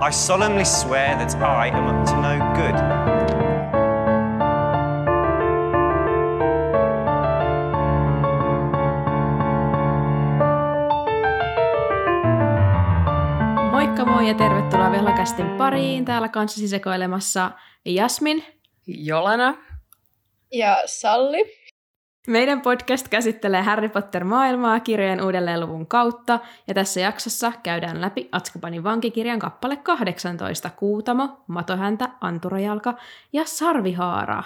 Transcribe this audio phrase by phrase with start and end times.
[0.00, 2.78] I solemnly swear that I am up to no good.
[13.70, 16.04] Moikka moi ja tervetuloa Velhokästin pariin.
[16.04, 17.50] Täällä kanssasi sekoilemassa
[17.84, 18.44] Jasmin.
[18.86, 19.54] Jolana.
[20.52, 21.57] Ja Salli.
[22.28, 29.38] Meidän podcast käsittelee Harry Potter-maailmaa kirjojen uudelleenluvun kautta, ja tässä jaksossa käydään läpi Atskabanin vankikirjan
[29.38, 32.94] kappale 18, Kuutamo, Matohäntä, Anturajalka
[33.32, 34.42] ja Sarvihaara.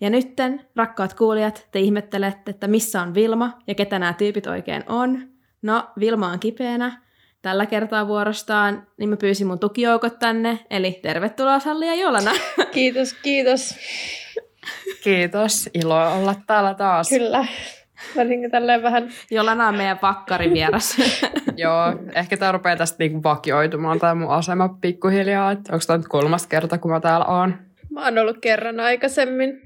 [0.00, 4.84] Ja nytten, rakkaat kuulijat, te ihmettelette, että missä on Vilma ja ketä nämä tyypit oikein
[4.86, 5.28] on.
[5.62, 7.02] No, Vilma on kipeänä,
[7.42, 12.32] tällä kertaa vuorostaan, niin mä pyysin mun tukijoukot tänne, eli tervetuloa Salli ja Jolana.
[12.72, 13.74] Kiitos, kiitos.
[15.02, 17.08] Kiitos, ilo olla täällä taas.
[17.08, 17.46] Kyllä.
[18.16, 19.08] Varsinkin tälleen vähän...
[19.30, 20.96] Jolana on meidän pakkarin vieras.
[21.56, 25.52] Joo, ehkä tämä rupeaa tästä niinku vakioitumaan tämä mun asema pikkuhiljaa.
[25.52, 27.54] Että onko tämä nyt kolmas kerta, kun mä täällä oon?
[27.90, 29.62] Mä oon ollut kerran aikaisemmin.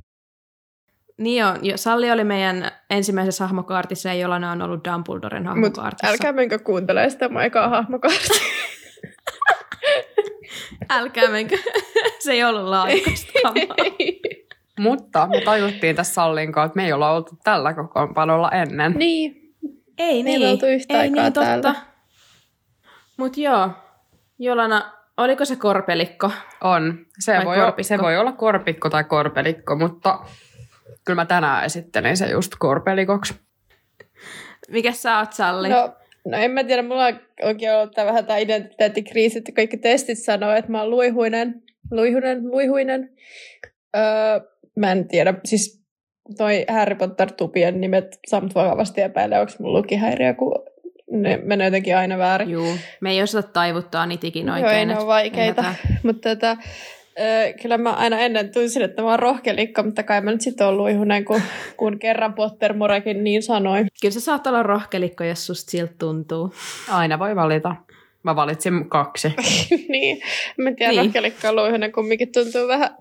[1.18, 1.58] Niin on.
[1.76, 6.06] Salli oli meidän ensimmäisessä hahmokaartissa ja Jolana on ollut Dumbledoren hahmokaartissa.
[6.06, 8.34] Mutta älkää menkö kuuntelemaan sitä maikaa hahmokaartissa.
[10.90, 11.58] älkää menkö.
[12.24, 13.32] Se ei ollut laajasta
[14.78, 18.92] Mutta me tajuttiin tässä Sallin kanssa, että me ei olla oltu tällä kokoonpanolla ennen.
[18.92, 19.54] Niin.
[19.98, 20.50] Ei Me ei niin.
[20.50, 21.62] oltu yhtä ei aikaa niin, täällä.
[21.62, 21.80] totta.
[23.16, 23.70] Mut joo.
[24.38, 26.30] Jolana, oliko se korpelikko?
[26.60, 26.98] On.
[27.18, 27.88] Se Vai voi, olla, korpikko?
[27.88, 30.18] se voi olla korpikko tai korpelikko, mutta
[31.04, 33.34] kyllä mä tänään esittelin se just korpelikoksi.
[34.70, 35.68] Mikä sä oot, Salli?
[35.68, 35.94] No,
[36.26, 37.04] no en mä tiedä, mulla
[37.42, 42.50] onkin ollut tää vähän tämä identiteettikriisi, että kaikki testit sanoo, että mä oon luihuinen, luihuinen,
[42.50, 43.10] luihuinen.
[43.96, 44.02] Öö,
[44.76, 45.84] mä en tiedä, siis
[46.36, 50.52] toi Harry Potter-tupien nimet samt vakavasti epäilee, onko mulla lukihäiriö, kun
[51.10, 52.50] ne menee jotenkin aina väärin.
[52.50, 54.78] Juu, me ei osata taivuttaa niitä ikinä Joo, oikein.
[54.78, 55.60] ei ne ole vaikeita.
[55.62, 55.98] ymmärtää.
[56.06, 56.56] Mutta tota,
[57.20, 60.66] ö, kyllä mä aina ennen tunsin, että mä oon rohkelikko, mutta kai mä nyt sitten
[60.66, 61.40] oon luihunen, kun,
[61.76, 63.84] kun kerran Pottermorekin niin sanoi.
[64.00, 66.54] Kyllä se saattaa olla rohkelikko, jos susta siltä tuntuu.
[66.90, 67.76] Aina voi valita.
[68.24, 69.28] Mä valitsin kaksi.
[69.88, 70.22] niin,
[70.56, 71.12] mä en tiedä, Niin.
[71.52, 72.96] luihunen kumminkin tuntuu vähän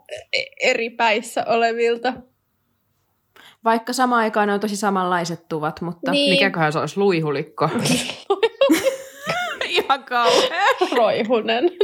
[0.61, 2.13] eri päissä olevilta.
[3.63, 6.33] Vaikka samaan aikaan ne on tosi samanlaiset tuvat, mutta Niin.
[6.33, 7.69] Mikäköhän se olisi luihulikko?
[9.69, 10.63] ihan kauhean.
[10.97, 11.71] Roihunen.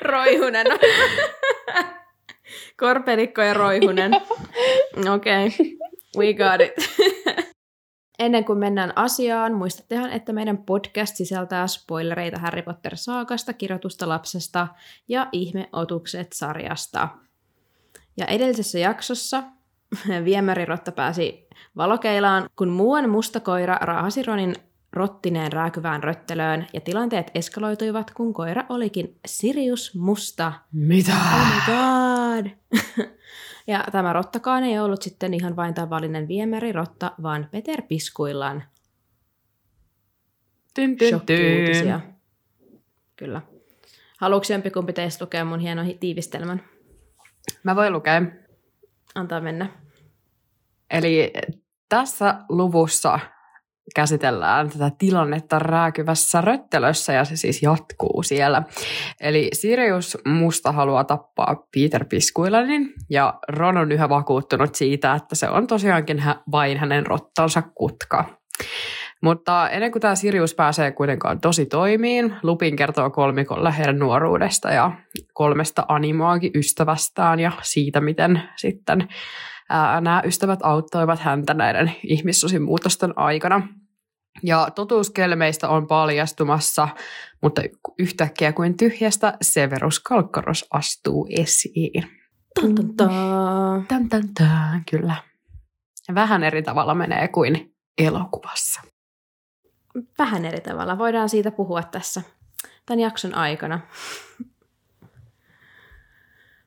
[0.00, 0.66] Roihunen.
[2.76, 4.14] Korpelikko ja roihunen.
[5.14, 5.66] Okei, okay.
[6.18, 6.95] we got it.
[8.18, 14.68] Ennen kuin mennään asiaan, muistattehan, että meidän podcast sisältää spoilereita Harry Potter-saakasta, kirjoitusta lapsesta
[15.08, 17.08] ja ihmeotukset sarjasta.
[18.16, 19.42] Ja edellisessä jaksossa
[20.24, 21.46] viemärirotta pääsi
[21.76, 24.54] valokeilaan, kun muuan musta koira raahasi Ronin
[24.96, 30.52] rottineen rääkyvään röttelöön ja tilanteet eskaloituivat, kun koira olikin Sirius Musta.
[30.72, 31.12] Mitä?
[31.12, 32.50] Oh my god!
[33.72, 38.62] ja tämä rottakaan ei ollut sitten ihan vain tavallinen viemärirotta, vaan Peter Piskuillaan.
[40.74, 42.02] Tyn, tyn, tyn.
[43.16, 43.42] Kyllä.
[44.18, 46.62] Haluatko jompikumpi teistä lukea mun hienon hi- tiivistelmän?
[47.62, 48.22] Mä voin lukea.
[49.14, 49.68] Antaa mennä.
[50.90, 51.32] Eli
[51.88, 53.20] tässä luvussa
[53.94, 58.62] käsitellään tätä tilannetta rääkyvässä röttelössä ja se siis jatkuu siellä.
[59.20, 65.48] Eli Sirius Musta haluaa tappaa Peter Piskuilanin ja Ron on yhä vakuuttunut siitä, että se
[65.48, 68.24] on tosiaankin vain hänen rottansa kutka.
[69.22, 74.92] Mutta ennen kuin tämä Sirius pääsee kuitenkaan tosi toimiin, Lupin kertoo kolmikolle heidän nuoruudesta ja
[75.32, 79.08] kolmesta animaakin ystävästään ja siitä, miten sitten
[79.70, 83.68] ää, nämä ystävät auttoivat häntä näiden ihmissusimuutosten aikana.
[84.42, 86.88] Ja totuuskelmeistä on paljastumassa,
[87.42, 87.62] mutta
[87.98, 92.02] yhtäkkiä kuin tyhjästä Severus Kalkkaros astuu esiin.
[92.60, 94.28] Tan, tan, tan.
[94.34, 95.14] Tän, kyllä.
[96.14, 98.80] Vähän eri tavalla menee kuin elokuvassa.
[100.18, 100.98] Vähän eri tavalla.
[100.98, 102.22] Voidaan siitä puhua tässä
[102.86, 103.80] tämän jakson aikana.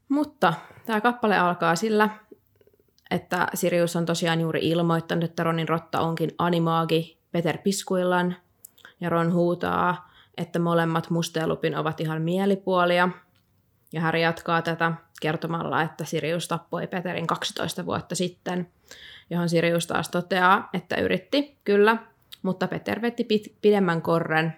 [0.10, 0.54] Mutta
[0.86, 2.10] tämä kappale alkaa sillä,
[3.12, 8.36] että Sirius on tosiaan juuri ilmoittanut, että Ronin rotta onkin animaagi Peter Piskuillan.
[9.02, 13.10] Ja Ron huutaa, että molemmat Musta ja Lupin ovat ihan mielipuolia.
[13.94, 14.92] Ja Harry jatkaa tätä
[15.22, 18.68] kertomalla, että Sirius tappoi Peterin 12 vuotta sitten,
[19.30, 21.98] johon Sirius taas toteaa, että yritti, kyllä,
[22.42, 24.56] mutta Peter veti pit- pidemmän korren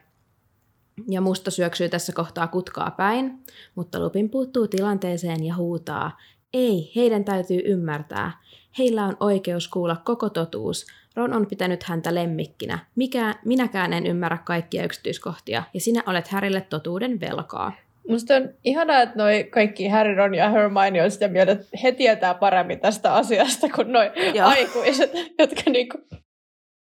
[1.07, 3.43] ja musta syöksyy tässä kohtaa kutkaa päin,
[3.75, 6.17] mutta Lupin puuttuu tilanteeseen ja huutaa,
[6.53, 8.31] ei, heidän täytyy ymmärtää.
[8.77, 10.85] Heillä on oikeus kuulla koko totuus.
[11.15, 12.79] Ron on pitänyt häntä lemmikkinä.
[12.95, 17.71] Mikä, minäkään en ymmärrä kaikkia yksityiskohtia, ja sinä olet Härille totuuden velkaa.
[18.07, 21.91] Musta on ihanaa, että noi kaikki Harry, Ron ja Hermione on sitä mieltä, että he
[21.91, 24.47] tietää paremmin tästä asiasta kuin noi Joo.
[24.47, 25.97] aikuiset, jotka niinku,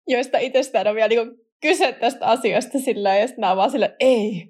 [0.08, 3.96] joista itsestään on vielä niinku kyse tästä asiasta sillä ja sitten mä oon vaan silleen,
[4.00, 4.48] ei,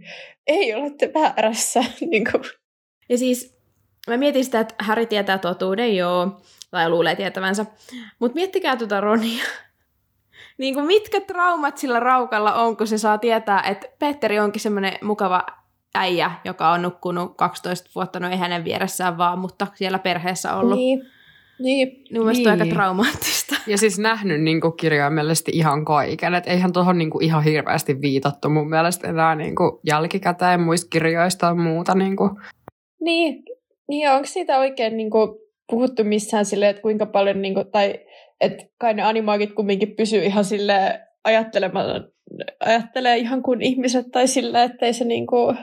[0.48, 1.83] ei olette väärässä.
[2.12, 2.39] niinku.
[3.09, 3.61] Ja siis
[4.07, 7.65] mä mietin sitä, että Harry tietää totuuden, joo, tai luulee tietävänsä.
[8.19, 9.44] Mutta miettikää tuota Ronia.
[10.57, 14.94] niin kuin mitkä traumat sillä raukalla on, kun se saa tietää, että Petteri onkin semmoinen
[15.01, 15.45] mukava
[15.95, 20.77] äijä, joka on nukkunut 12 vuotta, no ei hänen vieressään vaan, mutta siellä perheessä ollut.
[20.77, 21.01] Niin.
[21.59, 22.07] Niin, niin.
[22.13, 22.62] Mun mielestä on Niin.
[22.62, 23.56] aika traumaattista.
[23.68, 26.33] Ja siis nähnyt niin kuin kirjaimellisesti ihan kaiken.
[26.33, 30.89] Että eihän tuohon niin kuin ihan hirveästi viitattu mun mielestä enää niin kuin jälkikäteen muista
[30.89, 31.95] kirjoista ja muuta.
[31.95, 32.31] Niin kuin.
[33.01, 33.44] Niin,
[33.92, 35.40] niin onko siitä oikein niinku
[35.72, 38.00] puhuttu missään silleen, että kuinka paljon, niinku, tai
[38.42, 42.08] että kai ne animaagit kumminkin pysyy ihan sille ajattelemaan,
[42.60, 45.56] ajattelee ihan kuin ihmiset tai sillä, ettei se niinku,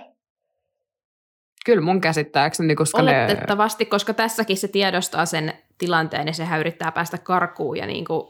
[1.67, 3.25] Kyllä mun käsittääkseni, koska ne...
[3.25, 8.23] Oletettavasti, koska tässäkin se tiedostaa sen tilanteen ja sehän yrittää päästä karkuun ja niin kuin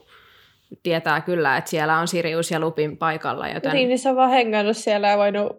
[0.83, 4.31] tietää kyllä, että siellä on Sirius ja Lupin paikalla, joten niin, niin se on vaan
[4.31, 5.53] hengannut siellä ja voinut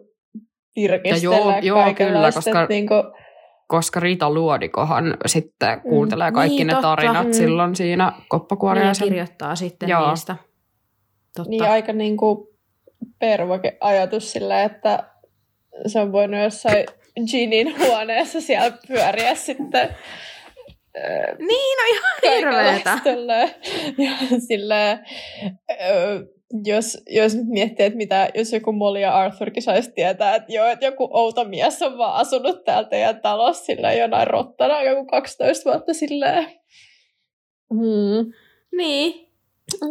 [0.76, 2.94] virkistellä Ja joo- joo, kyllä, koska- että niinku,
[3.70, 6.88] koska Rita Luodikohan sitten kuuntelee kaikki Niin, ne totta.
[6.88, 7.32] tarinat Mm.
[7.32, 9.08] silloin siinä niin, ja koppakuoriaisen.
[9.08, 10.10] kirjoittaa sitten Joo.
[10.10, 10.36] niistä.
[11.36, 11.50] Totta.
[11.50, 12.56] niin aika niinku
[13.18, 15.04] pervoke ajatus sillä, että
[15.86, 16.86] se on voinut jossain
[17.30, 19.88] Ginin huoneessa siellä pyöriä sitten
[21.38, 22.98] niin, no ihan hirveetä.
[23.98, 24.98] Ja silleen,
[26.64, 30.66] jos, jos nyt miettii, että mitä, jos joku Molly ja Arthurkin saisi tietää, että joo,
[30.66, 35.70] että joku outo mies on vaan asunut täällä teidän talossa silleen jonain rottana joku 12
[35.70, 36.46] vuotta silleen.
[37.74, 38.32] Hmm.
[38.76, 39.30] Niin.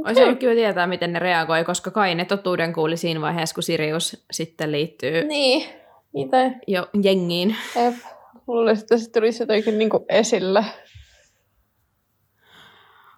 [0.05, 3.63] Olisi ollut kiva tietää, miten ne reagoi, koska kai ne totuuden kuuli siinä vaiheessa, kun
[3.63, 5.69] Sirius sitten liittyy Niin,
[6.13, 6.51] mitä?
[6.67, 7.55] jo jengiin.
[7.75, 7.93] Jep.
[8.47, 10.63] Luulisin, että se tulisi jotenkin niinku esille.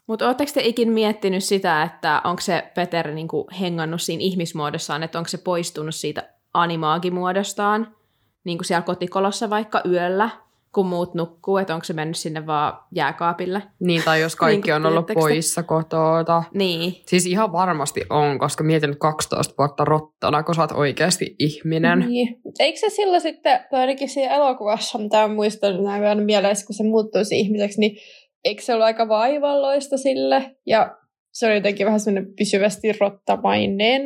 [0.08, 5.18] Mutta ootteko te ikin miettinyt sitä, että onko se Peter niinku hengannut siinä ihmismuodossaan, että
[5.18, 7.96] onko se poistunut siitä animaagimuodostaan,
[8.44, 10.30] niin kuin siellä kotikolossa vaikka yöllä,
[10.76, 13.64] kun muut nukkuu, että onko se mennyt sinne vaan jääkaapille?
[13.80, 15.14] Niin, tai jos kaikki Niin, on ollut te?
[15.14, 16.44] poissa kotota.
[16.54, 21.36] Niin, Siis ihan varmasti on, koska mietin nyt 12 vuotta rottana, kun sä oot oikeasti
[21.40, 22.00] ihminen.
[22.00, 22.42] Niin.
[22.60, 26.76] Eikö se silloin sitten, tai ainakin siinä elokuvassa, mitä mä muistan näin aina mielessä, kun
[26.76, 27.98] se muuttuisi ihmiseksi, niin
[28.46, 30.56] eikö se ollut aika vaivalloista sille?
[30.66, 30.98] Ja
[31.32, 34.02] se oli jotenkin vähän semmoinen pysyvästi rottamainen.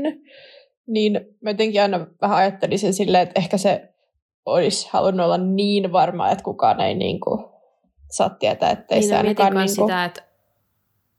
[0.87, 3.89] Niin mä jotenkin aina vähän ajattelisin silleen, että ehkä se
[4.45, 7.51] olisi halunnut olla niin varma, että kukaan ei niinku
[8.11, 9.87] saa tietää, ettei niin se mietin ainakaan myös niinku...
[9.87, 10.23] sitä, että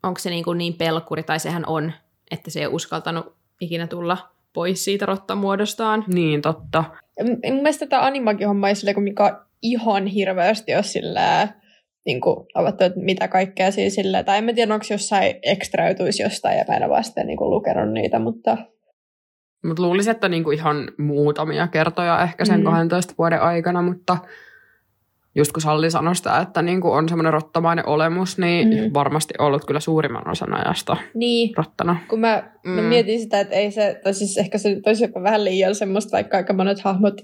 [0.02, 1.92] onko se niin, kuin niin pelkuri, tai sehän on,
[2.30, 4.18] että se ei uskaltanut ikinä tulla
[4.52, 6.04] pois siitä rottamuodostaan.
[6.14, 6.84] Niin, totta.
[7.22, 11.48] M- Mun mielestä tämä animagihomma ei sille, kun mikä ihan hirveästi ole sillä
[12.06, 16.22] niin kuin, avattu, että mitä kaikkea siinä sillä, tai en mä tiedä, onko jossain ekstrautuisi
[16.22, 18.56] jostain, ja mä en ole vasta niin kuin, lukenut niitä, mutta
[19.66, 22.66] Mutta luulisin, että niinku ihan muutamia kertoja ehkä sen Mm.
[22.66, 22.70] mm.
[22.70, 24.16] 12 vuoden aikana, mutta
[25.34, 28.90] just kun Salli sanoi sitä, että niinku on semmoinen rottamainen olemus, niin Mm.
[28.94, 31.96] varmasti ollut kyllä suurimman osan ajasta niin, rottana.
[32.08, 32.70] kun mä, mm.
[32.70, 35.74] mä mietin sitä, että ei se, tai siis ehkä se nyt olisi jopa vähän liian
[35.74, 37.14] semmoista, vaikka aika monet hahmot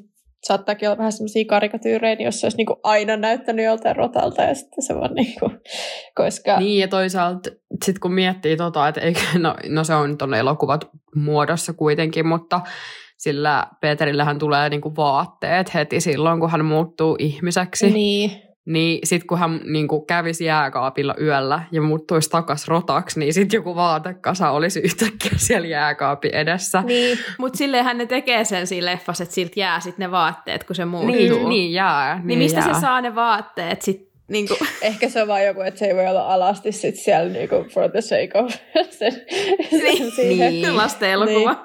[0.42, 4.42] saattaakin olla vähän semmoisia karikatyyrejä, niin jos se olisi niin kuin aina näyttänyt joltain rotalta,
[4.42, 5.60] ja sitten se vaan niin kuin,
[6.14, 6.58] koska...
[6.58, 7.50] Niin ja toisaalta
[7.84, 12.60] sitten kun miettii tota, että eikö, no, no se on tuonne elokuvat muodossa kuitenkin, mutta
[13.18, 17.90] sillä Peterillähän tulee niinku vaatteet heti silloin, kun hän muuttuu ihmiseksi.
[17.90, 18.51] Niin.
[18.64, 23.58] Niin sitten kun hän niin kuin kävisi jääkaapilla yöllä ja muuttuisi takas rotaksi, niin sitten
[23.58, 26.82] joku vaatekasa olisi yhtäkkiä siellä jääkaapin edessä.
[26.86, 30.76] Niin, Mutta silleenhän ne tekee sen siinä leffassa, että siltä jää sitten ne vaatteet, kun
[30.76, 31.14] se muuttuu.
[31.14, 32.14] Niin, niin jää.
[32.16, 32.74] Niin, niin mistä jää.
[32.74, 34.12] se saa ne vaatteet sitten?
[34.28, 37.32] Niin kuin, Ehkä se on vaan joku, että se ei voi olla alasti sit siellä
[37.32, 38.52] niinku for the sake of
[38.98, 39.12] sen,
[39.70, 40.52] sen siihen.
[40.52, 40.76] Niin.
[40.76, 41.64] lasten elokuva.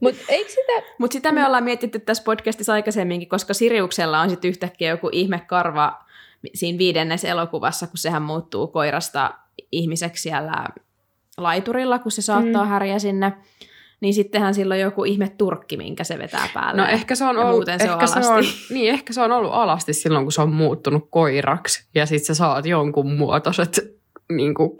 [0.00, 0.72] Mutta eikö sitä...
[0.98, 6.05] Mutta sitä me ollaan mietitty tässä podcastissa aikaisemminkin, koska Siriuksella on sitten yhtäkkiä joku ihmekarva
[6.54, 9.34] siinä viidennessä elokuvassa, kun sehän muuttuu koirasta
[9.72, 10.64] ihmiseksi siellä
[11.36, 12.68] laiturilla, kun se saattaa Mm.
[12.70, 13.32] häriä sinne.
[14.00, 16.82] Niin sittenhän silloin joku ihme turkki, minkä se vetää päälle.
[16.82, 18.52] No ehkä se on ollut, muuten se on ehkä se on, alasti.
[18.74, 21.88] niin, ehkä se on ollut alasti silloin, kun se on muuttunut koiraksi.
[21.94, 23.80] Ja sitten sä saat jonkun muotoiset,
[24.32, 24.70] niin kuin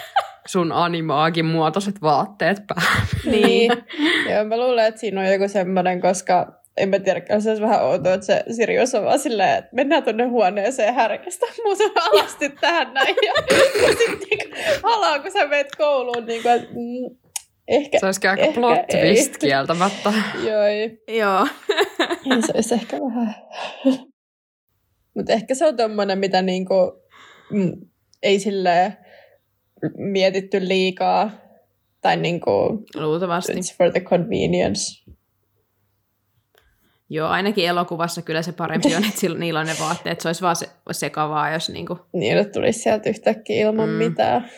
[0.46, 3.38] sun animaagin muotoiset vaatteet päälle.
[3.38, 3.72] Niin.
[4.34, 7.84] Joo, mä luulen, että siinä on joku semmoinen, koska en mä tiedä, se olisi vähän
[7.84, 12.94] outoa, että se Sirius on vaan silleen, että mennään tuonne huoneeseen härkästä muutama alasti tähän
[12.94, 13.16] näin.
[13.26, 13.32] Ja,
[13.82, 17.16] ja sitten niin halaa, kun sä meet kouluun, niin kuin, että, mm,
[17.68, 19.14] ehkä, Se olisikin aika plot ei.
[19.14, 20.12] twist kieltämättä.
[20.48, 20.98] Joo, ei.
[21.08, 21.46] Joo.
[22.24, 23.34] Niin se olisi ehkä vähän.
[25.16, 27.02] Mutta ehkä se on tommonen, mitä niinku,
[27.50, 27.72] mm,
[28.22, 28.96] ei sille
[29.96, 31.30] mietitty liikaa.
[32.00, 33.52] Tai niinku, Luultavasti.
[33.52, 34.99] it's for the convenience.
[37.10, 40.20] Joo, ainakin elokuvassa kyllä se parempi on, että niillä on ne vaatteet.
[40.20, 41.98] Se olisi vaan se, sekavaa, jos niinku...
[42.12, 43.92] Niin, että tulisi sieltä yhtäkkiä ilman Mm.
[43.92, 43.98] mm.
[43.98, 44.50] mitään.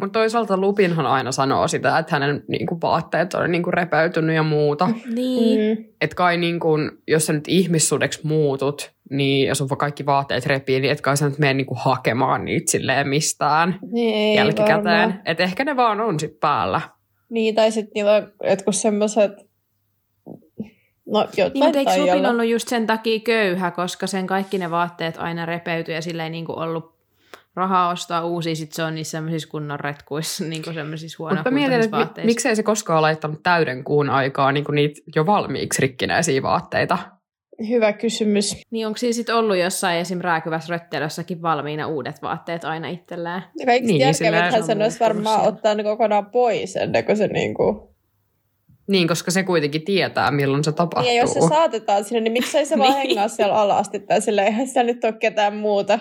[0.00, 4.88] Mutta toisaalta Lupinhan aina sanoo sitä, että hänen niinku, vaatteet on niinku, repeytynyt ja muuta.
[5.14, 5.78] Niin.
[5.78, 5.84] Mm.
[6.00, 6.70] Että kai niinku,
[7.08, 11.28] jos sä nyt ihmissudeksi muutut, niin jos on kaikki vaatteet repii, niin et kai sä
[11.28, 15.20] nyt mene niinku, hakemaan niitä silleen mistään Niin, jälkikäteen.
[15.24, 16.80] Että ehkä ne vaan on sit päällä.
[17.30, 19.32] Niin, tai sitten niillä on jotkut semmoiset,
[21.12, 25.14] no Niin, mutta eikö Lupin ollut just sen takia köyhä, koska sen kaikki ne vaatteet
[25.18, 26.92] aina repeytyi ja sillä ei niinku ollut
[27.56, 32.24] rahaa ostaa uusia, sit se on niissä semmoisissa kunnon retkuissa, niinku semmoisissa Mutta mietin, että
[32.24, 36.98] miksei se koskaan laittanut täyden kuun aikaa niinku, niitä jo valmiiksi rikkinäisiä vaatteita.
[37.68, 38.62] Hyvä kysymys.
[38.70, 40.20] Niin onko siinä sitten ollut jossain esim.
[40.20, 43.42] rääkyvässä röttelössäkin valmiina uudet vaatteet aina itselleen?
[43.58, 47.04] Ja kaikista Niin, niin, järkevintähän se sen on olisi varmaan ottaa ne kokonaan pois ennen
[47.04, 47.91] kuin se niinku...
[48.88, 51.08] Niin, koska se kuitenkin tietää, milloin se tapahtuu.
[51.08, 53.08] Niin, ja jos se saatetaan sinne, niin miksei se vaan Niin.
[53.08, 55.98] hengaa siellä alasti tai sille eihän siellä nyt ole ketään muuta.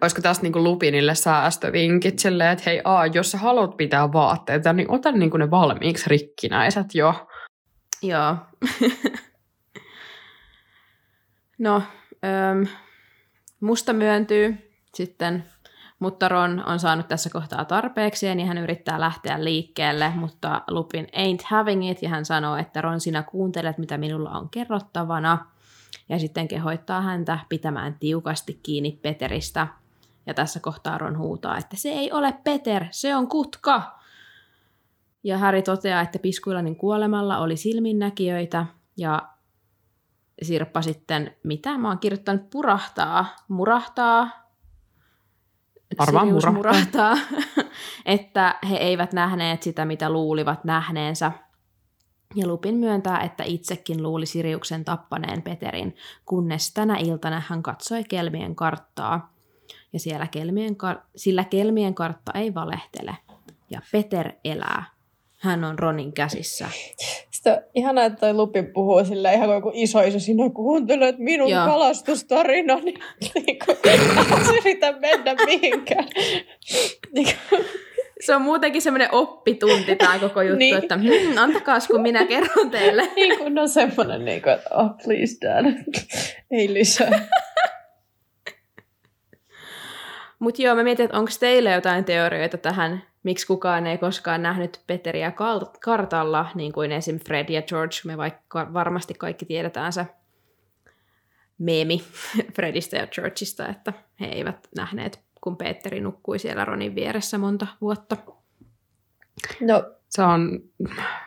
[0.00, 4.90] Olisiko tästä niinku Lupinille säästövinkit silleen, että hei, aa, jos sä haluat pitää vaatteita, niin
[4.90, 7.26] ota niinku ne valmiiksi rikkinäiset jo.
[8.02, 8.36] Joo.
[11.58, 11.82] no,
[12.24, 12.66] öm,
[13.60, 14.56] musta myöntyy
[14.94, 15.44] sitten,
[16.04, 21.46] mutta Ron on saanut tässä kohtaa tarpeeksi, niin hän yrittää lähteä liikkeelle, mutta Lupin ain't
[21.46, 25.46] having it, ja hän sanoo, että Ron, sinä kuuntelet, mitä minulla on kerrottavana,
[26.08, 29.66] ja sitten kehoittaa häntä pitämään tiukasti kiinni Peteristä,
[30.26, 33.98] ja tässä kohtaa Ron huutaa, että se ei ole Peter, se on kutka.
[35.22, 38.66] Ja Harry toteaa, että Piskuilanin kuolemalla oli silminnäkijöitä.
[38.96, 39.28] Ja
[40.42, 41.78] Sirppa sitten, mitä?
[41.78, 44.43] Mä oon kirjoittanut, purahtaa, murahtaa,
[45.98, 47.14] Varmaan Sirius murahtaa.
[47.14, 47.16] murahtaa,
[48.06, 51.32] että he eivät nähneet sitä, mitä luulivat nähneensä.
[52.34, 55.96] Ja Lupin myöntää, että itsekin luuli Siriuksen tappaneen Peterin,
[56.26, 59.34] kunnes tänä iltana hän katsoi kelmien karttaa.
[59.92, 63.16] Ja siellä kelmien kar- sillä kelmien kartta ei valehtele.
[63.70, 64.93] Ja Peter elää.
[65.44, 66.68] Hän on Ronin käsissä.
[67.30, 71.18] Sitten on ihanaa, että toi Lupin puhuu sillä ihan kuin joku iso iso sinä kuuntelet
[71.18, 71.66] minun Joo.
[71.66, 72.94] Kalastustarinani.
[73.34, 73.78] Niin kuin,
[74.58, 76.08] yritä mennä mihinkään.
[77.12, 77.64] Niin kuin,
[78.20, 80.76] Se on muutenkin semmoinen oppitunti tämä koko juttu, Niin.
[80.76, 83.02] että hmm, antakaas kun minä kerron teille.
[83.16, 85.64] niin kuin on semmoinen, niin kuin, että oh please dad,
[86.50, 87.28] ei lisää.
[90.38, 94.80] Mutta joo, mä mietin, että onko teillä jotain teorioita tähän, miksi kukaan ei koskaan nähnyt
[94.86, 97.18] Peteriä kal- kartalla, niin kuin esim.
[97.18, 100.06] Fred ja George, me vaikka varmasti kaikki tiedetään se
[101.58, 102.02] meemi
[102.56, 108.16] Fredistä ja Georgeista, että he eivät nähneet, kun Petteri nukkui siellä Ronin vieressä monta vuotta.
[109.60, 110.60] No, Se on,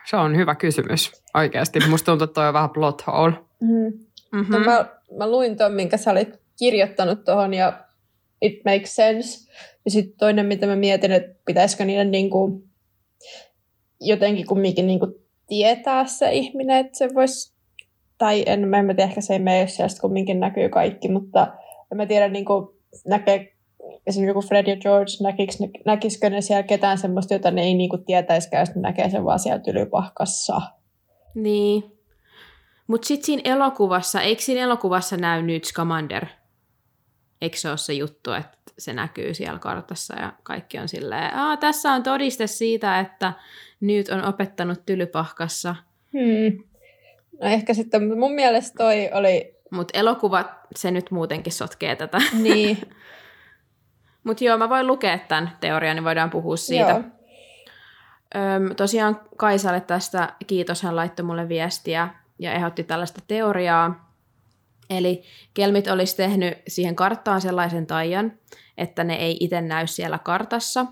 [0.05, 1.79] se on hyvä kysymys oikeasti.
[1.89, 3.33] Musta tuntuu, että toi on vähän plot hole.
[3.61, 4.07] mm.
[4.31, 4.53] Mm-hmm.
[4.53, 4.85] no mä,
[5.17, 7.73] mä luin ton, minkä sä olit kirjoittanut tuohon ja
[8.41, 9.51] it makes sense.
[9.85, 12.63] Ja sitten toinen, mitä mä mietin, että pitäisikö niiden niinku,
[14.01, 15.07] jotenkin kumminkin niinku
[15.47, 17.53] tietää se ihminen, että se voisi,
[18.17, 21.53] tai en mä en tiedä, ehkä se ei mene, jos sieltä kumminkin näkyy kaikki, mutta
[21.91, 22.77] en mä tiedä, niinku,
[23.07, 23.57] näkee
[24.07, 27.97] esimerkiksi joku Fred ja George, näkiks, näkisikö ne siellä ketään semmoista, jota ne ei niinku
[27.97, 30.61] tietäisikään, jos ne näkee sen vaan siellä tylypahkassa.
[31.35, 31.83] Niin.
[32.87, 36.25] Mutta sitten siinä elokuvassa, eikö siinä elokuvassa näy nyt Scamander?
[37.41, 41.57] Eikö se ole se juttu, että se näkyy siellä kartassa ja kaikki on silleen, Aa,
[41.57, 43.33] tässä on todiste siitä, että
[43.79, 45.75] nyt on opettanut tylypahkassa.
[46.13, 46.63] Hmm.
[47.41, 52.17] No ehkä sitten, mun mielestä toi oli, Mutta elokuva, se nyt muutenkin sotkee tätä.
[52.43, 52.77] niin,
[54.23, 56.89] Mutta joo, mä voin lukea tämän teorian, niin voidaan puhua siitä.
[56.89, 57.01] joo.
[58.35, 64.06] Öm, tosiaan Kaisalle tästä kiitos, hän laittoi mulle viestiä ja ehdotti tällaista teoriaa.
[64.89, 68.31] Eli kelmit olisi tehnyt siihen karttaan sellaisen taian,
[68.77, 70.85] että ne ei itse näy siellä kartassa,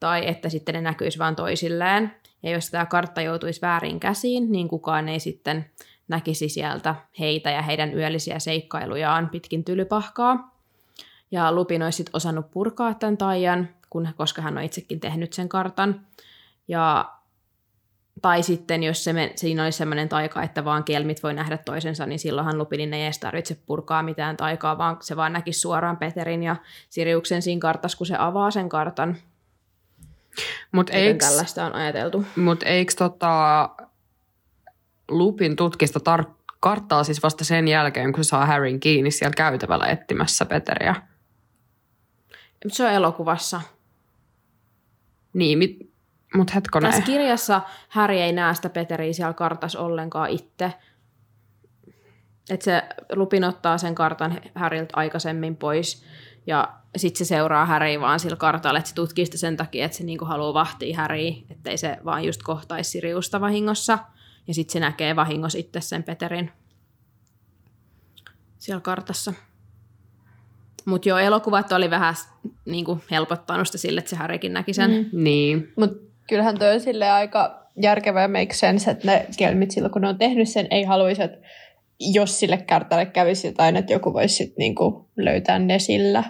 [0.00, 2.14] tai että sitten ne näkyisi vain toisilleen.
[2.42, 5.70] Ja jos tämä kartta joutuisi väärin käsiin, niin kukaan ei sitten
[6.08, 10.54] näkisi sieltä heitä ja heidän yöllisiä seikkailujaan pitkin tylypahkaa.
[11.30, 15.48] Ja Lupin olisi sit osannut purkaa tämän taian, kun, koska hän on itsekin tehnyt sen
[15.48, 16.06] kartan.
[16.68, 17.13] Ja
[18.24, 22.06] tai sitten jos se men, siinä olisi sellainen taika, että vaan kelmit voi nähdä toisensa,
[22.06, 26.42] niin silloinhan Lupinin ei edes tarvitse purkaa mitään taikaa, vaan se vaan näkisi suoraan Peterin
[26.42, 26.56] ja
[26.90, 29.16] Siriuksen siinä kartassa, kun se avaa sen kartan.
[30.72, 32.24] Mutta Joten eikö, tällaista on ajateltu.
[32.36, 33.68] mut eikö tota
[35.08, 39.86] Lupin tutkista tar- karttaa siis vasta sen jälkeen, kun se saa Harryn kiinni siellä käytävällä
[39.86, 40.94] etsimässä Peteriä?
[42.64, 43.60] Mut se on elokuvassa.
[45.32, 45.93] Niin, mit,
[46.34, 46.90] mut hetkonen.
[46.90, 50.72] Tässä kirjassa Harry ei näe sitä Peteriä siellä kartassa ollenkaan itse.
[52.50, 56.04] Et se Lupin ottaa sen kartan Harryltä aikaisemmin pois
[56.46, 59.96] ja sitten se seuraa Harryä vaan sillä kartalla, että se tutkii sitä sen takia, että
[59.96, 63.98] se niinku haluaa vahtia Harryä, ettei se vaan just kohtaisi Siriusta vahingossa.
[64.48, 66.52] Ja sitten se näkee vahingossa itse sen Peterin
[68.58, 69.32] siellä kartassa.
[70.84, 72.14] Mutta joo, elokuvat oli vähän
[72.64, 74.90] niinku helpottanut sitä sille, että se Harrykin näki sen.
[74.90, 75.24] Mm.
[75.24, 75.72] Niin.
[75.76, 80.02] Mutta kyllähän toi on silleen aika järkevä ja make sense, että ne kelmit silloin, kun
[80.02, 81.38] ne on tehnyt sen, ei haluaisi, että
[82.00, 86.24] jos sille kartalle kävisi jotain, että joku voisi sit niinku löytää ne sillä.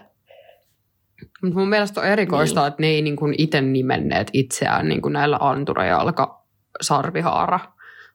[1.42, 2.68] Mutta mun mielestä on erikoista, niin.
[2.68, 6.44] että ne ei niinku itse nimenneet itseään niinku näillä Antura ja Alka
[6.80, 7.60] Sarvihaara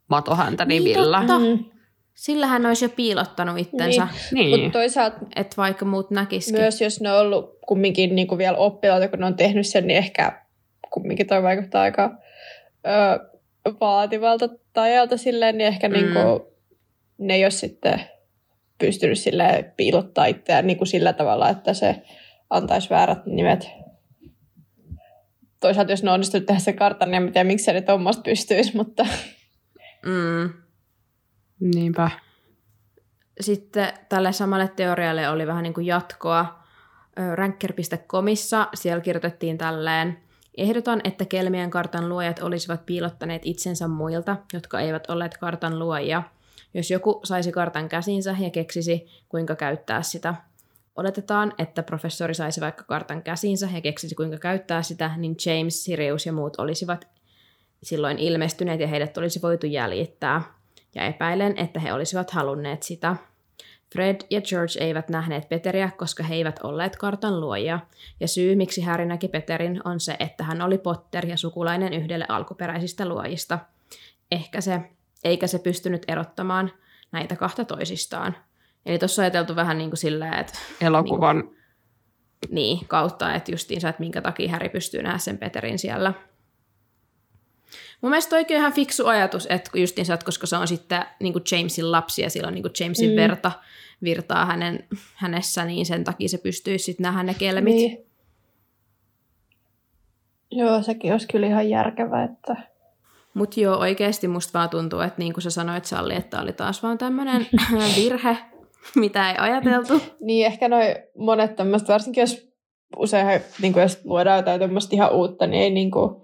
[0.08, 1.18] matohäntä Niin nimillä.
[1.18, 1.40] totta.
[1.40, 1.66] Mm.
[2.14, 4.52] Sillä hän olisi jo piilottanut itsensä, niin.
[4.52, 4.60] Niin.
[4.60, 6.62] Mutta toisaalta että vaikka muut näkisikin.
[6.62, 9.98] myös, jos ne on ollut kumminkin niinku vielä oppilaita, kun ne on tehnyt sen, niin
[9.98, 10.42] ehkä
[10.92, 12.12] kumminkin toi vaikuttaa aika
[12.88, 13.30] ö,
[13.82, 15.96] vaativalta tajalta silleen, niin ehkä Mm.
[15.96, 16.02] mm.
[16.02, 16.56] niinku,
[17.18, 18.02] ne ei ole sitten
[18.78, 22.02] pystynyt silleen piilottaa itseään niinku sillä tavalla, että se
[22.50, 23.70] antaisi väärät nimet.
[25.60, 29.06] Toisaalta jos ne onnistuu tehdä se kartan, niin en tiedä, miksi ne tuommoista pystyisi, mutta
[30.06, 30.54] Mm.
[31.60, 32.10] Niinpä.
[33.42, 36.60] Sitten tälle samalle teorialle oli vähän niin kuin jatkoa.
[37.36, 40.18] Ranker.comissa siellä kirjoitettiin tälleen.
[40.58, 46.24] Ehdotan, että Kelmien kartan luojat olisivat piilottaneet itsensä muilta, jotka eivät olleet kartan luojia.
[46.74, 50.36] Jos joku saisi kartan käsinsä ja keksisi, kuinka käyttää sitä.
[50.96, 56.26] Oletetaan, että professori saisi vaikka kartan käsinsä ja keksisi, kuinka käyttää sitä, niin James, Sirius
[56.26, 57.08] ja muut olisivat
[57.84, 60.42] silloin ilmestyneet ja heidät olisi voitu jäljittää.
[60.96, 63.16] Ja epäilen, että he olisivat halunneet sitä.
[63.94, 67.80] Fred ja George eivät nähneet Peteriä, koska he eivät olleet kartan luojia.
[68.20, 72.26] Ja syy, miksi Harry näki Peterin, on se, että hän oli Potter ja sukulainen yhdelle
[72.30, 73.60] alkuperäisistä luojista.
[74.32, 74.82] Ehkä se,
[75.24, 76.72] eikä se pystynyt erottamaan
[77.12, 78.36] näitä kahta toisistaan.
[78.86, 81.50] Eli tuossa on ajateltu vähän niin kuin silleen, että Elokuvan.
[82.50, 86.14] niin, kautta, että justiinsa, että minkä takia Harry pystyy nähdä sen Peterin siellä.
[88.02, 91.34] Mun mielestä toikin on ihan fiksu ajatus, että justiinsa, että koska se on sitten niin
[91.34, 93.16] kuin Jamesin lapsi ja silloin niin kuin Jamesin mm.
[93.16, 93.52] Verta
[94.04, 97.76] virtaa hänen, hänessä, niin sen takia se pystyisi sitten nähdä ne kelmit.
[97.76, 98.06] Niin.
[100.52, 102.56] Joo, sekin olisi kyllä ihan järkevä, että
[103.34, 106.84] Mutta joo, oikeasti musta vaan tuntuu, että niin kuin sä sanoit Salli, että oli taas
[106.84, 107.48] vaan tämmöinen
[107.98, 108.38] virhe,
[108.96, 110.02] mitä ei ajateltu.
[110.20, 112.50] Niin, ehkä noi monet tämmöiset, varsinkin jos
[112.98, 116.16] usein niin kuin jos luodaan jotain tämmöistä ihan uutta, niin ei niin kuin,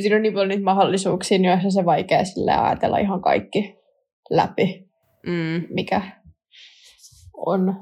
[0.00, 3.76] siinä on niin paljon niitä mahdollisuuksia, niin on se vaikea sille ajatella ihan kaikki
[4.30, 4.86] läpi,
[5.26, 5.66] Mm.
[5.70, 6.02] mikä
[7.36, 7.74] on.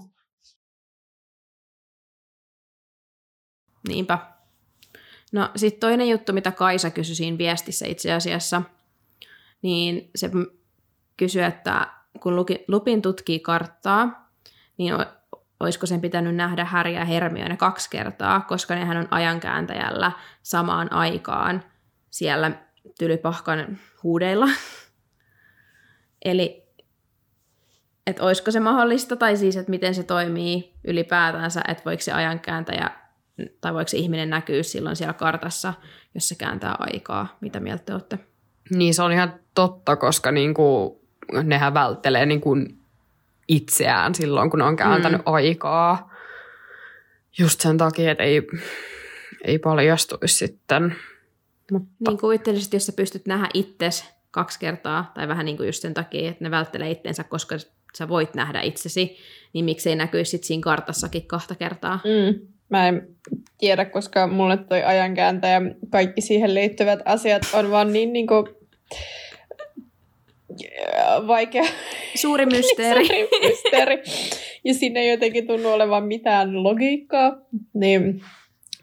[3.88, 4.18] Niinpä.
[5.33, 8.62] No sitten toinen juttu, mitä Kaisa kysyi siinä viestissä itse asiassa,
[9.62, 10.31] niin se
[11.16, 11.87] kysyi, että
[12.23, 14.31] kun Luki- Lupin tutkii karttaa,
[14.77, 14.94] niin
[15.61, 21.62] olisiko sen pitänyt nähdä Harry ja Hermione kaksi kertaa, koska nehän on ajankääntäjällä samaan aikaan
[22.14, 22.53] siellä
[22.98, 24.48] tylypahkan huudeilla.
[26.24, 26.64] Eli
[28.07, 32.90] että olisiko se mahdollista, tai siis, että miten se toimii ylipäätänsä, että voiko se ajankääntäjä,
[33.61, 35.74] tai voiko se ihminen näkyä silloin siellä kartassa,
[36.14, 37.37] jos se kääntää aikaa.
[37.40, 38.18] Mitä mieltä te olette?
[38.70, 41.00] Niin se on ihan totta, koska niinku,
[41.42, 42.57] nehän välttelee niinku
[43.48, 45.33] itseään silloin, kun ne on kääntänyt mm.
[45.33, 46.14] aikaa.
[47.38, 48.42] Just sen takia, että ei,
[49.44, 50.96] ei paljastuisi sitten.
[51.72, 55.83] Mutta Niin kuvittelisit, jos sä pystyt nähdä itses kaksi kertaa, tai vähän niin kuin just
[55.83, 57.57] sen takia, että ne välttelee itsensä, koska
[57.98, 59.16] sä voit nähdä itsesi,
[59.53, 62.00] niin miksei näkyisi sit siinä kartassakin kahta kertaa.
[62.05, 62.46] Mm.
[62.68, 63.09] Mä en
[63.59, 68.46] tiedä, koska mulle toi ajankääntä ja kaikki siihen liittyvät asiat on vaan niin, niin kuin,
[71.27, 71.64] vaikea
[72.14, 73.07] Suuri mysteeri.
[73.07, 74.03] Suuri mysteeri.
[74.64, 77.37] Ja siinä ei jotenkin tunnu olevan mitään logiikkaa.
[77.74, 78.22] Niin,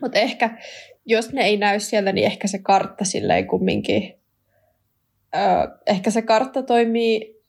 [0.01, 0.49] mutta ehkä,
[1.05, 4.19] jos ne ei näy sieltä, niin ehkä se kartta silleen kumminkin,
[5.35, 5.41] öö,
[5.87, 7.41] ehkä se kartta toimii,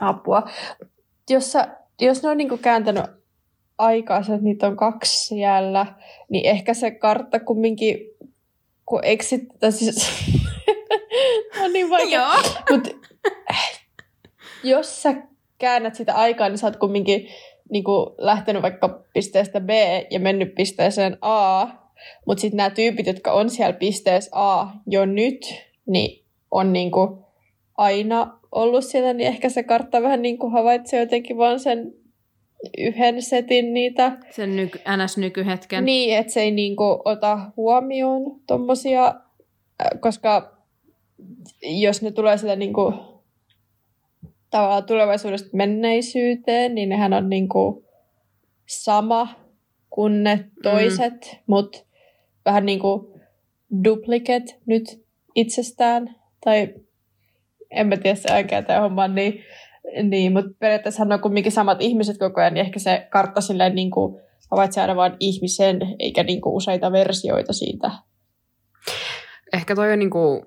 [0.00, 0.42] apua,
[1.30, 1.68] jos, sä,
[2.00, 3.04] jos ne on niinku kääntänyt
[3.78, 5.86] aikaa, että niitä on kaksi siellä,
[6.28, 7.98] niin ehkä se kartta kumminkin,
[8.86, 10.10] kun exit, tai siis,
[11.72, 12.20] niin vaikea.
[12.20, 12.42] Joo.
[12.70, 13.10] Mut,
[14.64, 15.14] jos sä
[15.58, 17.28] käännät sitä aikaa, niin sä oot kumminkin
[17.70, 19.70] niin kuin lähtenyt vaikka pisteestä B
[20.10, 21.66] ja mennyt pisteeseen A,
[22.26, 25.54] mutta sitten nämä tyypit, jotka on siellä pisteessä A jo nyt,
[25.86, 27.18] niin on niin kuin
[27.76, 31.94] aina ollut siellä, niin ehkä se kartta vähän niin kuin havaitsee jotenkin vaan sen
[32.78, 34.18] yhden setin niitä.
[34.30, 35.84] Sen nyky, NS-nykyhetken.
[35.84, 40.56] Niin, että se ei niin kuin ota huomioon tommosia, äh, koska
[41.62, 42.94] jos ne tulee sitä niin kuin
[44.50, 47.84] tavallaan tulevaisuudesta menneisyyteen, niin nehän on niin kuin
[48.66, 49.28] sama
[49.90, 51.38] kuin ne toiset, mm.
[51.46, 51.78] mutta
[52.46, 53.06] vähän niin kuin
[53.84, 55.04] duplicate nyt
[55.34, 56.14] itsestään.
[56.44, 56.74] Tai
[57.70, 59.44] en mä tiedä se oikea tämä homma, niin,
[60.02, 63.90] niin mutta periaatteessa on kuitenkin samat ihmiset koko ajan, niin ehkä se kartta silleen niin
[63.90, 67.90] kuin havaitsee aina vain ihmisen, eikä niin kuin useita versioita siitä.
[69.52, 70.42] Ehkä toi on niin kuin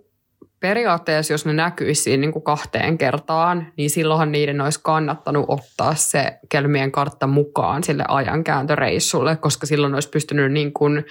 [0.60, 5.96] periaatteessa, jos ne näkyisi siinä niin kuin kahteen kertaan, niin silloinhan niiden olisi kannattanut ottaa
[5.96, 11.06] se kelmien kartta mukaan sille ajankääntöreissulle, koska silloin olisi pystynyt niin kuin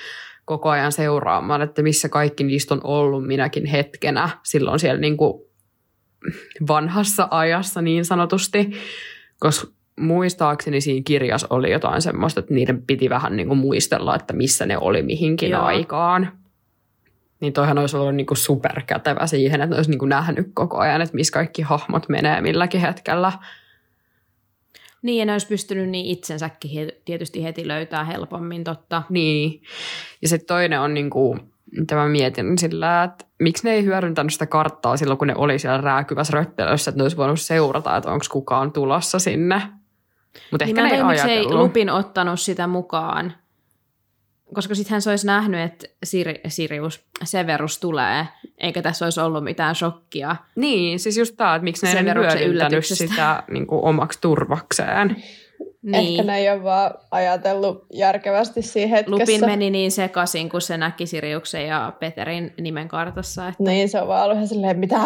[0.48, 5.42] koko ajan seuraamaan, että missä kaikki niistä on ollut minäkin hetkenä silloin siellä niin kuin
[6.68, 8.70] vanhassa ajassa niin sanotusti,
[9.40, 14.34] koska muistaakseni siinä kirjassa oli jotain semmoista, että niiden piti vähän niin kuin muistella, että
[14.34, 15.62] missä ne oli mihinkin Joo.
[15.62, 16.32] aikaan.
[17.40, 21.02] Niin toihan olisi ollut niin kuin superkätevä siihen, että olisi niin kuin nähnyt koko ajan,
[21.02, 23.32] että missä kaikki hahmot menee milläkin hetkellä.
[25.02, 29.02] Niin, ja ne olisi pystynyt niin itsensäkin tietysti heti löytää helpommin, totta.
[29.08, 29.62] Niin,
[30.22, 31.40] ja sitten toinen on niin kuin,
[31.76, 35.58] mitä mä mietin sillä, että miksi ne ei hyödyntänyt sitä karttaa silloin, kun ne oli
[35.58, 39.62] siellä rääkyvässä röttelössä, että ne olisi voinut seurata, että onko kukaan tulossa sinne.
[40.50, 43.32] Mutta niin ehkä ne ei ei Lupin ottanut sitä mukaan,
[44.54, 48.26] koska sittenhän se olisi nähnyt, että Sir- Sirius, Severus tulee,
[48.58, 50.36] eikä tässä olisi ollut mitään shokkia.
[50.56, 55.16] Niin, siis just tämä, että miksi ne ei hyödyntänyt sitä niin kuin omaksi turvakseen.
[55.82, 56.10] Niin.
[56.10, 59.20] Ehkä ne ei ole vaan ajatellut järkevästi siinä hetkessä.
[59.20, 63.48] Lupin meni niin sekaisin, kun se näki Siriuksen ja Peterin nimen kartassa.
[63.48, 65.00] Että niin, se on vaan ollut ihan silleen, mitä?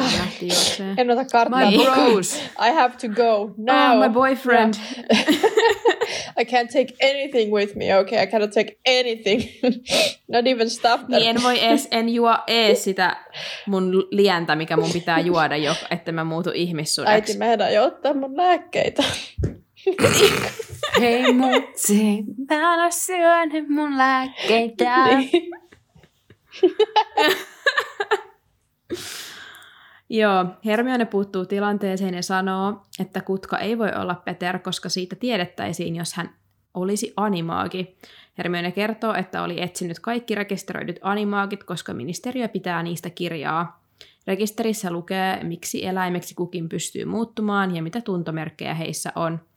[0.99, 1.71] en ota karttaa.
[1.71, 2.43] My bros.
[2.67, 3.97] I have to go now.
[3.97, 4.75] Oh, my boyfriend.
[6.40, 8.23] I can't take anything with me, okay?
[8.23, 9.42] I cannot take anything.
[10.29, 11.01] Not even stuff.
[11.01, 11.09] That...
[11.09, 13.16] Niin, en voi ees, en juo ees sitä
[13.66, 17.33] mun lientä, mikä mun pitää juoda jo, että mä muutu ihmissuudeksi.
[17.33, 19.03] Äiti, mä jo ottaa mun lääkkeitä.
[21.01, 25.16] Hei mutsi, mä en syönyt mun lääkkeitä.
[25.16, 25.51] Niin.
[30.14, 35.96] Joo, Hermione puuttuu tilanteeseen ja sanoo, että kutka ei voi olla Peter, koska siitä tiedettäisiin,
[35.96, 36.35] jos hän
[36.75, 37.96] olisi animaagi.
[38.38, 43.83] Hermione kertoo, että oli etsinyt kaikki rekisteröidyt animaagit, koska ministeriö pitää niistä kirjaa.
[44.27, 49.40] Rekisterissä lukee, miksi eläimeksi kukin pystyy muuttumaan ja mitä tuntomerkkejä heissä on–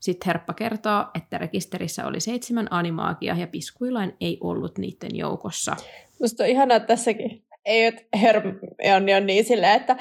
[0.00, 5.76] sitten Herppa kertoo, että rekisterissä oli seitsemän animaagia ja piskuilain ei ollut niiden joukossa.
[6.20, 7.42] Musta on ihanaa että tässäkin.
[7.64, 9.96] Ei, että Hermione on niin silleen, että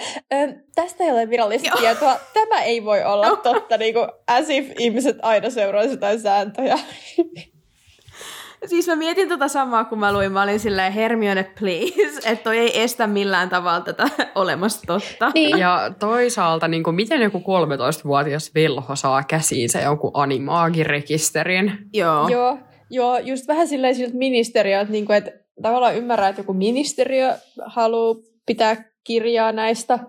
[0.75, 2.19] tästä ei ole virallista tietoa.
[2.33, 6.79] Tämä ei voi olla totta, niin kuin as if ihmiset aina seuraisivat jotain sääntöjä.
[8.65, 10.31] Siis mä mietin tota samaa, kun mä luin.
[10.31, 12.29] Mä olin silleen, Hermione, please.
[12.31, 15.31] Että toi ei estä millään tavalla tätä olemasta totta.
[15.33, 15.57] Niin.
[15.57, 21.77] Ja toisaalta, niin kuin, miten joku 13-vuotias velho saa käsiinsä jonkun animaagirekisterin?
[21.93, 22.27] Joo.
[22.27, 22.57] Joo.
[22.91, 27.33] Joo, just vähän silleen siltä ministeriöltä, niin kuin, että tavallaan ymmärrän, että joku ministeriö
[27.65, 29.99] haluaa pitää kirjaa näistä,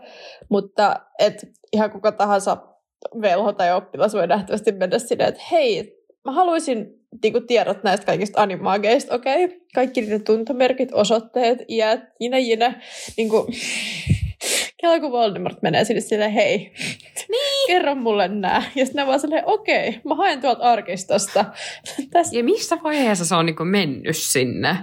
[0.48, 2.56] mutta et ihan kuka tahansa
[3.20, 6.86] velho tai oppilas voi nähtävästi mennä sinne, että hei, mä haluaisin
[7.22, 9.58] niinku tiedot näistä kaikista animaageista, okei, okay.
[9.74, 12.82] kaikki niiden tuntomerkit, osoitteet, iät, jinä jinä,
[13.16, 13.46] niinku,
[14.80, 16.72] Kela kun Voldemort menee sinne silleen, hei,
[17.28, 17.66] niin.
[17.66, 18.62] kerro mulle nää.
[18.74, 21.44] Ja sitten ne vaan silleen, okei, okay, mä haen tuolta arkistosta.
[22.10, 22.36] Tästä.
[22.36, 24.76] Ja missä vaiheessa se on niinku mennyt sinne?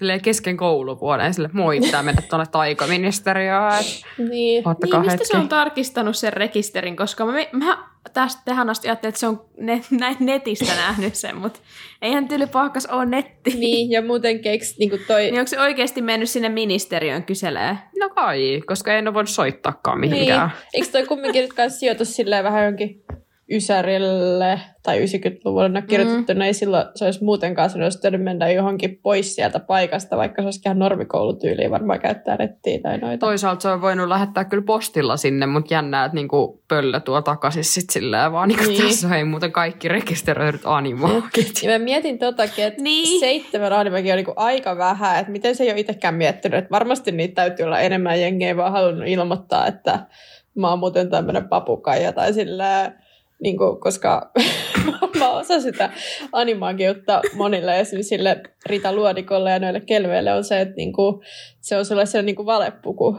[0.00, 3.84] Silleen kesken kouluvuoden, sille moi, pitää mennä tuonne taikaministeriöön.
[4.18, 4.28] Niin.
[4.28, 5.26] niin, mistä hetki.
[5.26, 9.44] se on tarkistanut sen rekisterin, koska mä, mä tästä tähän asti ajattelin, että se on
[9.56, 11.60] net, näin netistä nähnyt sen, mutta
[12.02, 13.50] eihän tyyli pahkas ole netti.
[13.50, 15.22] Niin, ja muuten keks, niin kuin toi...
[15.22, 17.76] Niin onko se oikeasti mennyt sinne ministeriöön kyselee?
[18.00, 20.48] No kai, koska en ole voinut soittaakaan mihinkään.
[20.48, 20.68] Niin.
[20.74, 23.04] Eikö toi kumminkin nyt kanssa sijoitus silleen vähän jonkin
[23.52, 26.40] Ysärille tai 90-luvulle ne on kirjoitettu, mm.
[26.40, 30.60] ei silloin se olisi muutenkaan se olisi mennä johonkin pois sieltä paikasta, vaikka se olisi
[30.64, 33.26] ihan normikoulutyyliin varmaan käyttää nettiä tai noita.
[33.26, 37.64] Toisaalta se on voinut lähettää kyllä postilla sinne, mutta jännää, että niinku pöllö tuo takaisin
[37.64, 38.82] sitten silleen vaan niinku niin.
[38.82, 41.62] tässä ei muuten kaikki rekisteröidyt animaakit.
[41.62, 43.20] Ja mä mietin totakin, että niin.
[43.20, 47.12] seitsemän animakin on niinku aika vähän, että miten se ei ole itsekään miettinyt, että varmasti
[47.12, 50.06] niitä täytyy olla enemmän jengiä, vaan halunnut ilmoittaa, että
[50.54, 52.92] mä oon muuten tämmöinen papukaija tai sillä
[53.42, 54.30] niin kuin, koska
[55.18, 55.90] mä osa sitä
[56.32, 61.22] animaagiutta monille esimerkiksi sille Rita Luodikolle ja noille kelveille on se, että niin kuin,
[61.60, 63.16] se on sellainen niin kuin valepuku.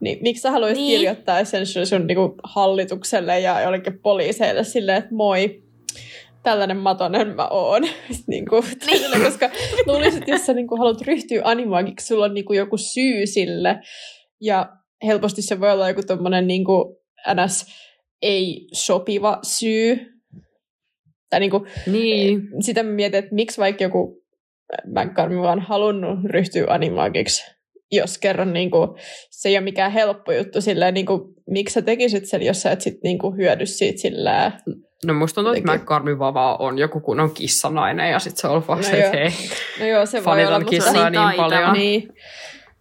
[0.00, 0.98] Niin, miksi sä haluaisit niin.
[0.98, 5.62] kirjoittaa sen sun, sun niin kuin hallitukselle ja jollekin poliiseille silleen, että moi,
[6.42, 7.82] tällainen matonen mä oon.
[8.26, 9.22] niin kuin, niin.
[9.24, 9.50] koska
[9.86, 13.26] luulisin, että jos sä niin kuin, haluat ryhtyä animaagiksi, sulla on niin kuin, joku syy
[13.26, 13.80] sille.
[14.40, 14.68] Ja
[15.06, 16.96] helposti se voi olla joku tommonen niin kuin,
[17.34, 17.66] ns
[18.22, 19.98] ei sopiva syy.
[21.30, 22.42] Tai niin kuin, niin.
[22.60, 24.22] sitä mietin, että miksi vaikka joku
[24.86, 27.44] McCartney vaan halunnut ryhtyä animaagiksi,
[27.92, 28.88] jos kerran niin kuin,
[29.30, 32.70] se ei ole mikään helppo juttu, silleen, niin kuin, miksi sä tekisit sen, jos sä
[32.70, 34.52] et sit, niin kuin, hyödy siitä sillä
[35.06, 38.78] No musta tuntuu, että McCartney vaan on joku kunnon kissanainen ja sitten se on vaan
[38.78, 39.30] no se, että hei,
[39.80, 41.72] no joo, se voi olla, kissaa niin, niin paljon.
[41.72, 42.08] Niin.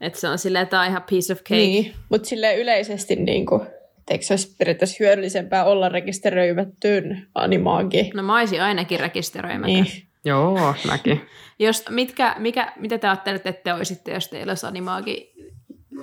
[0.01, 1.55] Että se on silleen, että tämä on ihan piece of cake.
[1.55, 3.61] Niin, mutta silleen yleisesti niin kuin,
[4.09, 8.11] eikö se olisi periaatteessa hyödyllisempää olla rekisteröimättön animaagi?
[8.13, 9.73] No mä olisin ainakin rekisteröimätön.
[9.73, 9.87] Niin.
[10.25, 11.21] Joo, mäkin.
[11.59, 15.33] Jos, mitkä, mikä, mitä te ajattelette, että te olisitte, jos teillä olisi animaagi,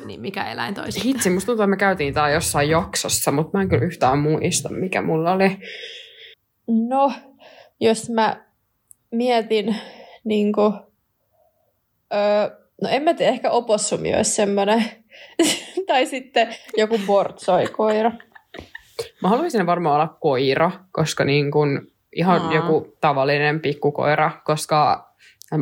[0.04, 1.04] niin mikä eläin toisi?
[1.04, 4.68] Hitsi, musta tuntuu, että me käytiin tää jossain jaksossa, mutta mä en kyllä yhtään muista,
[4.68, 5.56] mikä mulla oli.
[6.88, 7.12] No,
[7.80, 8.44] jos mä
[9.11, 9.76] mietin
[10.24, 10.72] niin kuin,
[12.14, 14.84] öö, no en mä tiedä, ehkä opossumi olisi semmoinen
[15.87, 18.12] tai sitten joku bortsoi-koira.
[19.22, 22.54] Mä haluaisin varmaan olla koira, koska niin kun ihan Aa.
[22.54, 25.09] joku tavallinen pikkukoira, koska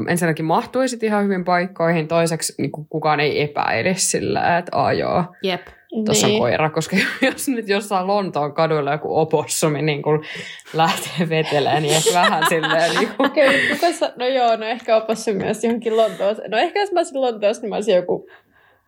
[0.09, 5.25] ensinnäkin mahtuisit ihan hyvin paikkoihin, toiseksi niin kukaan ei epäile sillä, että ajoo.
[5.43, 5.67] Jep.
[6.05, 6.35] Tuossa niin.
[6.35, 6.97] on koira, koska
[7.33, 10.25] jos nyt jossain Lontoon kaduilla joku opossumi niin kun
[10.73, 13.31] lähtee vetelemään, niin ehkä vähän silleen niin kuin...
[13.31, 16.43] Okay, kuka no joo, no ehkä opossumi olisi johonkin Lontoossa.
[16.49, 18.29] No ehkä jos mä olisin Lontoossa, niin mä olisin joku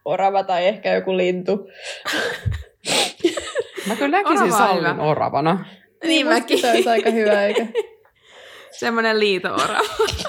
[0.04, 1.68] orava tai ehkä joku lintu.
[3.87, 5.54] Mä kyllä näkisin Sallin oravana.
[5.54, 6.61] Niin, niin mäkin.
[6.61, 7.66] Se olisi aika hyvä, eikä?
[8.78, 9.80] Semmoinen liito-orava.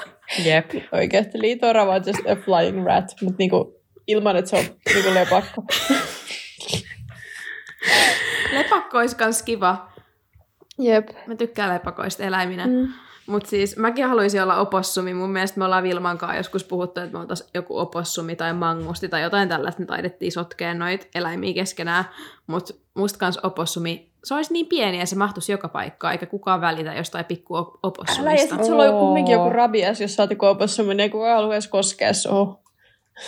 [0.44, 0.70] Jep.
[0.92, 5.64] Oikeasti liito-orava on just a flying rat, mutta niinku, ilman, että se on niinku lepakko.
[8.52, 9.92] lepakko olisi kans kiva.
[10.78, 11.08] Jep.
[11.26, 12.66] Mä tykkään lepakoista eläiminä.
[12.66, 12.88] Mm.
[13.30, 15.14] Mutta siis mäkin haluaisin olla opossumi.
[15.14, 19.08] Mun mielestä me ollaan Vilman kanssa joskus puhuttu, että me oltaisiin joku opossumi tai mangusti
[19.08, 19.80] tai jotain tällaista.
[19.80, 22.04] Me taidettiin sotkea noita eläimiä keskenään.
[22.46, 26.60] Mutta musta kans opossumi, se olisi niin pieni ja se mahtuisi joka paikkaan, eikä kukaan
[26.60, 28.22] välitä jostain pikku opossumista.
[28.22, 31.10] Älä, ja sit sulla on kumminkin joku rabias, jos sä oot joku opossumi, niin ei
[31.10, 32.58] kukaan halua edes koskea suhun.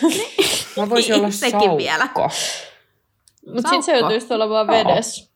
[0.77, 1.77] Mä voisin olla saukko.
[1.77, 2.09] vielä.
[3.53, 5.31] Mutta sit se joutuisi olla vaan vedessä.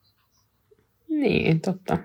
[1.09, 1.97] Niin, totta.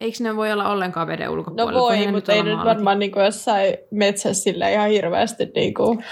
[0.00, 1.72] Eikö ne voi olla ollenkaan veden ulkopuolella?
[1.72, 5.50] No voi, mutta ei nyt varmaan niin kuin jossain metsässä sille ihan hirveästi.
[5.54, 6.04] Niin kuin...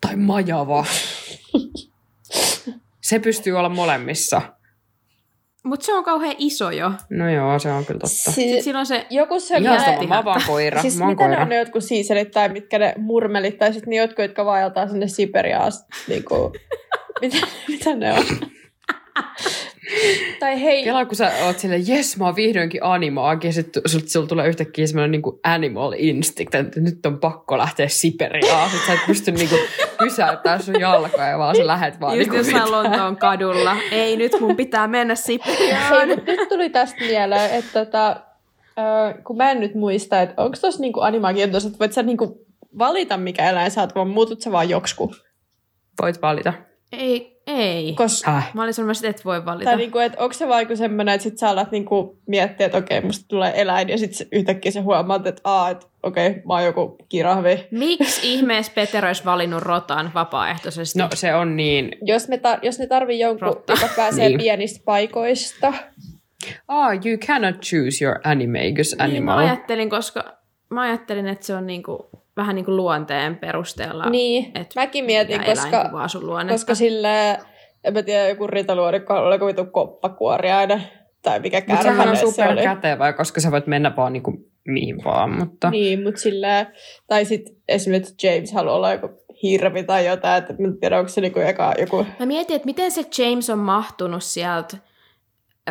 [0.00, 0.84] Tai majava.
[3.00, 4.42] se pystyy olla molemmissa.
[5.64, 6.92] Mutta se on kauhean iso jo.
[7.10, 8.30] No joo, se on kyllä totta.
[8.32, 9.06] Si- Sitten on se...
[9.10, 10.82] Joku se Ihan sama, mä vaan koira.
[10.82, 11.36] Siis mä mitä koira.
[11.36, 14.88] ne on ne jotkut siiselit tai mitkä ne murmelit tai sitten ne jotkut, jotka vaeltaa
[14.88, 15.72] sinne Siperiaan.
[16.08, 16.52] Niin kuin...
[17.20, 18.24] mitä, mitä ne on?
[20.40, 20.84] Tai hei...
[20.84, 24.48] Kela, kun sä oot silleen, jes, mä oon vihdoinkin animaagi, ja sitten sulla sul tulee
[24.48, 28.70] yhtäkkiä semmoinen niin animal instinct, että nyt on pakko lähteä Siperiaan.
[28.70, 29.60] Sitten sä et pysty niin kuin,
[29.98, 33.76] pysäyttää sun jalkoja, vaan sä lähet vaan Just niin jossain Lontoon kadulla.
[33.90, 36.08] Ei, nyt mun pitää mennä Siperiaan.
[36.08, 38.10] Hei, nyt tuli tästä mieleen, että tota,
[38.78, 42.46] äh, kun mä en nyt muista, että onko tuossa niinku animaagi, että voit sä niinku
[42.78, 45.14] valita, mikä eläin sä oot, vaan muutut sä vaan joksku?
[46.02, 46.52] Voit valita.
[46.92, 47.94] Ei, ei.
[47.94, 48.24] Kos...
[48.28, 48.50] Äh.
[48.54, 49.70] Mä olin sanomassa, että et voi valita.
[49.70, 53.00] Tai niinku, että onko se vaikka semmoinen, että sit sä alat niinku miettiä, että okei,
[53.00, 56.96] musta tulee eläin, ja sitten yhtäkkiä sä huomaat, että aa, että okei, mä oon joku
[57.08, 57.66] kirahvi.
[57.70, 60.98] Miksi ihmeessä Peter olisi valinnut rotan vapaaehtoisesti?
[60.98, 61.90] No se on niin...
[62.02, 63.72] Jos, me tar- jos ne tarvii jonkun, Rotta.
[63.72, 64.38] joka pääsee Niin.
[64.38, 65.72] pienistä paikoista.
[66.68, 69.38] Ah, you cannot choose your animagus Niin, mä animal.
[69.38, 70.24] ajattelin, koska
[70.70, 72.09] mä ajattelin, että se on niinku,
[72.40, 74.10] vähän niin kuin luonteen perusteella.
[74.10, 76.54] Niin, et mäkin mietin, koska, luonnetta.
[76.54, 77.30] koska sille,
[77.84, 80.82] en mä tiedä, joku ritaluodikko oli joku vitu koppakuoriainen.
[81.22, 82.32] Tai mikä Mutta sehän on kärhäne se oli.
[82.32, 85.70] superkätevä, koska sä voit mennä vaan niinku mihin vaan, mutta...
[85.70, 86.66] Niin, mutta sillä,
[87.06, 89.08] tai sitten esimerkiksi James haluaa olla joku
[89.42, 92.06] hirvi tai jotain, että mä en tiedä, onko se niinku eka joku...
[92.20, 94.76] Mä mietin, että miten se James on mahtunut sieltä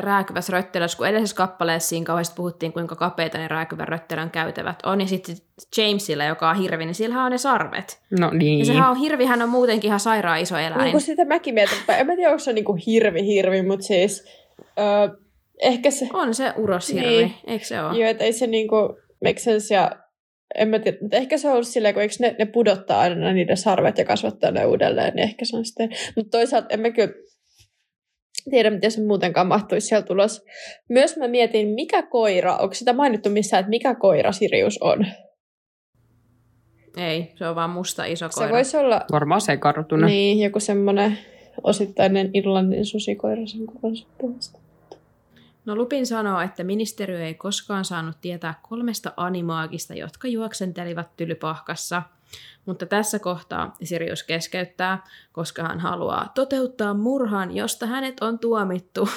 [0.01, 5.01] rääkyvässä röttelössä, kun edellisessä kappaleessa siinä kauheasti puhuttiin, kuinka kapeita ne rääkyvän röttelön käytävät on,
[5.01, 5.35] ja sitten
[5.77, 7.99] Jamesilla, joka on hirvi, niin sillä on ne sarvet.
[8.19, 8.59] No niin.
[8.59, 10.81] Ja sehän on hirvihän on muutenkin ihan sairaan iso eläin.
[10.81, 13.85] Niin kuin sitä mäkin mietin, että en mä tiedä, onko se niinku hirvi hirvi, mutta
[13.85, 14.25] siis
[14.79, 15.17] öö,
[15.61, 16.07] ehkä se...
[16.13, 17.19] On se uroshirvi, Niin.
[17.19, 17.33] niin.
[17.47, 17.97] eikö se ole?
[17.97, 18.75] Joo, että ei se niinku
[19.25, 19.91] make sense ja
[20.55, 23.33] en mä tiedä, mutta ehkä se on ollut silleen, kun eikö ne, ne pudottaa aina
[23.33, 25.89] niiden sarvet ja kasvattaa ne uudelleen, niin ehkä se on sitten.
[26.15, 27.13] Mutta toisaalta en mä kyllä
[28.43, 30.45] tiedä, miten se muutenkaan mahtuisi siellä tulos.
[30.89, 35.05] Myös mä mietin, mikä koira, onko sitä mainittu missään, että mikä koira Sirius on?
[36.97, 38.47] Ei, se on vaan musta iso koira.
[38.47, 40.07] Se voisi olla Varmaan se kartuna.
[40.07, 41.17] niin, joku semmoinen
[41.63, 44.59] osittainen Irlannin susikoira sen kuvansa puolesta.
[45.65, 52.01] No Lupin sanoo, että ministeriö ei koskaan saanut tietää kolmesta animaagista, jotka juoksentelivat tylypahkassa.
[52.65, 59.09] Mutta tässä kohtaa Sirius keskeyttää, koska hän haluaa toteuttaa murhan, josta hänet on tuomittu.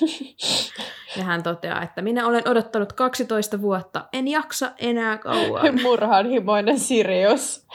[1.16, 5.80] ja hän toteaa, että minä olen odottanut 12 vuotta, en jaksa enää kauan.
[5.82, 7.66] Murhaanhimoinen Sirius.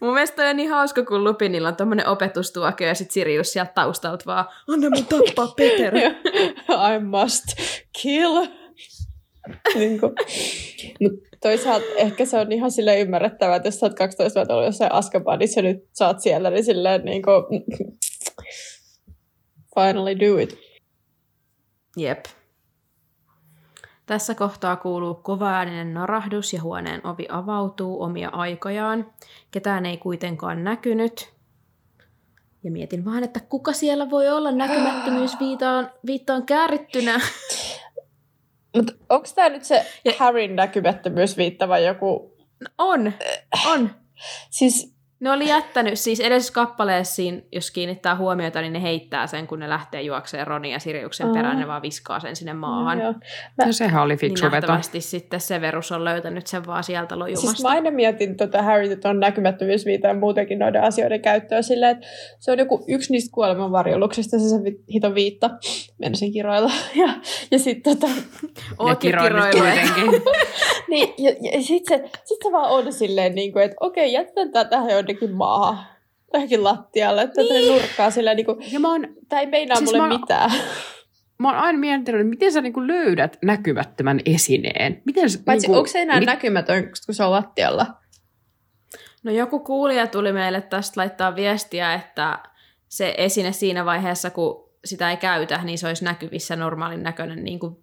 [0.00, 4.24] Mun mielestä on niin hauska, kun Lupinilla on tommonen opetustuokio ja sit Sirius sieltä taustalta
[4.26, 5.94] vaan, anna mun tappaa Peter.
[6.94, 7.46] I must
[8.02, 8.46] kill.
[9.74, 10.12] niin kuin.
[11.00, 14.66] Mut toisaalta ehkä se on ihan sille ymmärrettävää, että jos sä oot 12 vuotta ollut
[14.66, 17.44] jossain Askabanissa ja nyt sä oot siellä, niin silleen niin kuin,
[19.74, 20.58] finally do it.
[21.96, 22.24] Jep.
[24.06, 29.12] Tässä kohtaa kuuluu kovaääninen narahdus ja huoneen ovi avautuu omia aikojaan.
[29.50, 31.32] Ketään ei kuitenkaan näkynyt.
[32.64, 37.20] Ja mietin vaan, että kuka siellä voi olla näkymättömyys viitaan, viittaan käärittynä.
[38.76, 42.36] Mutta onko tämä nyt se Ja- Harryn näkymättömyys viittava joku...
[42.78, 43.12] On,
[43.66, 43.90] on.
[44.50, 49.46] Siis, Ne oli jättänyt, siis edellisessä kappaleessa, siinä, jos kiinnittää huomiota, niin ne heittää sen,
[49.46, 51.32] kun ne lähtee juokseen Ronin ja Siriuksen Aa.
[51.32, 53.00] perään, ne vaan viskaa sen sinne maahan.
[53.00, 53.14] joo.
[53.66, 54.54] No, sehän oli Niin fiksu veto.
[54.56, 57.50] nähtävästi sitten Severus on löytänyt sen vaan sieltä lojumasta.
[57.50, 62.06] Siis mä aina mietin tota Harry on näkymättömyysviitaa ja muutenkin noiden asioiden käyttöä silleen, että
[62.38, 65.50] se on joku yksi niistä kuolemanvarjeluksista, se se vi- hito viitta,
[65.98, 66.70] menisin kiroilla.
[66.94, 67.08] Ja,
[67.50, 68.12] ja sitten tota,
[69.00, 69.42] kiroillut.
[69.50, 70.22] kuitenkin.
[70.90, 74.52] niin, ja, ja sitten se, sit se vaan on silleen, niin kuin, että okei, jätetään
[74.52, 75.84] tää tähän jonnekin maahan,
[76.32, 77.72] johonkin lattialle, että niin.
[77.72, 80.50] nurkkaa niin kuin, Ja mä oon, tämä ei meinaa Siis mulle mä- mitään.
[81.38, 85.02] mä oon aina miettinyt, että miten sä niinku löydät näkymättömän esineen.
[85.04, 87.86] Miten sä, Paitsi niinku, onko se enää mi- näkymätön, kun se on lattialla?
[89.24, 92.38] No joku kuulija tuli meille tästä laittaa viestiä, että
[92.88, 97.58] se esine siinä vaiheessa, kun sitä ei käytä, niin se olisi näkyvissä normaalin näköinen niin
[97.58, 97.76] kuin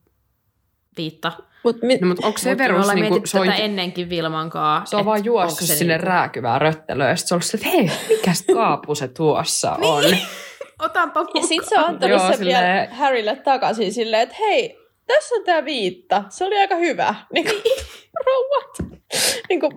[0.97, 1.31] viitta.
[1.63, 4.09] Mut, mi- No, mutta onko Mutta me Severus, ollaan niinku, mietitty se on, tätä ennenkin
[4.09, 4.81] Vilmankaa.
[4.85, 6.07] se on vaan juossut sinne niinku...
[6.07, 10.03] rääkyvään röttelöön, ja se on ollut se, että hei, mikäs kaapu se tuossa on.
[10.83, 11.47] Otanpa Ja mukaan.
[11.47, 14.77] sit se on antanut Joo, sen silleen- vielä Harrylle takaisin silleen, että hei,
[15.07, 16.23] tässä on tää viitta.
[16.29, 17.15] Se oli aika hyvä.
[17.33, 17.61] Niin kuin,
[18.25, 18.97] rouvat.
[19.49, 19.71] Niin kuin,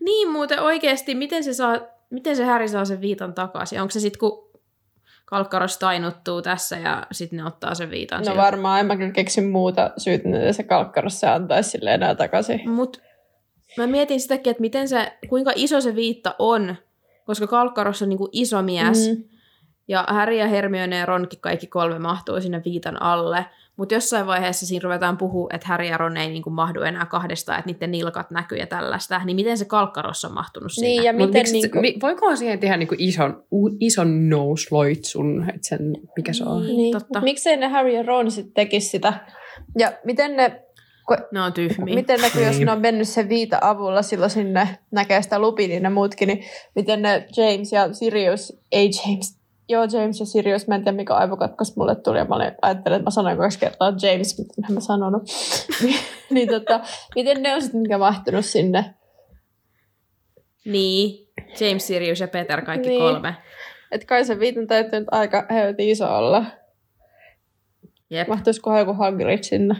[0.00, 1.78] Niin muuten oikeasti, miten se, saa,
[2.10, 3.80] miten se Häri saa sen viitan takaisin?
[3.80, 4.47] Onko se sitten, kun
[5.30, 8.42] Kalkkaros tainuttuu tässä ja sitten ne ottaa sen viitan no sieltä?
[8.42, 12.70] varmaan en mä kyllä keksi muuta syytä, että se kalkkaros se antaisi silleen enää takaisin.
[12.70, 13.02] Mut
[13.78, 16.76] mä mietin sitäkin, että miten se, kuinka iso se viitta on,
[17.26, 19.24] koska Kalkkaros on niinku iso mies, mm.
[19.88, 23.46] Ja Harry ja Hermione ja Ronkin kaikki kolme mahtuu sinne viitan alle,
[23.76, 27.58] mutta jossain vaiheessa siinä ruvetaan puhua, että Harry ja Ron ei niinku mahdu enää kahdestaan,
[27.58, 30.88] että niiden nilkat näkyy ja tällaista, niin miten se Kalkkaros on mahtunut sinne?
[30.88, 31.80] Niin, ja miten miksi, niinku...
[31.80, 36.66] mi, voikohan siihen tehdä niinku ison, u, ison nousloitsun, että sen, mikä se on?
[36.66, 37.20] Niin, totta.
[37.20, 39.12] miksei ne Harry ja Ron sitten tekisi sitä?
[39.78, 40.62] Ja miten ne,
[41.32, 41.94] Ne on tyhmiä.
[41.94, 42.66] miten ne, kun jos Niin.
[42.66, 46.44] ne on mennyt sen viita avulla silloin sinne näkee sitä Lupin, niin ne muutkin, niin
[46.74, 49.37] miten ne James ja Sirius, ei James,
[49.68, 52.96] joo James ja Sirius, mä en tiedä mikä aivokatkos mulle tuli, ja mä olin, ajattelin,
[52.96, 55.22] että mä sanoin kaksi kertaa James, mutta en mä sanonut.
[55.82, 56.00] niin,
[56.30, 56.80] niin tota,
[57.14, 58.94] miten ne on sitten mikä mahtunut sinne?
[60.64, 61.28] Niin,
[61.60, 63.00] James, Sirius ja Peter, kaikki Niin.
[63.00, 63.34] kolme.
[63.92, 66.44] Että kai se viitan täytyy nyt aika helvetin iso olla.
[68.10, 68.28] Jep.
[68.28, 69.74] Mahtuisikohan joku Hagrid sinne?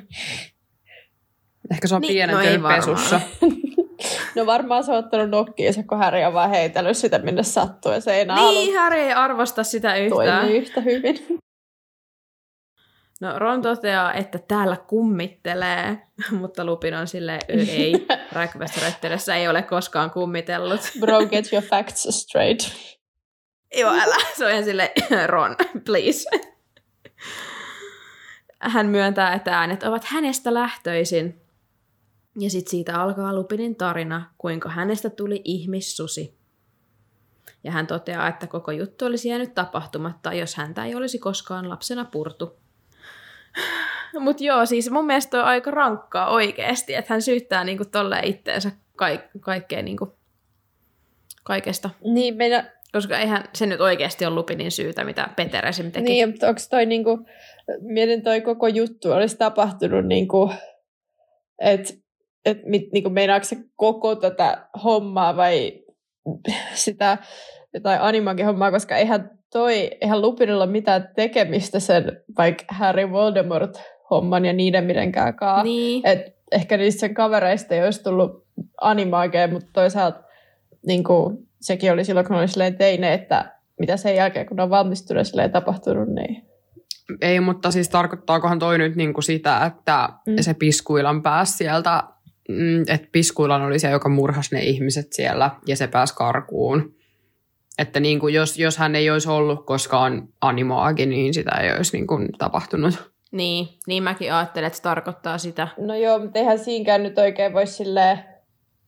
[1.70, 3.20] Ehkä se on Niin, niin, no pesussa.
[4.38, 8.00] No varmaan se on ottanut nokkiinsa, kun Harry on vaan heitellyt sitä, minne sattuu, ja
[8.00, 10.40] se ei Niin, Harry ei arvosta sitä yhtään.
[10.40, 11.18] toimii yhtä hyvin.
[13.20, 15.98] No Ron toteaa, että täällä kummittelee,
[16.40, 20.80] mutta Lupin on silleen, "Ö, ei, räkyvässä röttelössä ei ole koskaan kummitellut.
[21.00, 22.72] Bro, get your facts straight.
[23.78, 24.90] Joo, älä, se on ihan silleen,
[25.26, 26.30] Ron, please.
[28.60, 31.40] Hän myöntää, että äänet ovat hänestä lähtöisin.
[32.38, 36.38] Ja sitten siitä alkaa Lupinin tarina, kuinka hänestä tuli ihmissusi.
[37.64, 42.04] Ja hän toteaa, että koko juttu olisi jäänyt tapahtumatta, jos häntä ei olisi koskaan lapsena
[42.04, 42.56] purtu.
[44.20, 48.72] Mutta joo, siis mun mielestä on aika rankkaa oikeasti, että hän syyttää niinku tolleen itteensä
[48.96, 50.18] kaik- kaikkea niinku,
[51.44, 51.90] kaikesta.
[52.04, 55.92] Niin, meidän, Koska eihän se nyt oikeasti ole Lupinin syytä, mitä Peter esim.
[55.92, 56.04] teki.
[56.04, 57.26] niin mutta onko toi niinku,
[57.80, 60.52] mietin toi koko juttu olisi tapahtunut niinku,
[61.58, 61.94] että
[62.50, 65.72] et, mit- niinku meinaako se koko tätä hommaa vai
[66.74, 67.18] sitä
[67.74, 73.82] jotain animakin hommaa, koska eihän toi, eihän Lupinilla ole mitään tekemistä sen vaikka Harry Voldemort
[74.10, 75.62] homman ja niiden mitenkään kaa.
[75.62, 76.06] Niin.
[76.06, 78.46] Et ehkä niistä sen kavereista ei olisi tullut
[78.80, 80.20] animaageja, mutta toisaalta
[80.86, 84.70] niin kuin, sekin oli silloin, kun oli silleen teine, että mitä sen jälkeen, kun on
[84.70, 86.42] valmistunut silleen tapahtunut, niin
[87.20, 90.36] Ei, mutta siis tarkoittaakohan toi nyt niinku sitä, että mm.
[90.40, 92.02] se Piskuilan pääsi sieltä,
[92.48, 96.94] mm, että Piskuilan oli se, joka murhasi ne ihmiset siellä ja se pääsi karkuun.
[97.78, 102.18] Että niinku jos, jos hän ei olisi ollut koskaan animaagi, niin sitä ei olisi niinku
[102.38, 103.12] tapahtunut.
[103.32, 105.68] Niin, niin mäkin ajattelen, että se tarkoittaa sitä.
[105.78, 108.18] No joo, mutta eihän siinäkään nyt oikein voi silleen,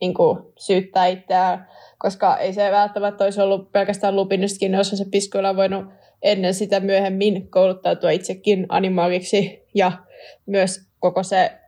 [0.00, 5.56] niin kuin, syyttää itseään, koska ei se välttämättä olisi ollut pelkästään Lupinistakin, jos se piskuilla
[5.56, 5.84] voinut
[6.22, 9.92] ennen sitä myöhemmin kouluttautua itsekin animaagiksi ja
[10.46, 11.59] myös koko se,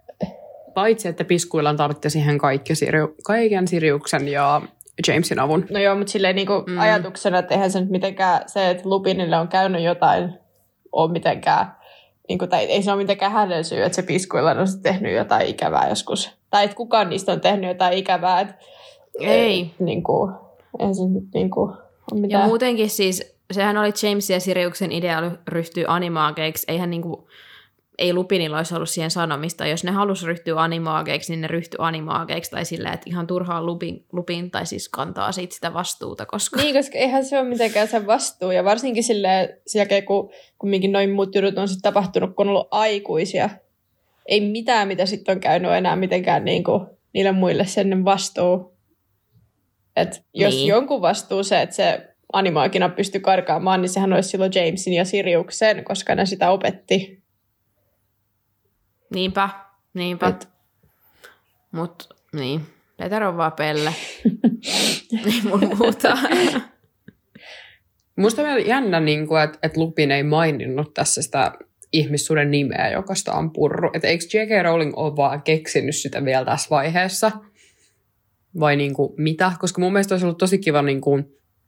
[0.74, 4.62] Paitsi, että Piskuilan tarvitti siihen kaikki Siriu, kaiken Siriuksen ja
[5.08, 5.66] Jamesin avun.
[5.70, 6.72] no joo, mutta silleen niin kuin Mm.
[6.72, 6.78] mm.
[6.80, 10.34] ajatuksena, että eihän se nyt mitenkään se, että Lupinille on käynyt jotain,
[10.92, 11.66] on mitenkään,
[12.28, 15.46] niin kuin, tai ei se ole mitenkään hänen syy, että se piskuilla on tehnyt jotain
[15.48, 16.30] ikävää joskus.
[16.50, 18.54] Tai että kukaan niistä on tehnyt jotain ikävää, että
[19.20, 19.70] Ei.
[19.78, 20.32] niin kuin,
[20.78, 21.78] eihän se nyt niin kuin, ole
[22.14, 22.48] Ja mitään.
[22.48, 26.64] muutenkin siis, sehän oli James ja Siriuksen idea ryhtyä animaageiksi.
[26.68, 27.28] Eihän niinku,
[28.02, 29.66] ei Lupinilla olisi ollut siihen sanomista.
[29.66, 32.50] Jos ne halus ryhtyä animaageiksi, niin ne ryhtyi animaageiksi.
[32.50, 36.60] Tai silleen, että ihan turhaan Lupin, Lupin tai siis kantaa siitä sitä vastuuta, koska...
[36.60, 38.50] Niin, koska eihän se ole mitenkään sen vastuu.
[38.50, 42.54] Ja varsinkin silleen, sen jälkeen, kun kumminkin noin muut jutut on sitten tapahtunut, kun on
[42.54, 43.50] ollut aikuisia.
[44.26, 48.76] Ei mitään, mitä sitten on käynyt enää mitenkään niin kuin, niille muille sen vastuu.
[49.96, 50.60] Et jos Niin.
[50.60, 50.68] niin.
[50.68, 55.84] jonkun vastuu se, että se animaakina pystyi karkaamaan, niin sehän olisi silloin Jamesin ja Siriuksen,
[55.84, 57.21] koska ne sitä opetti.
[59.14, 59.48] Niinpä,
[59.94, 60.26] niinpä.
[60.28, 60.48] Et,
[61.72, 62.60] Mut niin,
[62.96, 63.94] Peter on vaan pelle.
[65.26, 66.18] ei mun muuta.
[68.16, 71.52] Musta on vielä jännä, niin kuin, että, että Lupin ei maininnut tässä sitä
[71.92, 73.90] ihmissuuden nimeä, joka sitä on purru.
[73.94, 74.64] Että eikö J.K.
[74.64, 77.32] Rowling ole vaan keksinyt sitä vielä tässä vaiheessa?
[78.60, 79.52] Vai niin kuin, mitä?
[79.60, 81.24] Koska mun mielestä olisi ollut tosi kiva niin kuin,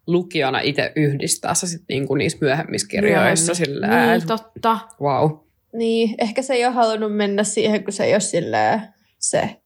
[0.06, 3.52] lukijana itse yhdistää se sit, niin kuin, niissä myöhemmissä kirjoissa.
[3.52, 3.74] Myöhemmin.
[3.74, 4.78] Sillä, Niin, totta.
[5.00, 5.43] wow.
[5.74, 8.80] Niin, ehkä se ei ole halunnut mennä siihen, kun se ei ole silleen
[9.18, 9.56] se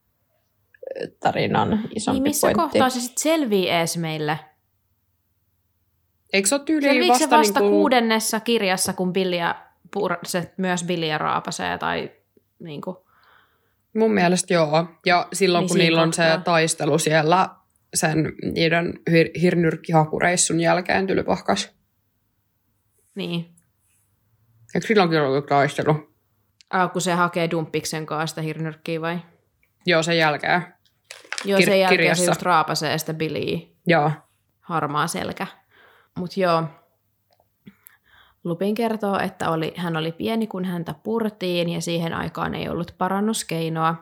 [1.20, 2.60] tarinan isompi Niin missä pointti.
[2.62, 4.38] kohtaa se sitten selvii ees meille?
[6.32, 9.54] Eikö se ole tyyliin vasta, se vasta niin kuin, kuudennessa kirjassa, kun Billia,
[9.96, 12.10] pur- se myös Billia raapasee tai
[12.58, 12.96] niin kuin,
[13.96, 14.86] Mun mielestä joo.
[15.06, 17.48] Ja silloin, Niin kun niillä on se taistelu siellä
[17.94, 21.70] sen niiden hir- hirnyrkkihakureissun jälkeen tylypahkas.
[23.14, 23.46] niin.
[24.74, 26.08] Eikö silloinkin ollut taistelu?
[26.70, 29.18] Ah, kun se hakee dumppiksen kanssa sitä hirnyrkkiä vai?
[29.86, 30.62] Joo, sen jälkeen.
[31.44, 32.24] Joo, Kir- sen jälkeen kirjassa.
[32.24, 34.10] se just raapasee sitä Billyä, Joo.
[34.60, 35.46] harmaa selkä.
[36.16, 36.64] Mut joo,
[38.44, 42.94] Lupin kertoo, että oli, hän oli pieni, kun häntä purtiin ja siihen aikaan ei ollut
[42.98, 43.94] parannuskeinoa.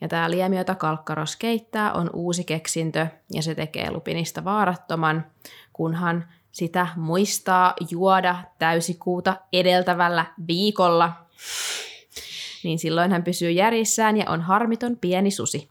[0.00, 5.26] Ja tämä liemi, jota Kalkkaros keittää, on uusi keksintö ja se tekee Lupinista vaarattoman,
[5.72, 6.24] kunhan
[6.56, 11.12] sitä muistaa juoda täysikuuta edeltävällä viikolla.
[12.64, 15.70] Niin silloin hän pysyy järjissään ja on harmiton pieni susi.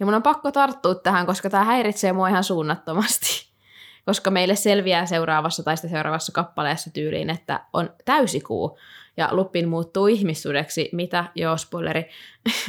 [0.00, 3.46] Ja mun on pakko tarttua tähän, koska tämä häiritsee mua ihan suunnattomasti.
[4.06, 8.78] Koska meille selviää seuraavassa tai sitten seuraavassa kappaleessa tyyliin, että on täysikuu
[9.16, 10.88] ja Lupin muuttuu ihmissudeksi.
[10.92, 11.24] Mitä?
[11.34, 12.10] Joo, spoileri.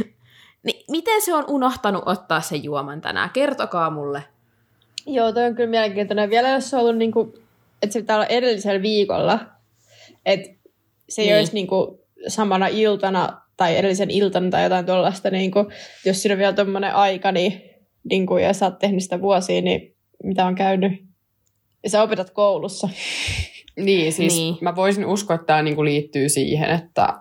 [0.64, 3.30] niin, miten se on unohtanut ottaa sen juoman tänään?
[3.30, 4.24] Kertokaa mulle.
[5.08, 6.30] Joo, toi on kyllä mielenkiintoinen.
[6.30, 7.34] Vielä jos se on ollut, niin kuin,
[7.82, 9.40] että se pitää olla edellisellä viikolla,
[10.26, 10.50] että
[11.10, 11.38] se ei Niin.
[11.38, 11.98] olisi niin kuin,
[12.28, 15.66] samana iltana tai edellisen iltana tai jotain tuollaista, niin kuin,
[16.06, 17.62] jos siinä on vielä tuommoinen aika, niin,
[18.10, 20.92] niin kuin, ja sä oot tehnyt sitä vuosia, niin mitä on käynyt?
[21.84, 22.90] Ja sä opetat koulussa.
[23.78, 24.56] Niin, siis Niin.
[24.62, 27.14] mä voisin uskoa, että tämä niinku liittyy siihen, että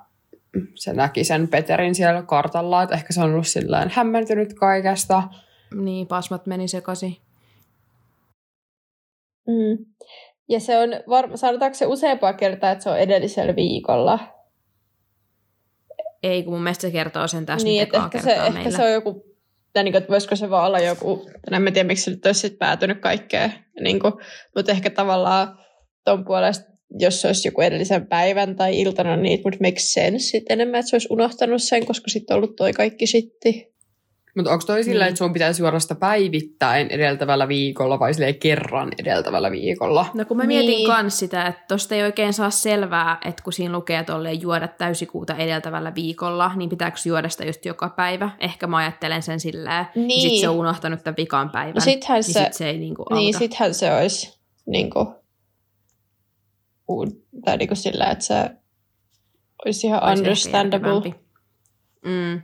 [0.74, 3.46] se näki sen Peterin siellä kartalla, että ehkä se on ollut
[3.90, 5.22] hämmentynyt kaikesta.
[5.74, 7.16] Niin, pasmat meni sekaisin.
[9.46, 9.86] Mm.
[10.48, 14.18] Ja se on, var- sanotaanko se useampaa kertaa, että se on edellisellä viikolla?
[16.22, 18.84] Ei, kun mun mielestä se kertoo sen tässä niin, nyt että ehkä se, ehkä se
[18.84, 19.36] on joku,
[19.72, 22.26] tai niin kuin, että voisiko se vaan olla joku, en mä tiedä miksi se nyt
[22.26, 24.12] olisi päätynyt kaikkeen, niin kuin,
[24.56, 25.58] mutta ehkä tavallaan
[26.04, 30.18] ton puolesta jos se olisi joku edellisen päivän tai iltana, niin it would make sense
[30.18, 33.75] sit enemmän, että se olisi unohtanut sen, koska sitten on ollut toi kaikki sitti.
[34.36, 35.08] Mutta onko toi sillä, Niin.
[35.08, 40.06] että sun pitäisi juoda sitä päivittäin edeltävällä viikolla vai silleen kerran edeltävällä viikolla?
[40.14, 40.66] No kun mä Niin.
[40.66, 44.68] mietin kans sitä, että tosta ei oikein saa selvää, että kun siinä lukee tolleen juoda
[44.68, 48.30] täysikuuta edeltävällä viikolla, niin pitääkö juoda sitä just joka päivä?
[48.40, 50.06] Ehkä mä ajattelen sen silleen, niin.
[50.08, 50.30] Niin.
[50.30, 51.74] sit se on unohtanut tämän vikan päivän.
[51.74, 53.14] No sittenhän niin se, sit se ei niinku auta.
[53.14, 55.06] niin sittenhän se olisi niin kuin,
[57.44, 58.50] tai niin kuin sillä, että se
[59.64, 61.14] olisi ihan Olisi understandable.
[62.04, 62.42] Mm.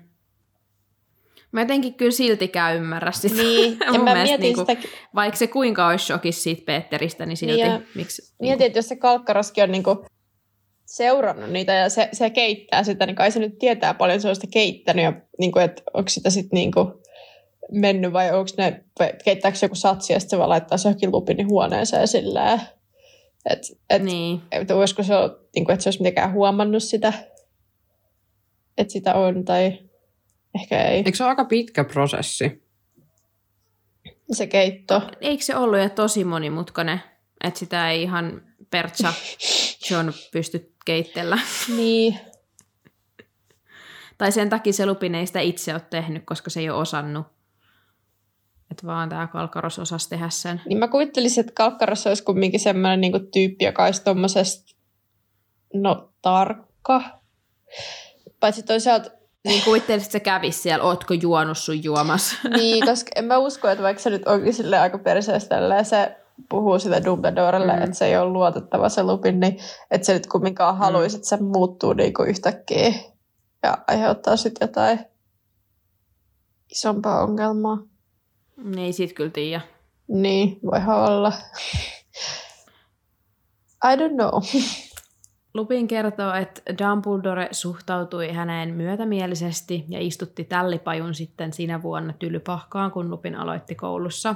[1.53, 3.43] Mä jotenkin kyllä siltikään ymmärrä sitä.
[3.43, 7.37] Niin, ja mä mielestä mietin niinku, sitä, Vaikka se kuinka olisi shokissa siitä Peteristä, niin
[7.37, 8.35] silti Niin ja miksi...
[8.41, 10.05] mietin, että jos se kalkkaroskin on niinku
[10.87, 14.35] seurannut niitä ja se, se keittää sitä, niin kai se nyt tietää paljon se on
[14.35, 17.03] sitä keittänyt ja niinku, että onko sitä sitten niinku
[17.73, 20.89] mennyt vai onko ne, vai keittääkö se joku satsi ja sitten se vaan laittaa se
[20.89, 22.61] johonkin lupinin huoneeseen silleen.
[23.51, 24.41] Että et, Niin.
[24.53, 25.15] et olisiko se,
[25.55, 27.13] niinku, että se olisi mitenkään huomannut sitä,
[28.79, 29.79] että sitä on tai
[30.55, 30.97] ehkä ei.
[30.97, 32.63] Eikö se ole aika pitkä prosessi?
[34.33, 35.03] Se keitto.
[35.21, 37.01] Eikö se ollut jo tosi monimutkainen,
[37.45, 39.15] että sitä ei ihan Pertsa
[39.91, 41.39] John pysty keittellä?
[41.77, 42.19] Niin.
[44.19, 47.27] Tai sen takia se Lupin ei sitä itse ole tehnyt, koska se ei ole osannut.
[48.71, 50.61] Että vaan tämä Kalkaros osasi tehdä sen.
[50.67, 54.75] Niin mä kuvittelisin, että Kalkkarossa olisi kumminkin semmoinen niinku tyyppi, joka olisi tommosesta,
[55.75, 57.03] no tarkka.
[58.41, 59.11] Paitsi toisaalta,
[59.45, 62.35] Niin kuvittelisit, että se kävisi siellä, ootko juonut sun juomas?
[62.57, 66.17] niin, koska en mä usko, että vaikka se nyt onkin sille aika perseestä se
[66.49, 67.79] puhuu sitä Dumbledorelle, Mm.
[67.79, 67.85] mm.
[67.85, 69.59] että se ei ole luotettava se Lupin, niin
[69.91, 72.93] että se nyt kumminkaan haluaisi, että se muuttuu niinku yhtäkkiä
[73.63, 74.99] ja aiheuttaa sitten jotain
[76.71, 77.79] isompaa ongelmaa.
[78.65, 79.61] Niin siitä kyllä tiedä.
[80.09, 81.33] Niin, voihan olla.
[83.85, 84.43] I don't know.
[85.55, 93.11] Lupin kertoo, että Dumbledore suhtautui häneen myötämielisesti ja istutti tällipajun sitten siinä vuonna tylypahkaan, kun
[93.11, 94.35] Lupin aloitti koulussa.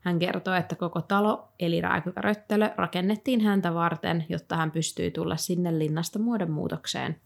[0.00, 5.36] Hän kertoo, että koko talo, eli rääkyvä röttelö, rakennettiin häntä varten, jotta hän pystyi tulla
[5.36, 7.16] sinne linnasta muodonmuutokseen.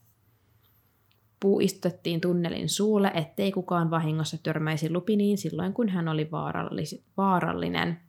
[1.40, 6.28] Puu istutettiin tunnelin suulle, ettei kukaan vahingossa törmäisi Lupiniin silloin, kun hän oli
[7.16, 8.05] vaarallinen.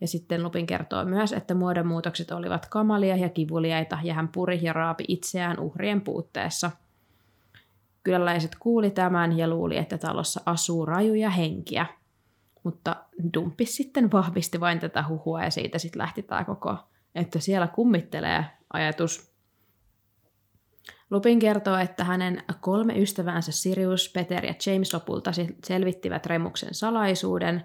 [0.00, 4.72] Ja sitten Lupin kertoo myös, että muodonmuutokset olivat kamalia ja kivuliaita, ja hän puri ja
[4.72, 6.70] raapi itseään uhrien puutteessa.
[8.02, 11.86] Kyläläiset kuuli tämän ja luuli, että talossa asuu rajuja henkiä.
[12.62, 12.96] Mutta
[13.34, 16.76] Dumppis sitten vahvisti vain tätä huhua, ja siitä sitten lähti tämä koko,
[17.14, 19.30] että siellä kummittelee ajatus.
[21.10, 27.64] Lupin kertoo, että hänen kolme ystäväänsä Sirius, Peter ja James lopulta se- selvittivät Remuksen salaisuuden,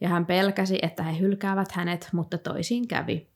[0.00, 3.28] ja hän pelkäsi, että he hylkäävät hänet, mutta toisin kävi.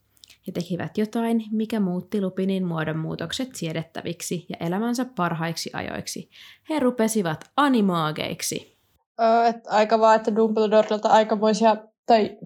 [0.46, 6.30] He tekivät jotain, mikä muutti Lupinin muodonmuutokset siedettäviksi ja elämänsä parhaiksi ajoiksi.
[6.70, 8.78] He rupesivat animaageiksi.
[9.20, 12.38] Öö, et aika vaan, että Dumbledorelta aikamoisia tai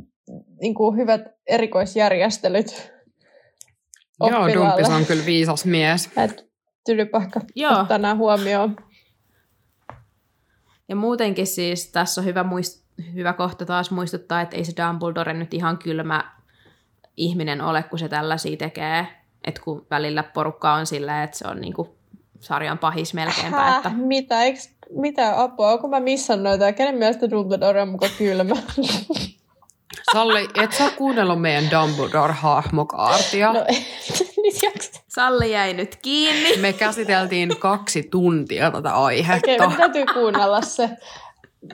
[0.60, 2.92] niin kuin hyvät erikoisjärjestelyt
[4.30, 4.54] Joo.
[4.54, 6.10] Dumppis on kyllä viisas mies.
[6.16, 6.46] Et
[6.86, 7.80] tylypahka Joo.
[7.80, 8.76] ottaa nämä huomioon.
[10.88, 15.34] Ja muutenkin siis tässä on hyvä, muist- hyvä kohta taas muistuttaa, että ei se Dumbledore
[15.34, 16.24] nyt ihan kylmä
[17.16, 19.06] ihminen ole, kun se tällaisia tekee.
[19.44, 21.96] Että kun välillä porukka on silleen, että se on niinku
[22.40, 23.60] sarjan pahis melkeinpä.
[23.60, 23.76] Häh?
[23.76, 23.90] Että...
[23.90, 24.42] Mitä?
[24.42, 25.72] Eiks, mitä apua?
[25.72, 26.72] Onko mä missannut noita?
[26.72, 28.54] Kenen mielestä Dumbledore on muka kylmä?
[30.12, 33.52] Salli, et sä kuunnellut meidän Dumbledore-hahmokaartia?
[33.52, 33.66] no,
[34.62, 35.00] jaksa.
[35.08, 36.56] Salli jäi nyt kiinni.
[36.56, 39.36] Me käsiteltiin kaksi tuntia tätä aihetta.
[39.36, 40.90] Okei, okay, täytyy kuunnella se.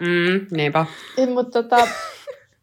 [0.01, 0.87] Mm, niinpä.
[1.35, 1.77] Mutta tota,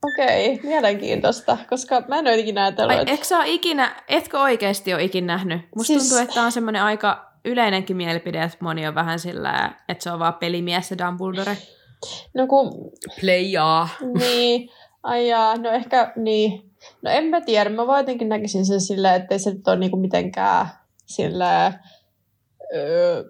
[0.07, 3.13] okei, okay, mielenkiintoista, koska mä en ole ikinä ajatellut, Ai, että...
[3.13, 5.61] etkö ikinä, etkö oikeasti ole ikinä nähnyt?
[5.75, 9.71] Musta Siis- tuntuu, että tämä on semmoinen aika yleinenkin mielipide, että moni on vähän sillä,
[9.89, 11.57] että se on vaan pelimies se Dumbledore.
[12.33, 13.89] No kun, Playaa.
[14.19, 14.69] niin,
[15.03, 16.71] ai jaa, no ehkä niin.
[17.01, 19.75] No en mä tiedä, mä vaan jotenkin näkisin sen silleen, että ei se nyt ole
[19.75, 20.67] niinku mitenkään
[21.05, 21.73] silleen,
[22.75, 23.23] öö,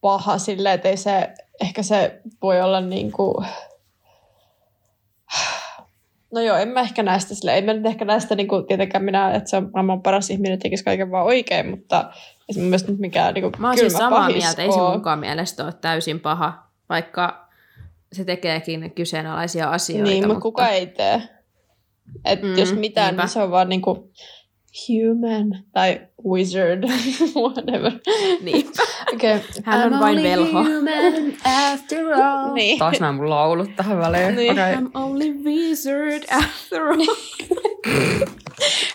[0.00, 3.44] paha silleen, että ei se, ehkä se voi olla niinku,
[6.32, 9.34] No joo, en mä ehkä näistä sille, en mä nyt ehkä näistä niinku, tietenkään minä,
[9.34, 12.10] että se on maailman paras ihminen, tekisi kaiken vaan oikein, mutta
[12.48, 15.18] ei se mun mielestä nyt mikään niinku, Mä oon siis samaa mieltä, ei se munkaan
[15.18, 17.48] mielestä ole täysin paha, vaikka
[18.12, 20.04] se tekeekin kyseenalaisia asioita.
[20.10, 21.22] Niin, mutta kuka ei tee.
[22.24, 23.22] Et Mm, jos mitään, niinpä.
[23.22, 24.12] niin se on vaan niinku
[24.72, 26.84] human tai wizard,
[27.36, 27.92] whatever.
[28.42, 28.82] Niinpä.
[29.14, 29.40] Okay.
[29.64, 30.64] Hän on vain velho.
[31.72, 32.54] after all.
[32.54, 32.78] Niin.
[32.78, 34.36] Taas nämä mun laulut tähän väliin.
[34.36, 34.52] Niin.
[34.52, 34.74] Okay.
[34.74, 37.06] I'm only wizard after all.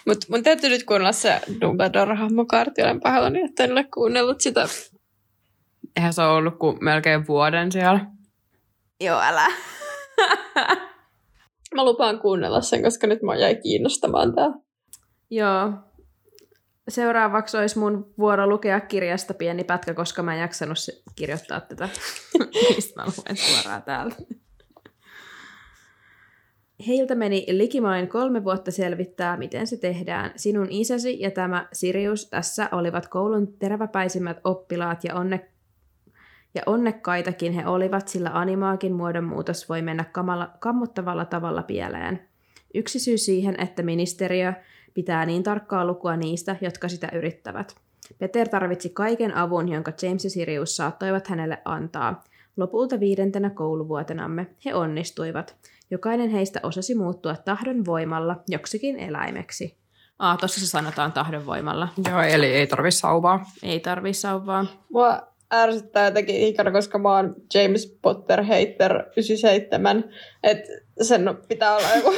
[0.08, 2.84] Mutta mun täytyy nyt kuunnella se Dumbledore-hahmokaarti.
[2.84, 4.68] Olen pahoillani, että en ole kuunnellut sitä.
[5.96, 8.06] Eihän se ole ollut kuin melkein vuoden siellä.
[9.02, 9.46] Joo, älä.
[11.76, 14.67] Mä lupaan kuunnella sen, koska nyt mä jäi kiinnostamaan tää.
[15.30, 15.74] Joo.
[16.90, 20.78] Seuraavaksi olisi mun vuoro lukea kirjasta pieni pätkä, koska mä en jaksanut
[21.16, 21.90] kirjoittaa tätä,
[22.76, 24.16] mistä mä luen suoraan täältä.
[26.88, 30.32] Heiltä meni likimain kolme vuotta selvittää, miten se tehdään.
[30.36, 35.52] Sinun isäsi ja tämä Sirius tässä olivat koulun teräväpäisimmät oppilaat ja, onne-
[36.56, 42.28] ja onnekkaitakin he olivat, sillä animaakin muodonmuutos voi mennä kamala- kammottavalla tavalla pieleen.
[42.74, 44.54] Yksi syy siihen, että ministeriö
[44.98, 47.76] pitää niin tarkkaa lukua niistä, jotka sitä yrittävät.
[48.20, 52.24] Peter tarvitsi kaiken avun, jonka James ja Sirius saattoivat hänelle antaa.
[52.58, 55.56] Lopulta viidentenä kouluvuotenamme he onnistuivat.
[55.92, 59.78] Jokainen heistä osasi muuttua tahdon voimalla joksikin eläimeksi.
[60.20, 61.88] Aa, tossa se sanotaan tahdon voimalla.
[62.10, 63.46] Joo, eli ei tarvi sauvaa.
[63.64, 64.66] Ei tarvii sauvaa.
[64.90, 65.22] Mua
[65.54, 70.04] ärsyttää jotenkin ikana, koska mä oon James Potter hater 97.
[70.44, 72.14] Että sen pitää olla joku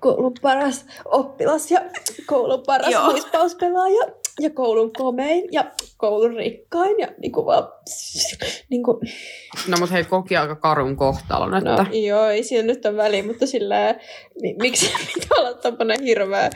[0.00, 1.80] koulun paras oppilas ja
[2.26, 3.10] koulun paras Joo.
[3.10, 5.64] huispauspelaaja ja koulun komein ja
[5.96, 7.68] koulun rikkain ja niinku vaan...
[8.70, 9.00] Niinku,
[9.68, 11.70] No mutta hei, koki aika karun kohtalon, että...
[11.70, 14.00] no joo, ei sillä nyt ole väliä, mutta silleen,
[14.42, 16.50] mi- miksi pitää olla tommonen hirveä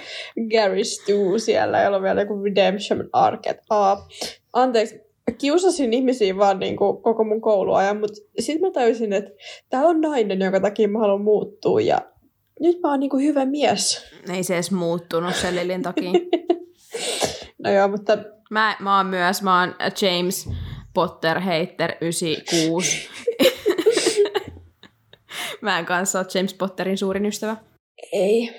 [0.53, 4.09] Gary Stu siellä, jolla on vielä joku redemption arc, että aa,
[4.53, 5.01] anteeksi,
[5.38, 9.30] kiusasin ihmisiä vaan niin kuin koko mun kouluajan, mutta sitten mä tajusin, että
[9.70, 12.00] tää on nainen, jonka takia mä haluan muuttua ja
[12.60, 14.04] nyt mä oon niin kuin hyvä mies.
[14.34, 16.10] Ei se edes muuttunut sen Lilin takia.
[17.64, 18.18] No joo, mutta
[18.52, 20.48] Mä, mä oon myös, mä oon James
[20.94, 23.08] Potter hater 96.
[25.62, 27.56] mä en kanssa ole James Potterin suurin ystävä.
[28.12, 28.50] ei.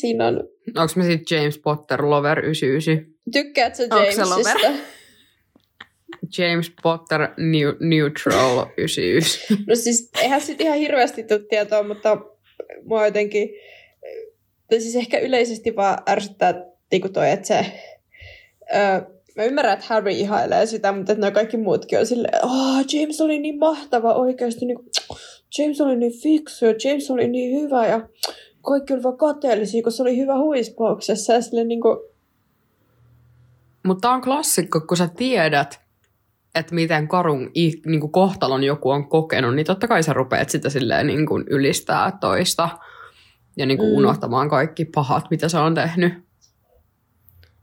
[0.00, 0.36] Siinä on...
[0.76, 3.14] Onko me sitten James Potter Lover 99?
[3.32, 4.68] Tykkäätkö Jamesista?
[6.38, 9.56] James Potter New- Neutral 99.
[9.66, 12.18] No siis eihän sit ihan hirveästi tule tietoa, mutta
[12.84, 13.48] mua jotenkin,
[14.70, 16.54] tai siis ehkä yleisesti vaan ärsyttää
[16.92, 17.66] niinku toi, että se,
[18.74, 19.00] öö,
[19.36, 23.38] mä ymmärrän, että Harry ihailee sitä, mutta että kaikki muutkin on silleen, oh, James oli
[23.38, 24.78] niin mahtava oikeasti, niin
[25.58, 28.08] James oli niin fiksu ja James oli niin hyvä ja
[28.62, 32.08] kaikki oli vaan kateellisia, kun se oli hyvä huispauksessa ja silleen niinku,
[33.82, 35.80] Mutta tämä on klassikko, kun sä tiedät,
[36.54, 40.70] että miten karun i- niinku kohtalon joku on kokenut, niin totta kai sä rupeat sitä
[40.70, 42.68] silleen niinku ylistää toista
[43.56, 43.90] ja niinku Mm.
[43.90, 43.96] mm.
[43.96, 46.12] unohtamaan kaikki pahat, mitä se on tehnyt.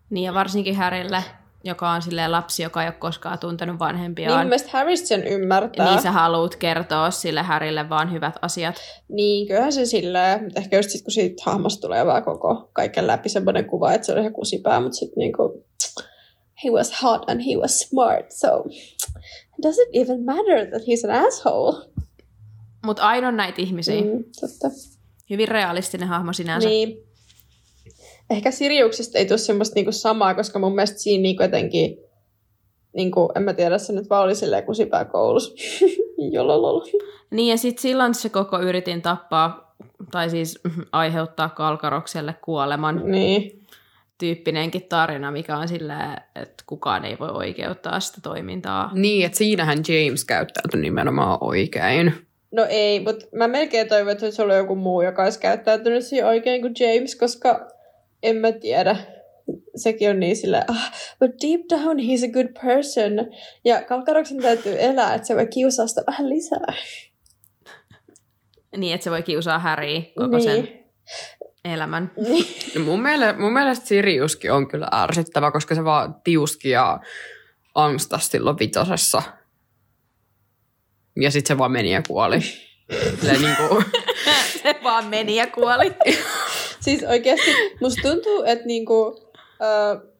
[0.10, 1.24] Niin ja varsinkin Härille,
[1.64, 4.38] joka on silleen lapsi, joka ei ole koskaan tuntenut niin vanhempiaan.
[4.40, 5.86] mun mielestä Harry sen ymmärtää.
[5.86, 8.76] niin sä haluut kertoa sille Härille vaan hyvät asiat.
[9.10, 13.08] Niin, kyllähän se silleen, mutta ehkä just sit, kun siitä hahmosta tulee vaan koko kaiken
[13.08, 15.66] läpi semmoinen kuva, että se oli ihan kusipää, mutta sitten niinku,
[16.64, 18.66] he was hot and he was smart, so
[19.58, 21.92] it doesn't even matter that he's an asshole.
[22.86, 24.02] Mutta aina on näitä ihmisiä.
[24.02, 24.08] Mm.
[24.08, 24.68] Mm, totta.
[25.30, 26.68] Hyvin realistinen hahmo sinänsä.
[26.68, 27.04] Niin.
[28.30, 31.98] Ehkä Siriuksesta ei tule semmoista niinku samaa, koska mun mielestä siinä niinku jotenkin,
[32.96, 35.54] niinku, en mä tiedä, se nyt vaan oli silleen kusipää koulussa.
[36.32, 36.82] Jololol.
[37.32, 39.76] Niin ja sitten silloin se koko yritin tappaa,
[40.12, 40.60] tai siis
[40.92, 43.61] aiheuttaa Kalkarokselle kuoleman Niin.
[44.22, 48.92] Tyyppinenkin tarina, mikä on silleen, että kukaan ei voi oikeuttaa sitä toimintaa.
[48.94, 52.14] Niin, että siinähän James käyttäytyi nimenomaan oikein.
[52.52, 56.28] No ei, mutta mä melkein toivon, että se oli joku muu, joka olisi käyttäytynyt siinä
[56.28, 57.68] oikein kuin James, koska
[58.24, 58.96] en mä tiedä.
[59.76, 63.12] Sekin on niin silleen, ah, but deep down he's a good person.
[63.66, 66.74] Ja Kalkaroksen täytyy elää, että se voi kiusaa sitä vähän lisää.
[68.78, 70.44] Niin, että se voi kiusaa Harry koko niin.
[70.44, 70.82] sen
[71.66, 72.12] elämän.
[72.18, 72.46] Niin.
[72.76, 77.00] No mun, mielestä, mun mielestä Siriuskin on kyllä ärsyttävä, koska se vaan tiuski ja
[77.76, 79.22] angstas silloin vitosessa.
[81.16, 82.42] Ja sitten se vaan meni ja kuoli.
[82.42, 83.86] Silleen niin kuin,
[84.64, 85.92] se vaan meni ja kuoli.
[86.80, 87.52] Siis oikeasti
[87.82, 90.12] musta tuntuu, että niinku, äh,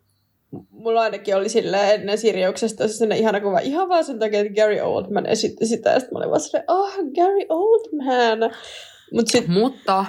[0.70, 4.62] mulla ainakin oli silleen ennen Siriuksesta se sellainen ihana kuva ihan vaan sen takia, että
[4.62, 5.90] Gary Oldman esitti sitä.
[5.90, 8.52] Ja sitten mä olin vaan silleen, oh, Gary Oldman.
[9.14, 10.06] Mut sit mutta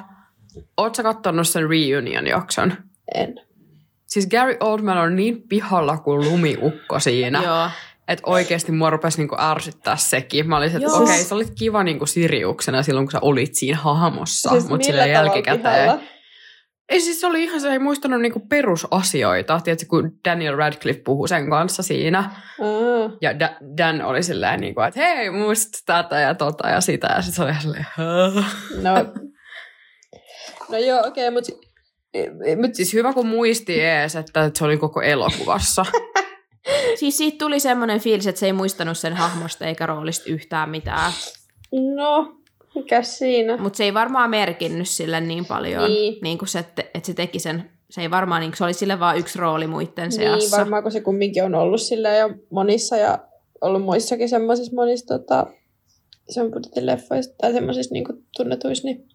[0.76, 2.72] oot sä kattonut sen reunion-jakson?
[3.14, 3.34] en.
[4.06, 7.68] Siis Gary Oldman on niin pihalla kuin lumiukko siinä, Joo.
[8.08, 10.48] että oikeasti mua rupesi niinku ärsyttää sekin.
[10.48, 14.50] Mä olisin, että okei, sä olit kiva niinku Siriuksena silloin, kun sä olit siinä hahmossa,
[14.50, 15.60] Siis mutta sillä jälkikäteen.
[15.84, 16.02] pihalla?
[16.88, 19.60] Ei siis se oli ihan, se ei muistanut niinku perusasioita.
[19.60, 22.18] Tiedätkö, kun Daniel Radcliffe puhui sen kanssa siinä.
[22.60, 23.10] Aa.
[23.20, 27.06] Ja Da- Dan oli silleen, niinku, että hei, muista tätä ja tota ja sitä.
[27.16, 28.44] Ja sitten se oli ihan silleen, "Hää?"
[28.82, 29.12] No,
[30.72, 31.52] no joo, okei, okay, mutta
[32.60, 35.86] Mut, Siis hyvä kun muisti ees, että se oli koko elokuvassa.
[37.00, 41.12] Siis siitä tuli semmoinen fiilis, että se ei muistanut sen hahmosta eikä roolista yhtään mitään.
[41.94, 42.34] no,
[42.74, 43.56] mikä siinä?
[43.56, 46.18] Mutta se ei varmaan merkinnyt sille niin paljon, Niin.
[46.22, 47.70] niin kuin se, että että se teki sen.
[47.90, 50.38] Se ei varmaan, niin, se oli sille vaan yksi rooli muiden seassa.
[50.38, 53.18] Niin, varmaan kun se kumminkin on ollut sillä jo monissa ja
[53.60, 55.46] ollut muissakin semmoisissa monissa tota,
[56.28, 58.04] ison budjetin leffoissa tai semmoisissa niin
[58.36, 58.88] tunnetuissa.
[58.88, 59.11] Niin.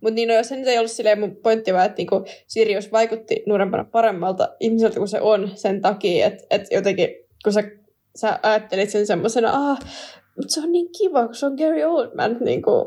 [0.00, 2.92] Mutta niin, no, jos se nyt ei ollut silleen mun pointti vaan, että niinku Sirius
[2.92, 7.08] vaikutti nuorempana paremmalta ihmiseltä kuin se on sen takia, että, että jotenkin
[7.44, 7.62] kun sä,
[8.16, 9.78] sä ajattelit sen semmoisena, ah,
[10.36, 12.86] mutta se on niin kiva, kun se on Gary Oldman niin kuin,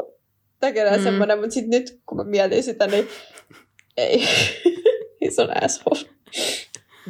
[0.59, 0.97] tekee Mm.
[0.97, 1.03] mm.
[1.03, 3.07] semmoinen, mutta sitten nyt kun mä mietin sitä, niin
[3.97, 4.23] ei,
[5.35, 6.09] se on asshole.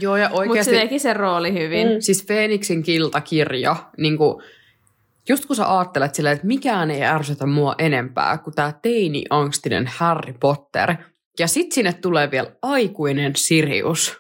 [0.01, 0.74] Joo, ja Mutta oikeasti...
[0.74, 1.88] se teki sen rooli hyvin.
[1.88, 1.93] Mm.
[1.93, 1.99] Mm.
[2.01, 4.43] Siis Feeniksin kiltakirja, niin kuin,
[5.30, 10.34] just kun sä ajattelet silleen, että mikään ei ärsytä mua enempää kuin tämä teini-angstinen Harry
[10.39, 10.95] Potter.
[11.39, 14.17] Ja sit sinne tulee vielä aikuinen Sirius,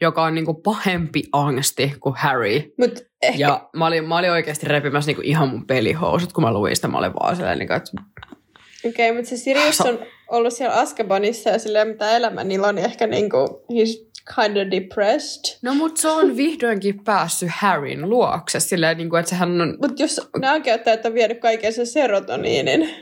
[0.00, 2.62] joka on niinku pahempi angsti kuin Harry.
[2.78, 6.52] Mut ehkä, Ja mä olin, mä olin oikeasti repimässä niinku ihan mun pelihousut, kun mä
[6.52, 6.88] luin sitä.
[6.88, 7.92] Mä olin vaan silleen, niinku, että
[8.84, 9.98] Okei, okay, mutta se Sirius on
[10.32, 15.58] ollut siellä Azkabanissa ja ole mitään elämän niillä niin ehkä niinku, he's kind of depressed.
[15.62, 18.60] no mut se on vihdoinkin päässyt Harryn luokse.
[18.60, 22.94] Silleen, niinku, että sehän on Mutta jos nämä oikeuttajat on vienyt kaiken sen serotoniinin,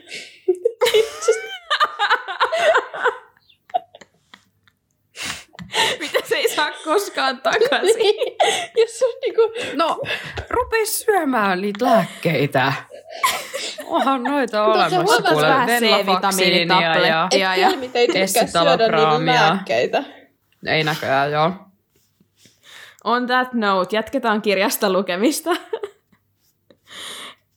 [6.00, 8.14] Mitä se ei saa koskaan takaisin?
[8.76, 9.42] jos on niinku,
[9.76, 10.00] No,
[10.50, 12.72] rupee syömään niitä lääkkeitä.
[13.86, 15.04] Onhan noita olemassa.
[15.32, 17.28] kuule, vähän venlafaksiinia ja C-vitamiinitaplettia.
[17.32, 17.96] et Ja- ja kelmit
[20.76, 21.52] ei näköjään, joo.
[23.04, 25.50] On that note, jatketaan kirjasta lukemista.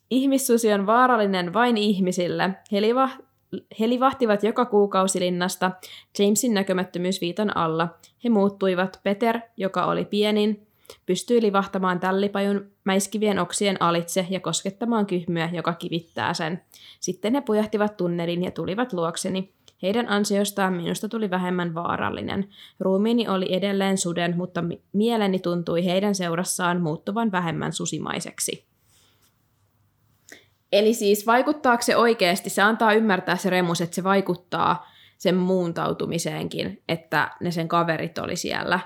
[0.09, 2.49] Ihmissusi on vaarallinen vain ihmisille.
[2.71, 3.09] He, liva,
[3.79, 5.71] he livahtivat joka kuukausi linnasta
[6.19, 7.87] Jamesin näkymättömyysviitan alla.
[8.23, 8.99] He muuttuivat.
[9.03, 10.67] Peter, joka oli pienin,
[11.05, 16.61] pystyi livahtamaan tällipajun mäiskivien oksien alitse ja koskettamaan kyhmyä, joka kivittää sen.
[16.99, 19.53] Sitten he pujahtivat tunnelin ja tulivat luokseni.
[19.81, 22.49] Heidän ansiostaan minusta tuli vähemmän vaarallinen.
[22.79, 28.65] Ruumiini oli edelleen suden, mutta mi- mieleni tuntui heidän seurassaan muuttuvan vähemmän susimaiseksi.
[30.71, 36.83] Eli siis vaikuttaako se oikeasti, se antaa ymmärtää se remus, että se vaikuttaa sen muuntautumiseenkin,
[36.89, 38.79] että ne sen kaverit oli siellä,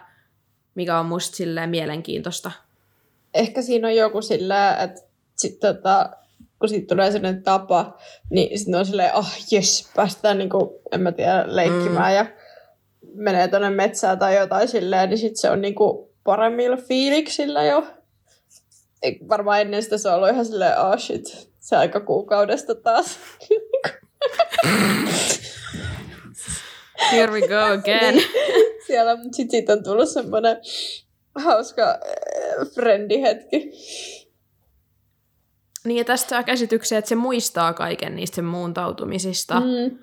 [0.75, 2.51] mikä on musta silleen mielenkiintoista.
[3.37, 5.01] Ehkä siinä on joku sillä, että
[5.35, 6.09] sit tota,
[6.59, 7.97] kun siitä tulee sellainen tapa,
[8.29, 12.15] niin sitten on silleen, oh jes, päästään niinku, en mä tiedä, leikkimään mm.
[12.15, 12.25] ja
[13.13, 17.87] menee tonne metsään tai jotain silleen, niin sitten se on niinku paremmilla fiiliksillä jo.
[19.01, 23.19] Ei, varmaan ennen sitä se on ollut ihan silleen, oh shit, se aika kuukaudesta taas.
[27.11, 28.15] Here we go again.
[28.87, 30.57] Siellä, mutta sitten siitä on tullut semmoinen
[31.37, 33.71] hauska äh, friendihetki.
[35.85, 39.59] niin ja tästä saa käsityksen, että se muistaa kaiken niistä sen muuntautumisista.
[39.59, 39.97] Mm.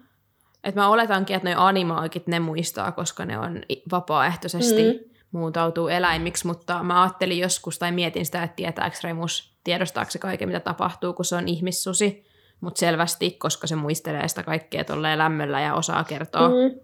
[0.65, 5.15] Et mä oletankin, että ne animaagit ne muistaa, koska ne on vapaaehtoisesti mm.
[5.33, 10.49] Muuntautuu eläimiksi, mutta mä ajattelin joskus tai mietin sitä, että tietääkö Remus, tiedostaako se kaiken,
[10.49, 12.25] mitä tapahtuu, kun se on ihmissusi,
[12.61, 16.49] mutta selvästi, koska se muistelee sitä kaikkea tolleen lämmöllä ja osaa kertoa.
[16.49, 16.55] Mm.
[16.55, 16.81] Mm.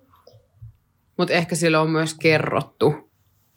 [1.16, 3.09] Mutta ehkä sille on myös kerrottu,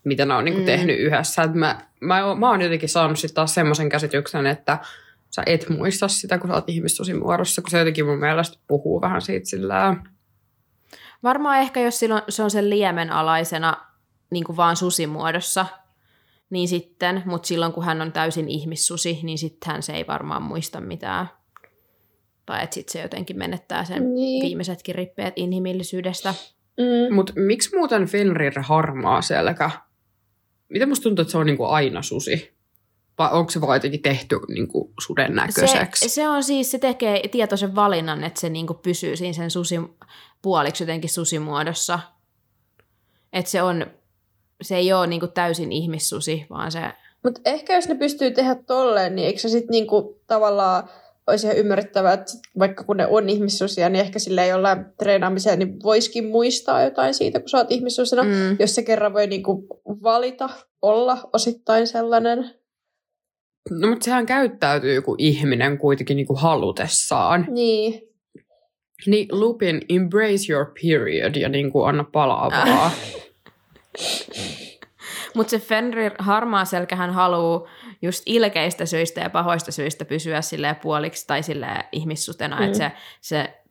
[0.03, 0.65] mitä ne on niinku Mm.
[0.65, 1.43] tehnyt yhdessä.
[1.43, 4.77] Et mä, mä, mä oon jotenkin saanut sitten taas semmoisen käsityksen, että
[5.29, 9.01] sä et muista sitä, kun sä oot ihmissusin muodossa, kun se jotenkin mun mielestä puhuu
[9.01, 9.95] vähän siitä sillä
[11.23, 13.77] Varmaan ehkä, jos silloin, se on sen liemen alaisena
[14.31, 15.65] niin kuin vaan susimuodossa,
[16.49, 20.81] niin sitten, mutta silloin kun hän on täysin ihmissusi, niin sittenhän se ei varmaan muista
[20.81, 21.29] mitään.
[22.45, 24.45] Tai että sitten se jotenkin menettää sen Niin.
[24.45, 26.33] viimeisetkin rippeet inhimillisyydestä.
[26.77, 27.15] Mm.
[27.15, 29.69] Mutta miksi muuten Fenrir harmaa selkä?
[30.74, 32.53] Miten musta tuntuu, että se on niinku aina susi?
[33.17, 36.09] Vai onko se vaan jotenkin tehty niinku suden näköiseksi?
[36.09, 39.76] Se, se on siis, se tekee tietoisen valinnan, että se niinku pysyy siinä sen susi,
[40.41, 41.99] puoliksi jotenkin susimuodossa.
[43.34, 43.86] Että se on,
[44.61, 46.82] se ei ole niinku täysin ihmissusi, vaan se
[47.24, 50.89] Mutta ehkä jos ne pystyy tehdä tolleen, niin eikö se sitten niinku tavallaan
[51.28, 55.59] olisi ihan ymmärrettävää, että vaikka kun ne on ihmissusia, niin ehkä sillä ei olla treenaamiseen,
[55.59, 58.24] niin voisikin muistaa jotain siitä, kun sä oot ihmissusina.
[58.24, 58.30] Mm.
[58.30, 58.55] Mm.
[58.59, 59.67] Jos se kerran voi niinku
[60.03, 60.49] valita
[60.82, 62.51] olla osittain sellainen.
[63.69, 67.45] No mutta sehän käyttäytyy kuin ihminen kuitenkin niinku halutessaan.
[67.49, 68.01] Niin.
[69.05, 72.91] Niin Lupin, embrace your period ja niinku anna palaa vaan.
[75.36, 77.67] Mutta se Fenrir harmaa selkähän haluaa
[78.03, 82.63] just ilkeistä syistä ja pahoista syistä pysyä silleen puoliksi tai silleen ihmissutena, mm.
[82.63, 82.91] että se,
[83.21, 83.63] se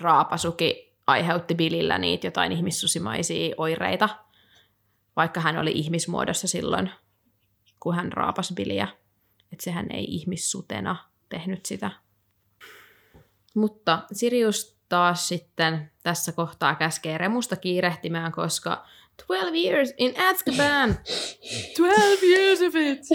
[0.00, 4.08] raapasuki aiheutti Billillä niitä jotain ihmissusimaisia oireita,
[5.16, 6.90] vaikka hän oli ihmismuodossa silloin,
[7.80, 8.88] kun hän raapasi Billiä.
[9.52, 10.96] Että sehän ei ihmissutena
[11.28, 11.90] tehnyt sitä.
[13.54, 18.86] Mutta Sirius taas sitten tässä kohtaa käskee Remusta kiirehtimään, koska
[19.26, 20.98] 12 years in Azkaban!
[21.76, 22.98] 12 years of it!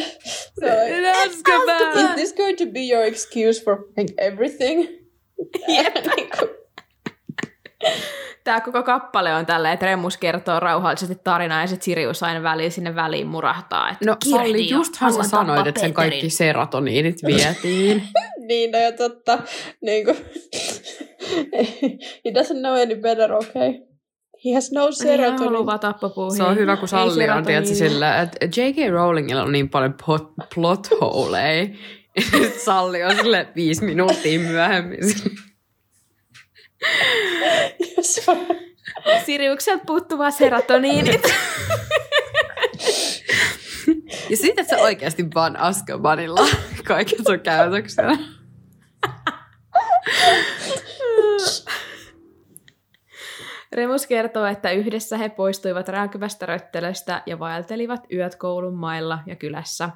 [0.60, 2.16] So, In is Azkaban!
[2.16, 3.78] this going to be your excuse for
[4.18, 4.88] everything?
[5.68, 5.94] Jep.
[6.18, 6.50] Niinku,
[8.44, 12.72] Tämä koko kappale on tälleen, että Remus kertoo rauhallisesti tarinaa ja sitten Sirius aina väliin
[12.72, 13.90] sinne väliin murahtaa.
[13.90, 18.04] Että No "Kiirehdi Salli, jo, justhan sä sanoit, että sen Peterin." kaikki serotoniinit vietiin.
[18.48, 19.40] niin, no ja totta.
[19.82, 20.18] Niin kuin,
[22.26, 23.74] he doesn't know any better, okay?
[24.46, 25.80] He has no hän serotonin.
[25.80, 26.38] tappapuuhiin.
[26.38, 28.92] Se on hyvä, kun Ei Salli on tietysti sillä, että J.K.
[28.92, 31.68] Rowlingilla on niin paljon plot, plot holeja.
[32.66, 35.00] Salli on sille viisi minuuttia myöhemmin.
[38.02, 38.48] Se on-
[39.26, 41.34] Siriukselta puuttuva serotoniinit.
[44.30, 46.48] Ja sitten sä oikeasti vaan Azkabanilla
[46.84, 48.18] kaiken sun käytöksellä.
[53.72, 59.90] Remus kertoo, että yhdessä he poistuivat rääkyvästä röttelöstä ja vaeltelivat yöt koulun mailla ja kylässä.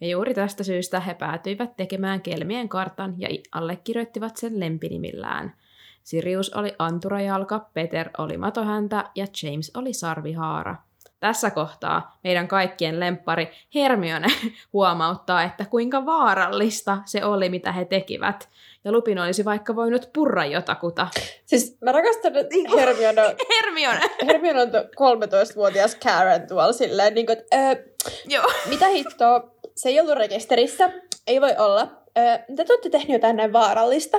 [0.00, 5.54] Ja juuri tästä syystä he päätyivät tekemään kelmien kartan ja allekirjoittivat sen lempinimillään.
[6.02, 10.76] Sirius oli anturajalka, Peter oli matohäntä ja James oli sarvihaara.
[11.20, 14.28] Tässä kohtaa meidän kaikkien lemppari Hermione
[14.72, 18.48] huomauttaa, että kuinka vaarallista se oli, mitä he tekivät.
[18.84, 21.08] Ja Lupin olisi vaikka voinut purra jotakuta.
[21.46, 23.22] Siis mä rakastan, että Hermione,
[23.56, 24.00] Hermione!
[24.26, 27.92] Hermione on tuo 13-vuotias Karen tuolla silleen, niin kuin, että öö,
[28.28, 28.52] Joo.
[28.70, 30.90] mitä hittoa, se ei ollut rekisterissä,
[31.26, 32.02] ei voi olla.
[32.18, 34.18] Öö, mitä te olette tehneet jotain näin vaarallista?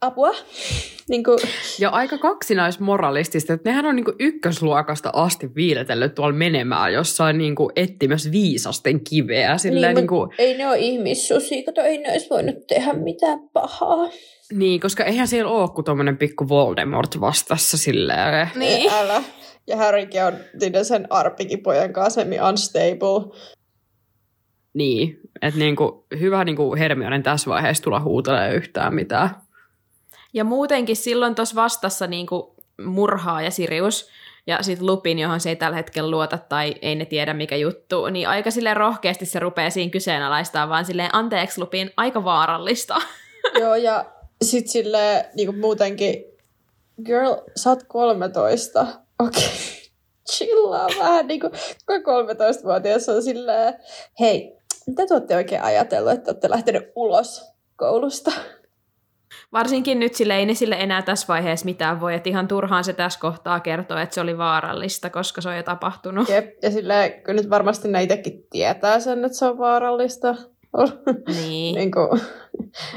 [0.00, 0.34] Apua?
[1.08, 1.38] Niin kuin,
[1.78, 8.30] Ja aika kaksinaismoralistista, että nehän on niinku ykkösluokasta asti viiletellyt tuolla menemään jossain niinku etsimässä
[8.30, 9.58] viisasten kiveä.
[9.58, 13.38] Silleen niin, niinku, mut ei ne ole ihmissusia, kato, ei ne olisi voinut tehdä mitään
[13.52, 14.10] pahaa.
[14.52, 18.48] niin, koska eihän siellä ole kuin tommonen pikku Voldemort vastassa silleen.
[18.54, 18.92] Niin.
[18.92, 19.22] Älä.
[19.66, 23.36] Ja Harrykin on niiden sen arpikipojen kanssa unstable.
[24.74, 29.45] Niin, että niinku, hyvä niinku Hermionen tässä vaiheessa tulla huutelee yhtään mitään.
[30.36, 34.08] Ja muutenkin silloin tuossa vastassa niinku murhaa ja Sirius
[34.46, 38.06] ja sitten Lupin, johon se ei tällä hetkellä luota tai ei ne tiedä mikä juttu,
[38.06, 42.94] niin aika sille rohkeasti se rupeaa siinä kyseenalaistaa, vaan silleen anteeksi Lupin, aika vaarallista.
[43.60, 44.04] Joo, ja
[44.42, 46.24] sit silleen niinku muutenkin,
[47.04, 48.80] girl, sä oot 13.
[49.18, 49.44] Okei.
[49.44, 49.56] Okay.
[50.30, 51.50] Chillaa vähän, niinku,
[51.86, 53.74] kun 13-vuotias on silleen,
[54.20, 54.56] hei,
[54.86, 58.32] mitä te olette oikein ajatellut, että olette lähtenyt ulos koulusta?
[59.52, 62.92] Varsinkin nyt sille ei ne sille enää tässä vaiheessa mitään voi, että ihan turhaan se
[62.92, 66.28] tässä kohtaa kertoo, että se oli vaarallista, koska se on jo tapahtunut.
[66.28, 70.34] Jep, ja silleen, kyllä nyt varmasti ne itsekin tietää sen, että se on vaarallista.
[71.36, 71.74] Niin.
[71.74, 72.20] niin kuin,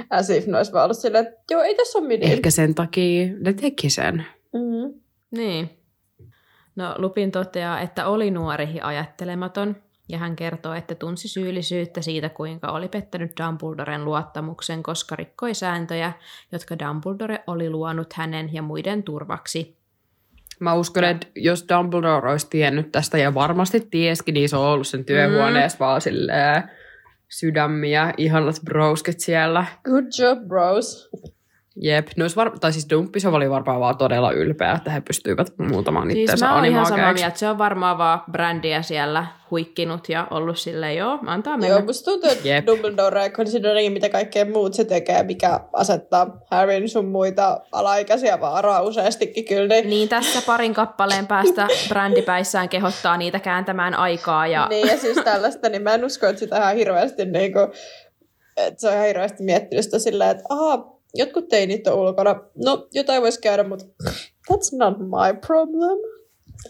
[0.09, 2.31] as if ne olisi vaan ollut silleen, että joo, ei tässä ole mitään.
[2.31, 4.25] Ehkä sen takia ne teki sen.
[4.53, 4.99] Mm-hmm.
[5.31, 5.69] Niin.
[6.75, 9.75] No Lupin toteaa, että oli nuori ja ajattelematon,
[10.09, 16.13] ja hän kertoo, että tunsi syyllisyyttä siitä, kuinka oli pettänyt Dumbledoren luottamuksen, koska rikkoi sääntöjä,
[16.51, 19.77] jotka Dumbledore oli luonut hänen ja muiden turvaksi.
[20.59, 24.87] Mä uskon, että jos Dumbledore olisi tiennyt tästä ja varmasti tieskin, niin se on ollut
[24.87, 25.79] sen työhuoneessa mm.
[25.79, 26.63] vaan silleen
[27.29, 29.65] sydämiä, ihanat broskit siellä.
[29.83, 31.09] Good job, bros.
[31.81, 35.47] Jep, ne olisi var- tai siis Dumpisov oli varmaan vaan todella ylpeä, että he pystyivät
[35.57, 40.27] muutamaan Siis mä oon ihan samaa mieltä, se on varmaan vaan brändiä siellä huikkinut ja
[40.31, 41.75] ollut silleen, joo, antaa mennä.
[41.75, 42.65] Joo, musta tuntuu, että Jep.
[42.65, 49.45] Dumbledore, considering mitä kaikkea muut se tekee, mikä asettaa Harryn sun muita alaikäisiä vaaraa useastikin
[49.45, 54.97] kyllä, niin, Niin tässä parin kappaleen päästä brändipäissään kehottaa niitä kääntämään aikaa ja niin ja
[54.97, 57.67] siis tällaista, niin mä en usko, että sitä ihan hirveästi niin kuin,
[58.57, 62.35] että se on ihan hirveästi miettinyt sitä silleen, että aha, jotkut teinit on ulkona,
[62.65, 63.85] no jotain voisi käydä, mutta
[64.51, 65.97] that's not my problem.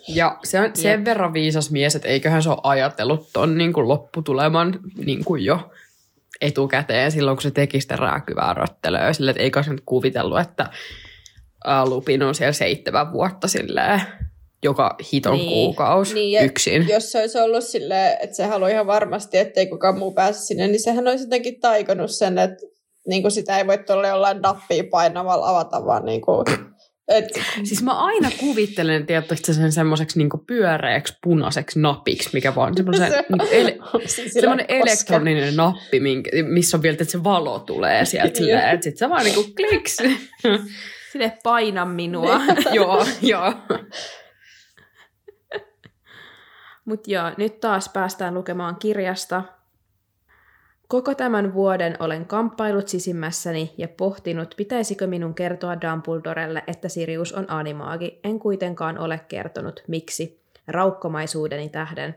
[0.07, 1.05] Ja se on sen Jep.
[1.05, 5.71] verran viisas mies, että eiköhän se ole ajatellut ton niin kuin lopputuleman niin kuin jo
[6.41, 9.13] etukäteen silloin, kun se teki sitä rääkyvää röttelöä.
[9.13, 10.69] Sille, että eikä se nyt kuvitellut, että
[11.65, 14.01] ää, Lupin on siellä seitsemän vuotta silleen,
[14.63, 15.49] joka hiton Niin.
[15.49, 16.87] kuukausi Niin, yksin.
[16.89, 20.67] Jos se olisi ollut silleen, että se haluaa ihan varmasti, ettei kukaan muu pääse sinne,
[20.67, 22.65] niin sehän olisi jotenkin taikonut sen, että
[23.07, 26.45] niin kuin sitä ei voi tuolla jollain nappia painamalla avata, vaan niin kuin,
[27.07, 27.25] et,
[27.63, 33.25] Siis mä aina kuvittelen, tietysti sen semmoiseksi niin pyöreäksi punaiseksi napiksi, mikä vaan semmoisen Se-
[33.29, 33.77] niin ele-
[34.07, 38.27] siis semmoinen sillä koska- elektroninen nappi, minkä, missä on vielä, että se valo tulee sieltä,
[38.27, 38.35] Joo.
[38.35, 39.97] silleen, että sit se vaan niinku kliks.
[41.11, 42.41] Sille paina minua.
[42.71, 43.53] joo, joo.
[46.85, 49.43] Mutta joo, nyt taas päästään lukemaan kirjasta.
[50.89, 57.45] Koko tämän vuoden olen kamppailut sisimmässäni ja pohtinut, pitäisikö minun kertoa Dumbledorelle, että Sirius on
[57.51, 58.19] animaagi.
[58.23, 60.39] En kuitenkaan ole kertonut, miksi.
[60.67, 62.15] Raukkomaisuudeni tähden.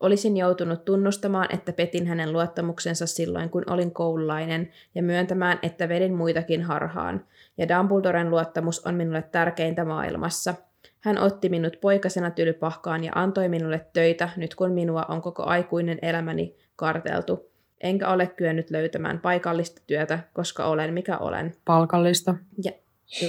[0.00, 6.14] Olisin joutunut tunnustamaan, että petin hänen luottamuksensa silloin, kun olin koululainen, ja myöntämään, että vedin
[6.14, 7.24] muitakin harhaan.
[7.58, 10.54] Ja Dumbledoren luottamus on minulle tärkeintä maailmassa.
[11.00, 15.98] Hän otti minut poikasena tylypahkaan ja antoi minulle töitä, nyt kun minua on koko aikuinen
[16.02, 17.53] elämäni karteltu.
[17.84, 21.54] Enkä ole kyennyt löytämään paikallista työtä, koska olen mikä olen.
[21.64, 22.34] Palkallista.
[22.64, 22.72] Ja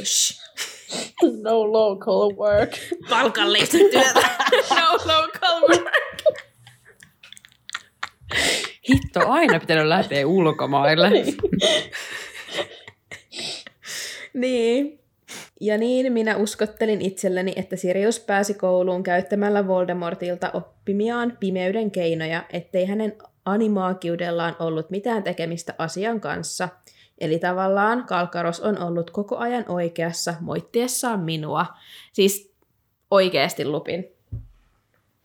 [0.01, 0.41] Ush.
[1.41, 2.71] No local work.
[3.09, 4.19] Palkallista työtä.
[4.79, 5.91] no local work.
[8.89, 11.09] Hitto, aina pitänyt lähteä ulkomaille.
[14.33, 14.99] Niin.
[15.61, 22.85] Ja niin minä uskottelin itselleni, että Sirius pääsi kouluun käyttämällä Voldemortilta oppimiaan pimeyden keinoja, ettei
[22.85, 26.69] hänen animaakiudellaan ollut mitään tekemistä asian kanssa.
[27.17, 31.65] Eli tavallaan Kalkaros on ollut koko ajan oikeassa moittiessaan minua.
[32.13, 32.53] Siis
[33.11, 34.05] oikeasti lupin.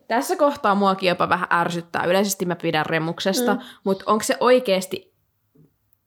[0.08, 2.04] Tässä kohtaa muakin jopa vähän ärsyttää.
[2.04, 3.60] Yleisesti mä pidän remuksesta, mm.
[3.84, 5.09] mutta onko se oikeasti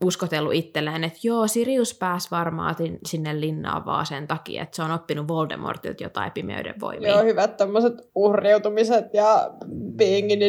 [0.04, 2.76] uskotellut itselleen, että joo, Sirius pääsi varmaan
[3.06, 7.10] sinne linnaan vaan sen takia, että se on oppinut Voldemortilta jotain pimeyden voimia.
[7.10, 9.50] Joo, hyvät tämmöiset uhriutumiset ja
[9.98, 10.40] being in,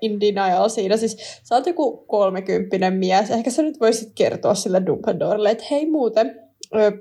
[0.00, 0.96] in denial siinä.
[0.96, 3.30] Siis sä oot joku kolmekymppinen mies.
[3.30, 6.40] Ehkä sä nyt voisit kertoa sille Dumbledorelle, että hei muuten,
[6.74, 6.92] ö,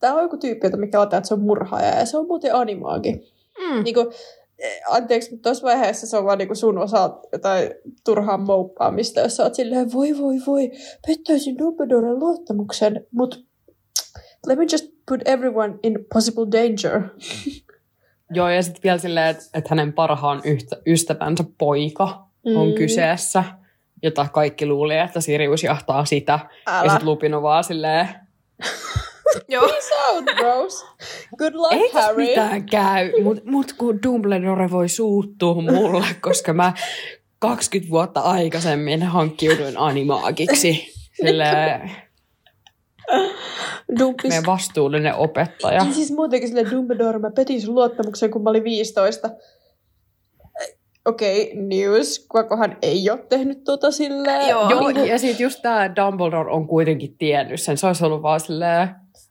[0.00, 2.54] tää on joku tyyppi, jota mikä on, että se on murhaaja ja se on muuten
[2.54, 3.12] animaagi.
[3.58, 3.84] Mm.
[3.84, 4.06] Niin kuin,
[4.88, 7.70] anteeksi, mutta tuossa vaiheessa se on vaan niinku sun osa jotain
[8.04, 10.70] turhaa mouppaamista, jos sä oot silleen, voi voi voi,
[11.06, 13.36] pettäisin Dumbledoren luottamuksen, mutta
[14.46, 17.02] let me just put everyone in possible danger.
[18.34, 22.74] Joo, ja sitten vielä silleen, että, että hänen parhaan yhtä, ystävänsä poika on Mm.
[22.74, 23.44] kyseessä,
[24.02, 26.32] jota kaikki luuli, että Sirius jahtaa sitä.
[26.66, 26.90] Ja Älä.
[26.90, 28.08] sitten Lupin on vaan silleen,
[29.48, 29.68] Joo.
[29.68, 30.86] Peace out, bros.
[31.38, 32.26] Good luck, ei Harry.
[32.26, 36.72] mitään käy, mutta mut kun Dumbledore voi suuttua mulle, koska mä
[37.38, 40.92] 20 vuotta aikaisemmin hankkiuduin animaagiksi.
[41.22, 41.90] Silleen,
[43.98, 44.28] Dumpis.
[44.28, 45.84] meidän vastuullinen opettaja.
[45.84, 49.30] Ja siis muutenkin sille Dumbledore, mä petin sun luottamuksen, kun mä olin 15.
[51.06, 52.18] Okei, okay, news.
[52.18, 54.48] Kukakohan ei ole tehnyt tota silleen.
[54.48, 54.70] Joo.
[54.70, 57.78] Joo, ja sitten just tämä Dumbledore on kuitenkin tiennyt sen.
[57.78, 58.88] Se olisi ollut vaan silleen,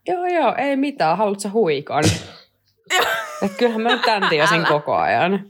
[0.08, 2.03] joo joo, ei mitään, haluatko huikan?
[3.45, 5.45] Et kyllähän mä nyt tämän tiesin koko ajan.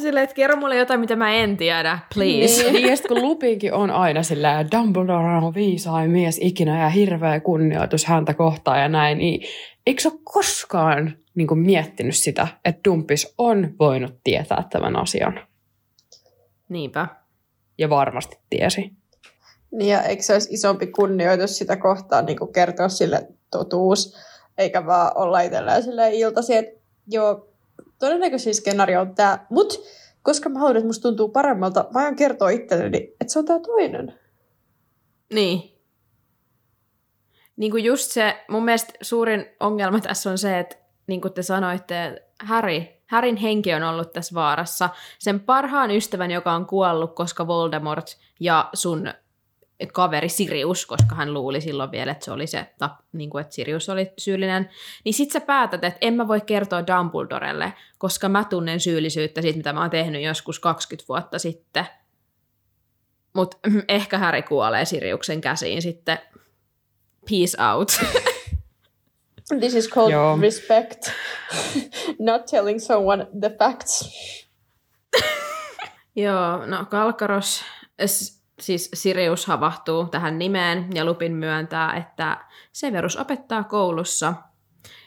[0.00, 2.72] Silleen, että kerro mulle jotain, mitä mä en tiedä, please.
[2.72, 7.40] Niin, ja sit kun Lupinkin on aina silleen, Dumbledore on viisain mies ikinä ja hirveä
[7.40, 9.40] kunnioitus häntä kohtaan ja näin, niin
[9.86, 15.40] eikö se ole koskaan niin kuin, miettinyt sitä, että Dumpis on voinut tietää tämän asian?
[16.68, 17.06] Niinpä.
[17.78, 18.92] Ja varmasti tiesi.
[19.76, 24.16] Niin ja eikö se olisi isompi kunnioitus sitä kohtaan niin kertoa sille totuus,
[24.58, 27.48] eikä vaan olla itselleen silleen iltaisin, että joo,
[27.98, 29.74] todennäköisin skenaario on tämä, mutta
[30.22, 33.58] koska mä haluan, että musta tuntuu paremmalta, mä aion kertoa itselleni, että se on tämä
[33.58, 34.14] toinen.
[35.32, 35.80] Niin.
[37.56, 41.42] Niin kuin just se, mun mielestä suurin ongelma tässä on se, että niin kuin te
[41.42, 44.88] sanoitte, Harry, Härin henki on ollut tässä vaarassa.
[45.18, 49.08] Sen parhaan ystävän, joka on kuollut, koska Voldemort ja sun
[49.92, 53.54] kaveri Sirius, koska hän luuli silloin vielä, että se oli se, tap, niin kuin, että
[53.54, 54.70] Sirius oli syyllinen,
[55.04, 59.56] niin sit sä päätät, että en mä voi kertoa Dumbledorelle, koska mä tunnen syyllisyyttä siitä,
[59.56, 61.86] mitä mä oon tehnyt joskus 20 vuotta sitten.
[63.32, 63.56] Mutta
[63.88, 66.18] ehkä Harry kuolee Siriuksen käsiin sitten.
[67.30, 67.92] Peace out.
[69.60, 70.38] This is called Joo.
[70.40, 71.10] respect.
[72.18, 74.04] Not telling someone the facts.
[76.16, 77.64] Joo, no Kalkaros,
[78.60, 82.38] siis Sirius havahtuu tähän nimeen ja Lupin myöntää, että
[82.72, 84.34] Severus opettaa koulussa.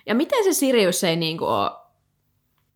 [0.06, 1.72] Ja miten se Sirius ei niinku ole,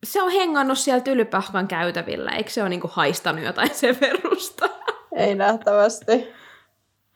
[0.04, 4.70] se on hengannut siellä tylypahkan käytävillä, eikö se ole niinku haistanut jotain Severusta?
[5.16, 6.28] Ei nähtävästi.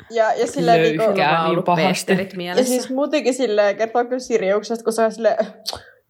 [0.10, 2.14] Ja, ja silleen niinku, niin pahasti.
[2.58, 5.38] Ja siis muutenkin silleen, kertoo kyllä Siriuksesta, kun se on silleen,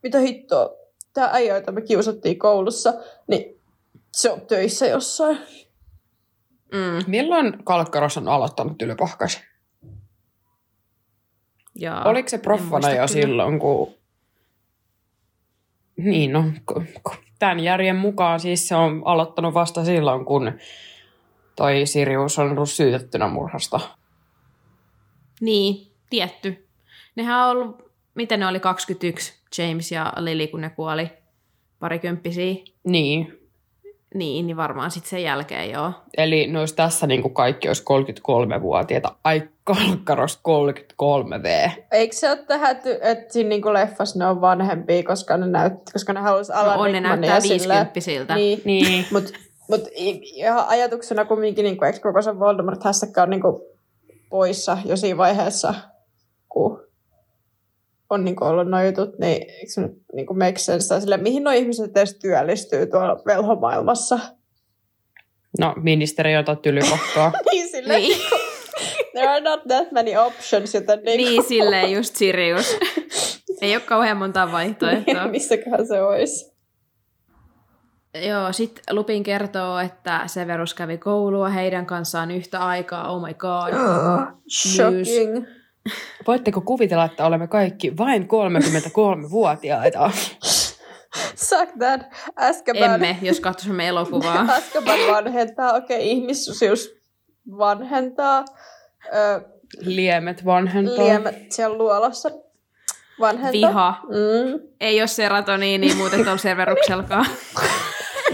[0.03, 0.69] mitä hittoa,
[1.13, 2.93] tää äijä, jota me kiusattiin koulussa,
[3.27, 3.61] niin
[4.11, 5.37] se on töissä jossain.
[6.71, 9.43] Mm, Milloin Kalkkaros on aloittanut tylypahkas?
[12.05, 13.07] Oliko se proffana jo kyllä.
[13.07, 13.93] silloin, kun...
[15.97, 16.43] Niin, no,
[17.39, 20.51] tämän järjen mukaan siis se on aloittanut vasta silloin, kun
[21.55, 23.79] toi Sirius on ollut syytettynä murhasta.
[25.41, 26.67] Niin, tietty.
[27.15, 31.09] Nehän on ollut, miten ne oli 21, James ja Lily, kun ne kuoli
[31.79, 32.55] parikymppisiä.
[32.83, 33.46] Niin.
[34.13, 35.91] Niin, niin varmaan sitten sen jälkeen joo.
[36.17, 39.15] Eli ne olisi tässä niin kuin kaikki olisi 33-vuotiaita.
[39.23, 41.71] Ai kalkkaros 33V.
[41.91, 46.13] Eikö se ole tähän, että siinä niinku leffassa ne on vanhempia, koska ne, näyt, koska
[46.13, 49.05] ne haluaisi Alan No on, ne näyttää silleen- 50 Niin, Niin.
[49.11, 49.29] Mutta
[49.69, 53.41] mut ihan ajatuksena kumminkin, niin eikö koko se Voldemort hässäkkä on niin
[54.29, 55.73] poissa jo siinä vaiheessa,
[56.49, 56.86] kun
[58.09, 60.99] on niin ollut nuo jutut, niin eikö se nyt niin make sense?
[61.01, 64.19] Sille, mihin nuo ihmiset edes työllistyy tuolla velhomaailmassa?
[65.59, 67.31] No, ministeri ota tylypakkaa.
[67.51, 68.17] niin silleen, Niin.
[68.17, 69.11] niin.
[69.11, 72.77] there are not that many options, joten niin, Niin, silleen just Sirius.
[73.61, 75.13] Ei ole kauhean monta vaihtoehtoa.
[75.23, 76.57] niin, missäköhän se olisi?
[78.27, 83.11] Joo, sitten Lupin kertoo, että Severus kävi koulua heidän kanssaan yhtä aikaa.
[83.11, 83.73] Oh my god.
[84.49, 85.45] Shocking.
[86.27, 90.11] Voitteko kuvitella, että olemme kaikki vain 33-vuotiaita?
[91.35, 92.01] Suck that.
[92.35, 92.93] Azkaban.
[92.93, 94.41] Emme, jos katsomme elokuvaa.
[94.57, 96.89] Azkaban vanhentaa, okei, okay, ihmissusius
[97.57, 98.45] vanhentaa.
[99.15, 99.41] Ö,
[99.79, 101.05] Liemet vanhentaa.
[101.05, 102.29] liemet siellä luolassa
[103.19, 103.69] vanhentaa.
[103.69, 103.99] Viha.
[104.03, 104.59] Mm.
[104.79, 107.25] Ei ole serotoniini muuten tuolla Severukselkaan.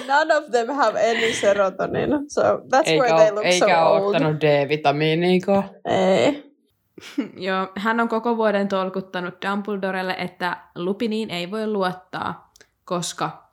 [0.08, 3.66] None of them have any serotonin, so that's Eikä, why they oo- look eikä so
[3.66, 4.16] ole old.
[4.16, 5.64] ottanut D-vitamiiniikaan.
[5.86, 6.43] Ei.
[7.47, 12.51] Joo, hän on koko vuoden tolkuttanut Dumbledorelle, että Lupiniin ei voi luottaa,
[12.86, 13.43] koska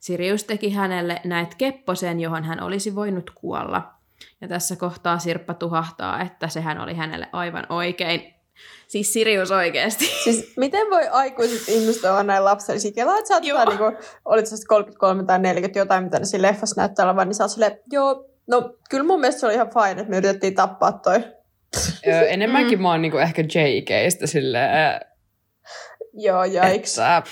[0.00, 3.92] Sirius teki hänelle näet kepposen, johon hän olisi voinut kuolla.
[4.40, 8.34] Ja tässä kohtaa Sirppa tuhahtaa, että sehän oli hänelle aivan oikein.
[8.88, 10.04] Siis Sirius oikeasti.
[10.24, 12.92] Siis miten voi aikuiset ihmiset olla näin lapsellisia?
[12.92, 16.18] Kelaa, että sä oot jotain, niin kuin, olit sä sitten 33 tai 40 jotain, mitä
[16.18, 19.46] ne siinä leffassa näyttää olevan, niin sä oot silleen, joo, no kyllä mun mielestä se
[19.46, 21.24] oli ihan fine, että me yritettiin tappaa toi.
[22.08, 22.82] Ö, enemmänkin Mm.
[22.82, 25.00] mä oon niinku ehkä JKstä silleen,
[26.12, 26.98] Joo, jaiks.
[26.98, 27.22] että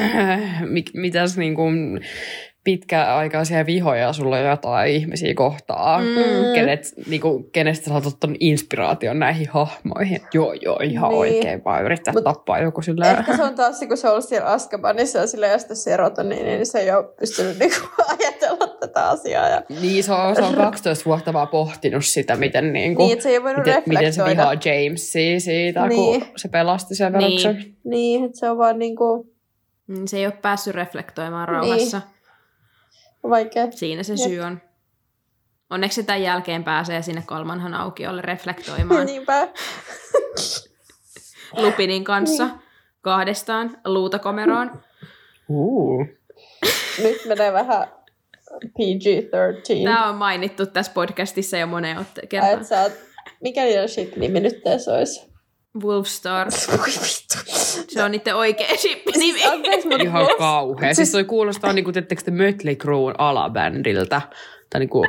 [0.74, 1.62] mit, mitäs niinku
[2.66, 6.54] pitkäaikaisia vihoja sulla on jotain ihmisiä kohtaa, Mm.
[6.54, 10.20] kenet, niinku, kenestä sä oot ottanut inspiraation näihin hahmoihin.
[10.34, 11.18] Joo, joo, ihan Niin.
[11.18, 13.18] oikein vaan yrittää Mut tappaa joku silleen.
[13.18, 15.74] Ehkä se on taas, se, kun se on ollut siellä Azkabanissa ja sillä ole sitä
[15.74, 17.76] serotoniinia, niin se ei ole pystynyt niinku
[18.18, 19.48] ajatella tätä asiaa.
[19.48, 19.62] Ja...
[19.82, 23.40] Niin, se on, se on 12 vuotta vaan pohtinut sitä, miten, niinku, Niin, se ei
[23.40, 26.20] miten, miten se vihaa Jamesia siitä, Niin.
[26.20, 27.54] kun se pelasti sen veroksen.
[27.56, 27.76] Niin.
[27.84, 29.36] Niin, että se on vaan niinku
[29.88, 32.00] Mm, Se ei ole päässyt reflektoimaan rauhassa.
[33.22, 33.70] Vaikea.
[33.70, 34.60] Siinä se syy on.
[35.70, 39.48] Onneksi se tämän jälkeen pääsee sinne kolmanhan aukiolle reflektoimaan Niinpä.
[41.62, 42.56] Lupinin kanssa Niin.
[43.00, 44.82] kahdestaan luutakomeroon.
[45.48, 46.06] Uh.
[47.02, 47.86] Nyt menee vähän
[48.64, 49.84] PG-13.
[49.84, 52.60] Tämä on mainittu tässä podcastissa jo moneen otte- Ai, kertaan.
[52.60, 52.92] et sä oot,
[53.40, 55.35] mikä niiden ship-nimi nyt tässä olisi?
[55.82, 56.50] Wolfstar.
[57.88, 58.68] Se on niiden oikea
[59.84, 60.94] mutta Ihan kauhea.
[60.94, 64.20] Siis toi kuulostaa niinku, teettekö te Mötley Cruen alabändiltä.
[64.70, 65.04] Tai niinku...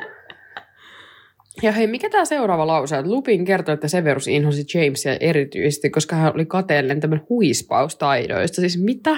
[1.62, 3.12] Ja hei, mikä tämä seuraava lause on?
[3.12, 8.62] Lupin kertoi, että Severus inhosi Jamesia erityisesti, koska hän oli kateellinen tämän huispaustaidoista.
[8.62, 9.16] Siis mitä?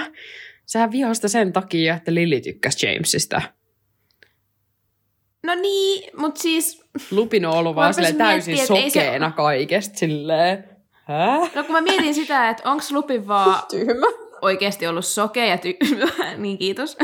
[0.66, 3.41] Sähän vihasta sen takia, että Lily tykkäsi Jamesista.
[5.43, 9.97] No niin, mutta siis, Lupin on ollut vaan silleen täysin että ei se- sokeena kaikesta
[10.00, 10.78] silleen.
[11.10, 11.38] Hä?
[11.55, 14.07] no kun mä mietin sitä, että onko Lupin vaan Tyhmä.
[14.41, 16.97] oikeasti ollut sokea ja ty- niin kiitos.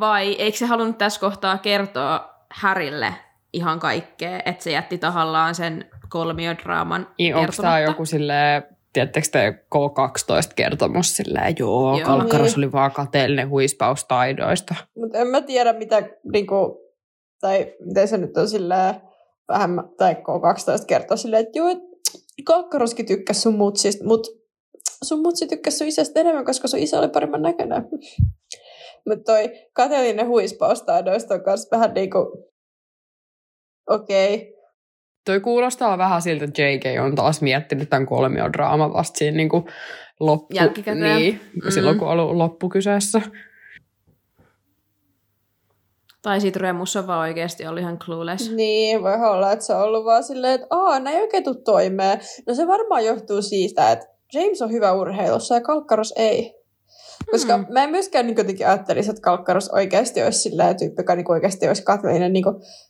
[0.00, 3.14] Vai eikö se halunnut tässä kohtaa kertoa Härille
[3.52, 8.62] ihan kaikkea, että se jätti tahallaan sen kolmiodraaman Niin, onko tämä joku silleen,
[8.92, 12.06] tiedättekö te K12-kertomus silleen, joo, Joo.
[12.06, 12.64] Kalkkaros Niin.
[12.64, 14.74] oli vaan kateellinen huispaustaidoista.
[14.96, 16.80] Mutta en mä tiedä, mitä, niinku,
[17.40, 18.94] tai miten se nyt on silleen,
[19.48, 21.68] vähän, tai K12 kertoo silleen, että joo,
[22.14, 24.30] et Kakkaroskin tykkäsi sun mutsista, mutta
[25.04, 27.82] sun mutsi tykkäsi sun isästä enemmän, koska sun isä oli paremman näköinen.
[29.08, 32.18] Mutta toi kateellinen huispaustaidoista on myös vähän niinku,
[33.90, 34.54] okei, okay.
[35.26, 39.64] Toi kuulostaa vähän siltä, että JK on taas miettinyt tämän kolmiodraaman vasta siinä niin kuin
[40.20, 40.54] loppu...
[41.18, 41.70] Niin, Mm.
[41.70, 43.20] silloin kun on ollut loppu kyseessä.
[46.24, 48.50] Tai sit Remus on vaan oikeasti ollut ihan clueless.
[48.50, 51.54] Niin, voi olla, että se on ollut vaan silleen, että aah, näin ei oikein tuu
[51.54, 52.20] toimeen.
[52.46, 56.54] No se varmaan johtuu siitä, että James on hyvä urheilussa ja Kalkkaros ei.
[57.30, 57.66] Koska Hmm.
[57.70, 61.68] mä en myöskään niin jotenkin ajattelisi, että Kalkkaros oikeasti olisi silleen tyyppi, joka niin oikeasti
[61.68, 62.44] olisi kateellinen niin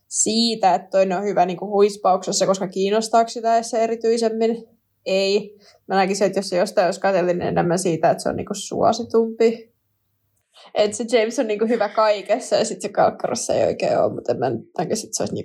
[0.08, 4.68] siitä, että toinen on hyvä niin huispauksessa, koska kiinnostaako sitä se erityisemmin?
[5.06, 5.58] Ei.
[5.86, 9.73] Mä näkisin, että jos se jostain olisi kateellinen enemmän siitä, että se on niin suositumpi.
[10.74, 14.34] Että se James on niin hyvä kaikessa ja sitten se Kalkkaros ei oikein ole, mutta
[14.34, 15.44] mä että se olisi niin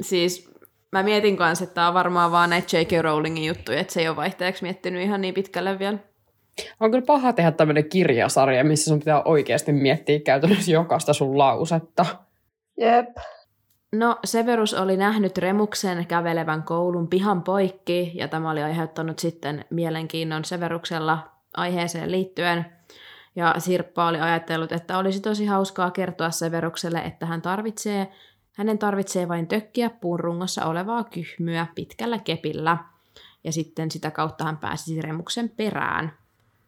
[0.00, 0.50] Siis
[0.92, 3.02] mä mietin kanssa, että tämä on varmaan vaan näitä J.K.
[3.02, 5.98] Rowlingin juttuja, että se ei ole vaihteeksi miettinyt ihan niin pitkälle vielä.
[6.80, 12.06] On kyllä paha tehdä tämmöinen kirjasarja, missä sun pitää oikeasti miettiä käytännössä jokaista sun lausetta.
[12.80, 13.08] Jep.
[13.92, 20.44] No, Severus oli nähnyt Remuksen kävelevän koulun pihan poikki, ja tämä oli aiheuttanut sitten mielenkiinnon
[20.44, 22.79] Severuksella aiheeseen liittyen.
[23.36, 28.12] Ja Sirppa oli ajatellut, että olisi tosi hauskaa kertoa Severukselle, että hän tarvitsee,
[28.52, 32.76] hänen tarvitsee vain tökkiä puun rungossa olevaa kyhmyä pitkällä kepillä,
[33.44, 36.12] ja sitten sitä kautta hän pääsisi Remuksen perään.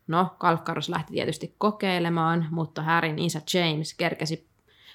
[0.06, 4.48] No, Kalkkaros lähti tietysti kokeilemaan, mutta Härin isä James kerkesi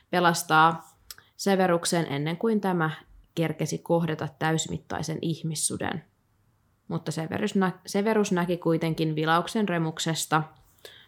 [0.09, 0.97] pelastaa
[1.37, 2.89] Severuksen ennen kuin tämä
[3.35, 6.03] kerkesi kohdata täysmittaisen ihmissuden.
[6.87, 7.53] Mutta Severus,
[7.85, 10.43] Severus näki kuitenkin vilauksen remuksesta,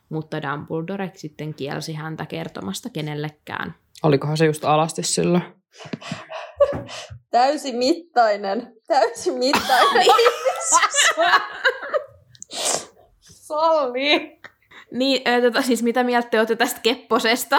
[0.09, 3.75] mutta Dumbledore sitten kielsi häntä kertomasta kenellekään.
[4.03, 5.43] Olikohan se just alasti silloin?
[7.31, 8.73] Täysimittainen.
[8.87, 10.05] Täysimittainen.
[13.21, 14.39] Salli!
[14.91, 17.57] Niin, ö, tota, siis mitä mieltä te olette tästä Kepposesta?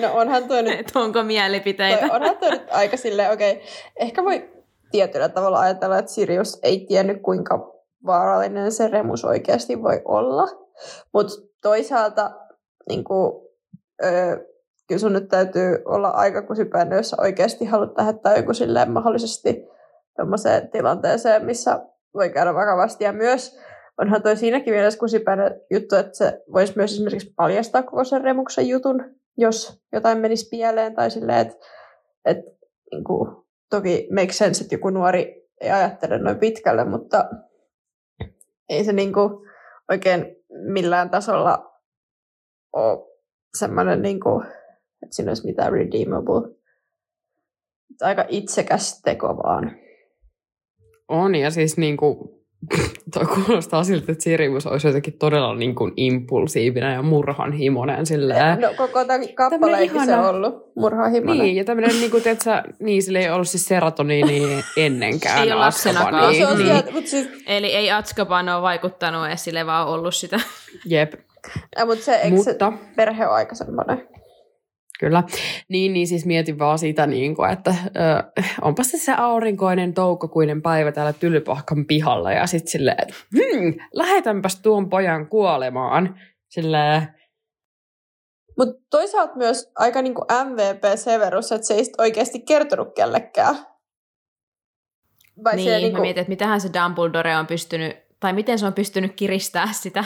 [0.00, 2.00] No onhan toi nyt, Et onko mielipiteitä?
[2.00, 3.64] toi, onhan toi nyt aika silleen, okei, okay.
[3.96, 4.50] ehkä voi
[4.90, 10.48] tietyllä tavalla ajatella, että Sirius ei tiennyt kuinka vaarallinen se remus oikeasti voi olla.
[11.12, 11.32] Mutta
[11.62, 12.30] toisaalta
[12.88, 13.32] niin kuin,
[14.04, 14.36] öö,
[14.88, 19.68] kyllä sun nyt täytyy olla aika kusipäinen, jos oikeasti haluat lähettää joku silleen mahdollisesti
[20.16, 21.80] tommoseen tilanteeseen, missä
[22.14, 23.04] voi käydä vakavasti.
[23.04, 23.58] Ja myös
[23.98, 28.68] onhan toi siinäkin mielessä kusipäinen juttu, että se voisi myös esimerkiksi paljastaa koko sen remuksen
[28.68, 29.04] jutun,
[29.36, 31.56] jos jotain menisi pieleen tai silleen, että,
[32.24, 32.44] että
[32.92, 33.04] niin
[33.70, 37.24] toki make sense, että joku nuori ei ajattele noin pitkälle, mutta
[38.70, 39.30] ei se niin kuin,
[39.90, 40.36] oikein
[40.72, 41.72] millään tasolla
[42.72, 42.98] ole
[43.58, 44.46] semmoinen, niin kuin,
[45.02, 46.54] että siinä olisi mitään redeemable.
[48.00, 49.76] Aika itsekäs teko vaan.
[51.08, 52.39] On, ja siis niinku,
[53.14, 58.60] toi kuulostaa siltä, että Sirius olisi jotenkin todella niin kuin impulsiivinen ja murhanhimoinen silleen.
[58.60, 61.44] No koko tämän kappaleikin se ihana- on ollut murhahimoinen.
[61.44, 65.42] Niin, ja tämmöinen, niin kuin, tiedätkö, niin sillä ei ollut siis serotoniini ennenkään.
[65.44, 66.24] Ei ole lapsenakaan.
[66.24, 69.88] No, se on niin, sieltä, mutta siis, Eli ei Atskaban ole vaikuttanut edes sille, vaan
[69.88, 70.40] ollut sitä.
[70.86, 71.12] Jep,
[71.78, 74.08] ja, mutta se, eikö se mutta perhe ole aika semmoinen?
[75.00, 75.22] Kyllä.
[75.68, 80.62] Niin, niin siis mietin vaan sitä, niin kuin, että ö, onpa se se aurinkoinen toukokuinen
[80.62, 86.20] päivä täällä Tylypahkan pihalla ja sitten silleen, että hmm, lähetänpäs tuon pojan kuolemaan.
[86.48, 87.02] Silleen,
[88.58, 93.56] Mutta toisaalta myös aika niinku MVP Severus, että se ei oikeasti kertonut kellekään.
[95.44, 98.74] Vai niin, niinku, mä mietin, että mitähän se Dumbledore on pystynyt, tai miten se on
[98.74, 100.04] pystynyt kiristää sitä.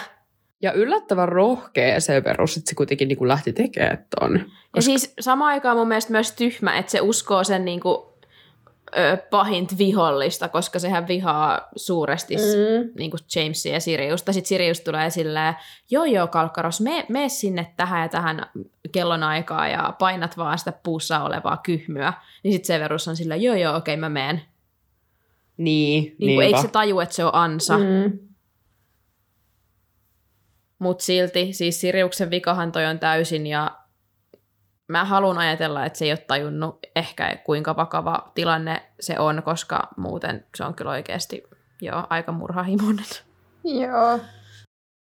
[0.62, 4.40] Ja yllättävän rohkea Severus, että se kuitenkin niin kuin lähti tekemään ton.
[4.76, 8.14] Ja siis samaan aikaan mun mielestä myös tyhmä, että se uskoo sen niinku,
[8.96, 12.42] ö, pahint vihollista, koska sehän vihaa suuresti mm.
[12.42, 14.32] mm, niinku Jamesia ja Siriusta.
[14.32, 15.54] Sitten Sirius tulee silleen,
[15.90, 18.46] joo joo Kalkkaros, me, me sinne tähän ja tähän
[18.92, 22.12] kellonaikaa ja painat vaan sitä puussa olevaa kyhmyä.
[22.42, 24.42] Niin sitten Severus on silleen, joo joo okei mä meen.
[25.56, 27.78] Niin, Niin kuin, eikö se taju, että se on ansa.
[27.78, 28.18] Mm.
[30.84, 33.78] Mutta silti, siis Siriuksen vikahan toi on täysin ja
[34.88, 39.88] mä haluan ajatella, että se ei ole tajunnut ehkä kuinka vakava tilanne se on, koska
[39.96, 41.42] muuten se on kyllä oikeasti
[41.80, 43.04] joo, aika murhahimoinen.
[43.64, 44.18] Joo.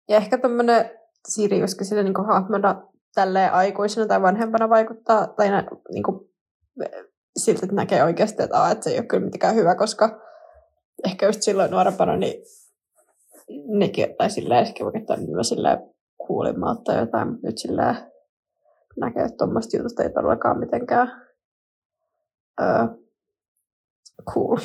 [0.10, 0.92] Ja ehkä tämmöinen
[1.28, 2.82] Siriuskin sille niinku hahmona
[3.16, 6.30] tälleen aikuisena tai vanhempana vaikuttaa, tai nä, niinku,
[7.38, 10.22] siltä, että näkee oikeasti, että, aa, että se ei ole kyllä mitenkään hyvä, koska
[11.06, 12.34] ehkä just silloin nuorempana, niin
[13.68, 15.78] nekin, tai silleen, sekin voi toimia silleen
[16.18, 17.96] kuulimmalta tai jotain, mutta nyt silleen
[19.00, 21.26] näkee, että tuommoista jutusta ei todellakaan mitenkään
[22.62, 22.88] öö,
[24.34, 24.58] cool.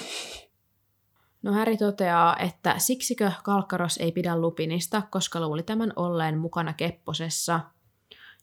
[1.42, 7.60] No Häri toteaa, että siksikö Kalkkaros ei pidä Lupinista, koska luuli tämän olleen mukana Kepposessa.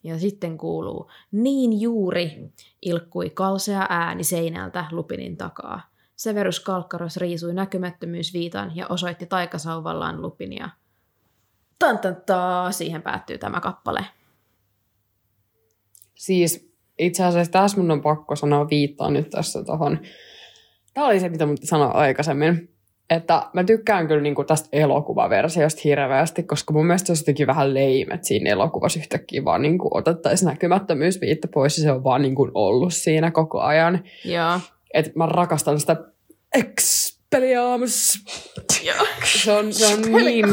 [0.04, 2.52] Ja sitten kuuluu, niin juuri,
[2.82, 5.93] ilkkui kalsea ääni seinältä Lupinin takaa.
[6.24, 10.70] Severus Kalkkaros riisui näkymättömyysviitan ja osoitti taikasauvallaan Lupinia.
[11.80, 14.06] Tan, tan, taa, siihen päättyy tämä kappale.
[16.16, 20.00] Siis itse asiassa tässä mun on pakko sanoa viittaa nyt tässä tuohon.
[20.94, 22.70] Tämä oli se, mitä mun sanoa aikaisemmin.
[23.10, 27.74] Että mä tykkään kyllä niinku tästä elokuvaversiosta hirveästi, koska mun mielestä se olisi jotenkin vähän
[28.14, 32.94] että siinä elokuvassa yhtäkkiä vaan niinku otettaisiin näkymättömyysviitta pois ja se on vaan niinku ollut
[32.94, 34.04] siinä koko ajan.
[34.26, 34.60] Joo.
[34.94, 36.13] että mä rakastan sitä
[36.54, 38.20] Expelliarmus.
[38.84, 39.06] Joo.
[39.44, 40.46] Se on, se on niin,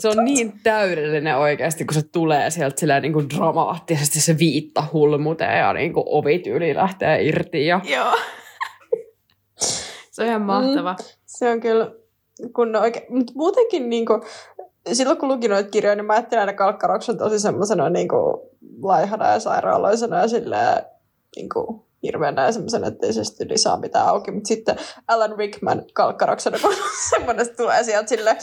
[0.00, 4.84] Se on niin täydellinen oikeasti, kun se tulee sieltä silleen niin kuin dramaattisesti se viitta
[4.92, 7.66] hulmutee ja niin kuin ovityyli lähtee irti.
[7.66, 7.80] Ja...
[7.84, 8.14] Joo.
[10.10, 10.92] se on ihan mahtava.
[10.92, 11.90] Mm, se on kyllä
[12.54, 14.22] kun oikein, mutta muutenkin niin kuin,
[14.92, 18.36] silloin kun lukin noita kirjoja, niin mä ajattelin aina Kalkkaroksen tosi semmoisena niin kuin,
[18.82, 20.82] laihana ja sairaaloisena ja silleen,
[21.36, 24.30] niin kuin, hirveänä semmoisena, että ei se sitten saa mitään auki.
[24.30, 24.76] Mutta sitten
[25.08, 26.74] Alan Rickman kalkkaroksena, kun
[27.10, 28.36] semmoinen tulee sieltä sille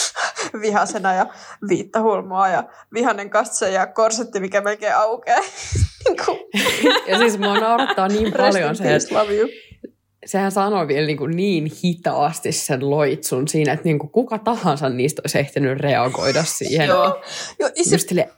[0.62, 1.26] vihasena ja
[1.68, 2.64] viittahulmoa ja
[2.94, 5.40] vihanen katse ja korsetti, mikä melkein aukeaa.
[6.04, 6.38] Niinku.
[7.06, 9.14] ja siis mua naurattaa niin paljon se, että
[10.26, 14.88] sehän sanoi vielä niin, kuin niin hitaasti sen loitsun siinä, että niin kuin kuka tahansa
[14.88, 16.88] niistä olisi ehtinyt reagoida siihen.
[16.88, 17.22] Joo.
[17.60, 17.94] Joo se...
[17.94, 18.30] Just silleen,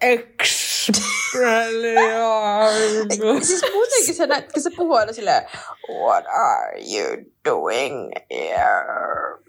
[3.43, 5.43] siis muutenkin se, kun se puhuu aina silleen,
[5.89, 9.43] what are you doing here?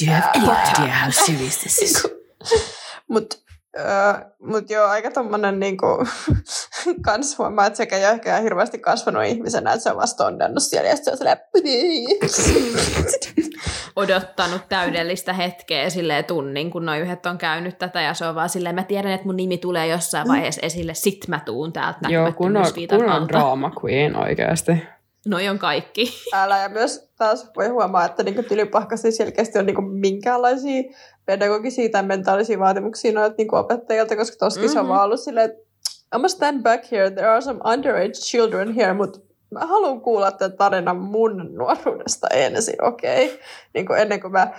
[0.00, 2.06] Do you have any idea how serious this is?
[3.08, 3.36] Mutta
[3.76, 5.86] Uh, Mutta joo, aika tommonen niinku,
[7.06, 10.88] kans huomaa, että sekä Jöhkä on hirveästi kasvanut ihmisenä, että se on vasta onnennut siellä,
[10.88, 11.38] ja se on silleen,
[13.96, 18.48] odottanut täydellistä hetkeä silleen tunnin, kun noin yhdet on käynyt tätä, ja se on vaan
[18.48, 22.32] silleen, mä tiedän, että mun nimi tulee jossain vaiheessa esille, sit mä tuun täältä Joo,
[22.32, 24.72] kun on, kun on drama queen oikeasti.
[25.26, 26.12] Noi on kaikki.
[26.34, 30.82] Älä, ja myös taas voi huomaa, että niinku tylypahkasi selkeästi on niinku minkäänlaisia
[31.24, 34.72] pedagogisia tai mentaalisia vaatimuksia noilta niinku opettajilta, koska toskin mm-hmm.
[34.72, 34.92] se on mhm.
[34.92, 35.68] vaan ollut silleen, että
[36.16, 39.20] I'm stand back here, there are some underage children here, mutta
[39.50, 43.26] mä haluan kuulla tämän tarinan mun nuoruudesta ensin, okei?
[43.26, 43.38] Okay?
[43.74, 44.52] Niin kuin ennen kuin mä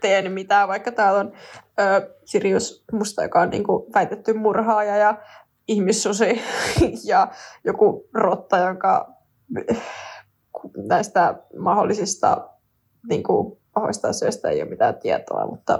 [0.00, 1.32] teen mitään, vaikka täällä on
[1.80, 5.14] ö, Sirius Musta, joka on niin kuin väitetty murhaaja ja
[5.68, 6.42] ihmissusi
[7.04, 7.28] ja
[7.64, 9.14] joku rotta, jonka
[10.76, 12.48] näistä mahdollisista
[13.08, 15.78] niin kuin, pahoista asioista ei ole mitään tietoa, mutta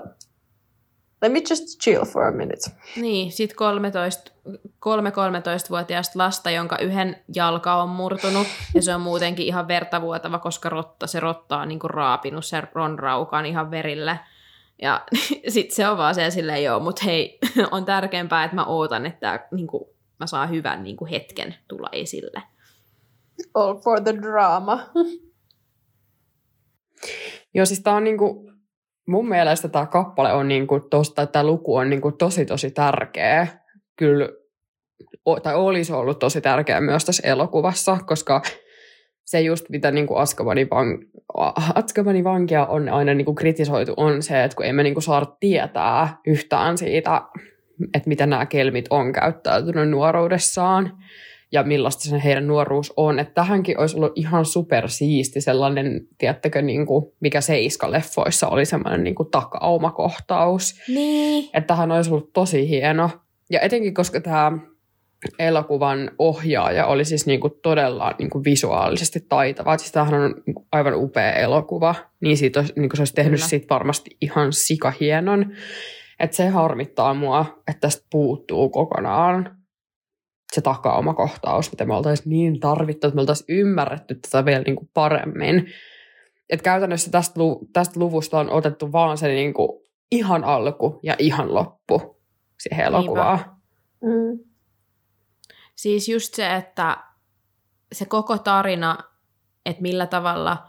[1.23, 2.71] let me just chill for a minute.
[2.97, 4.33] Niin, sit 13,
[4.79, 10.69] kolme 13-vuotiaasta lasta, jonka yhden jalka on murtunut, ja se on muutenkin ihan vertavuotava, koska
[10.69, 14.19] rotta, se rotta on niinku raapinut sen Ron Raukan ihan verille.
[14.83, 15.05] Ja
[15.49, 17.39] sitten se on vaan se silleen, joo, mutta hei,
[17.71, 22.43] on tärkeämpää, että mä ootan, että niinku, mä saan hyvän niinku, hetken tulla esille.
[23.55, 24.91] All for the drama.
[27.55, 28.51] Joo, siis tää on niinku,
[29.09, 33.47] mun mielestä tämä kappale on niinku tos, tai tämä luku on niinku tosi tosi tärkeä.
[33.97, 34.29] Kyllä,
[35.43, 38.43] tai olisi ollut tosi tärkeä myös tässä elokuvassa, koska
[39.25, 40.87] se just mitä niinku Askabanin, van,
[41.75, 46.79] Askabanin vankia on aina niinku kritisoitu on se, että kun emme niinku saa tietää yhtään
[46.79, 47.23] siitä,
[47.95, 50.99] että miten nämä kelmit on käyttäytynyt nuoruudessaan
[51.53, 53.19] ja millaista se heidän nuoruus on.
[53.19, 59.15] Että tähänkin olisi ollut ihan supersiisti sellainen, tiedättekö, niin kuin, mikä Seiska-leffoissa oli semmoinen niin
[59.15, 60.75] kuin takaumakohtaus.
[60.89, 61.45] Niin.
[61.55, 63.11] Että tähän olisi ollut tosi hieno.
[63.51, 64.53] Ja etenkin, koska tämä
[65.39, 69.79] elokuvan ohjaaja oli siis niin kuin todella niin kuin visuaalisesti taitava.
[69.79, 73.33] Siis tämähän on niin aivan upea elokuva, niin, siitä olisi, niin kuin se olisi tehnyt
[73.39, 73.49] Kyllä.
[73.49, 75.53] siitä varmasti ihan sikahienon.
[76.21, 79.62] Että se harmittaa mua, että tästä puuttuu kokonaan
[80.55, 84.91] se takauma-kohtaus, mitä me oltaisiin niin tarvittu, että me oltaisiin ymmärretty tätä vielä niin kuin
[84.95, 85.67] paremmin.
[86.51, 89.69] Et käytännössä tästä, lu- tästä luvusta on otettu vaan se niin kuin
[90.11, 92.23] ihan alku ja ihan loppu
[92.61, 93.39] siihen elokuvaan.
[94.03, 94.39] Mm.
[95.77, 96.97] Siis just se, että
[97.93, 98.99] se koko tarina,
[99.67, 100.67] että millä tavalla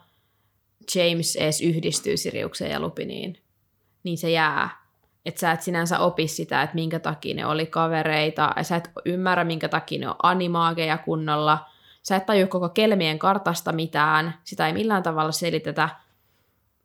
[0.96, 3.38] James edes yhdistyy Siriukseen ja Lupiniin,
[4.04, 4.83] niin se jää
[5.26, 8.92] että sä et sinänsä opi sitä, että minkä takia ne oli kavereita, ja sä et
[9.06, 11.66] ymmärrä, minkä takia ne on animaageja kunnolla,
[12.04, 15.90] sä et tajua koko kelmien kartasta mitään, sitä ei millään tavalla selitetä.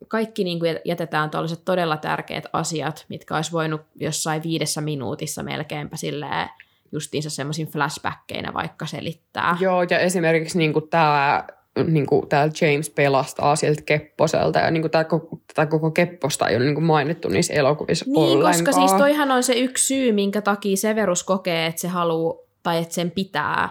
[0.07, 5.97] Kaikki niin kuin jätetään tuollaiset todella tärkeät asiat, mitkä olisi voinut jossain viidessä minuutissa melkeinpä
[5.97, 6.49] silleen
[6.91, 9.57] justiinsa semmoisin flashbackkeina vaikka selittää.
[9.59, 11.47] Joo, ja esimerkiksi niin tämä
[11.87, 15.05] niin kuin täällä James pelastaa sieltä Kepposelta ja niin kuin tämä,
[15.47, 18.53] tätä koko Kepposta ei ole niin kuin mainittu niissä elokuvissa Niin, ollenkaan.
[18.53, 22.77] koska siis toihan on se yksi syy, minkä takia Severus kokee, että se haluaa tai
[22.77, 23.69] että sen pitää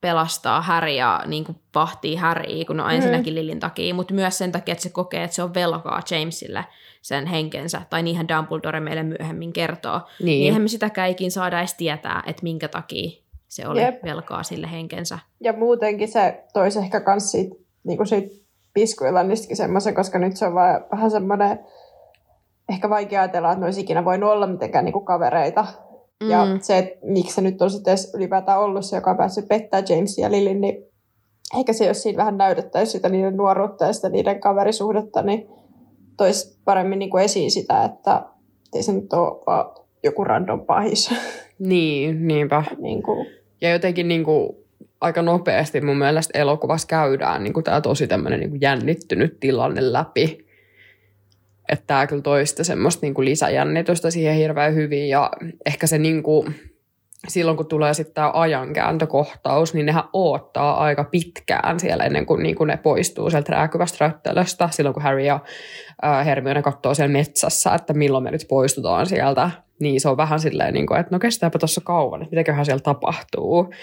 [0.00, 2.94] pelastaa ja niin kuin vahtii Harryä, kun on mm.
[2.94, 6.64] ensinnäkin Lillin takia, mutta myös sen takia, että se kokee, että se on velkaa Jamesille
[7.02, 10.00] sen henkensä, tai niinhän Dumbledore meille myöhemmin kertoo.
[10.18, 10.26] Niin.
[10.26, 14.04] niin eihän me sitäkään ikin saada edes tietää, että minkä takia se oli Jep.
[14.04, 15.18] velkaa sille henkensä.
[15.40, 18.34] Ja muutenkin se toisi ehkä myös siitä, niin siitä
[18.74, 21.58] piskuillannistakin semmoisen, koska nyt se on vaan vähän semmoinen,
[22.68, 25.66] ehkä vaikea ajatella, että ne olisi ikinä voinut olla mitenkään niin kuin kavereita.
[26.22, 26.30] Mm.
[26.30, 29.82] Ja se, että miksi se nyt on sitten ylipäätään ollut se, joka on päässyt pettää
[29.88, 30.84] Jamesia ja Lilin, niin
[31.58, 35.48] ehkä se, jos siinä vähän näytettäisiin sitä niiden nuoruutta ja sitä niiden kaverisuhdetta, niin
[36.16, 38.24] toisi paremmin niin kuin esiin sitä, että
[38.74, 41.10] Ei se nyt ole vaan joku random pahis.
[41.58, 42.64] Niin, niinpä.
[42.78, 43.26] niin kuin,
[43.60, 44.56] Ja jotenkin niin kuin,
[45.00, 49.92] aika nopeasti mun mielestä elokuvassa käydään niin kuin, tämä tosi tämmöinen niin kuin jännittynyt tilanne
[49.92, 50.46] läpi.
[51.68, 55.30] Että tämä kyllä toista semmoista niin kuin lisäjännitystä siihen hirveän hyvin ja
[55.66, 56.54] ehkä se niin kuin,
[57.28, 62.54] silloin kun tulee sitten tämä ajankääntökohtaus, niin nehän oottaa aika pitkään siellä ennen kuin, niin
[62.54, 64.68] kuin ne poistuu sieltä rääkyvästä röttelöstä.
[64.72, 65.40] Silloin kun Harry ja
[66.04, 69.50] äh, Hermione katsoo siellä metsässä, että milloin me nyt poistutaan sieltä,
[69.80, 72.82] niin se on vähän silleen, niin kuin, että no kestääpä tuossa kauan, että mitäköhän siellä
[72.82, 73.74] tapahtuu.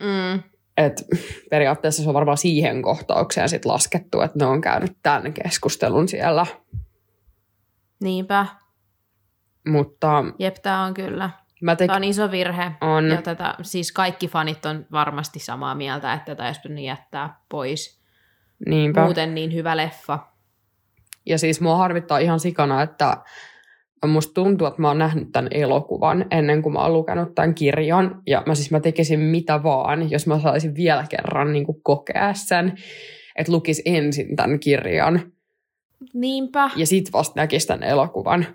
[0.00, 0.42] Mm.
[0.76, 1.02] Et
[1.50, 6.46] periaatteessa se on varmaan siihen kohtaukseen sit laskettu, että ne on käynyt tämän keskustelun siellä.
[8.02, 8.46] Niinpä.
[9.68, 11.30] Mutta Jep, tämä on kyllä.
[11.62, 11.86] Mä tekin...
[11.86, 12.72] Tämä on iso virhe.
[12.80, 13.08] On.
[13.08, 18.02] Ja tätä, siis kaikki fanit on varmasti samaa mieltä, että tätä olisi pitänyt jättää pois.
[18.66, 19.04] Niinpä.
[19.04, 20.18] Muuten niin hyvä leffa.
[21.26, 23.16] Ja siis mua harvittaa ihan sikana, että
[24.06, 28.22] musta tuntuu, että mä oon nähnyt tämän elokuvan ennen kuin mä oon lukenut tämän kirjan.
[28.26, 32.34] Ja mä siis mä tekisin mitä vaan, jos mä saisin vielä kerran niin kuin kokea
[32.34, 32.72] sen,
[33.36, 35.32] että lukis ensin tämän kirjan
[36.14, 36.70] Niinpä.
[36.76, 38.46] ja sit vasta näkisi tämän elokuvan.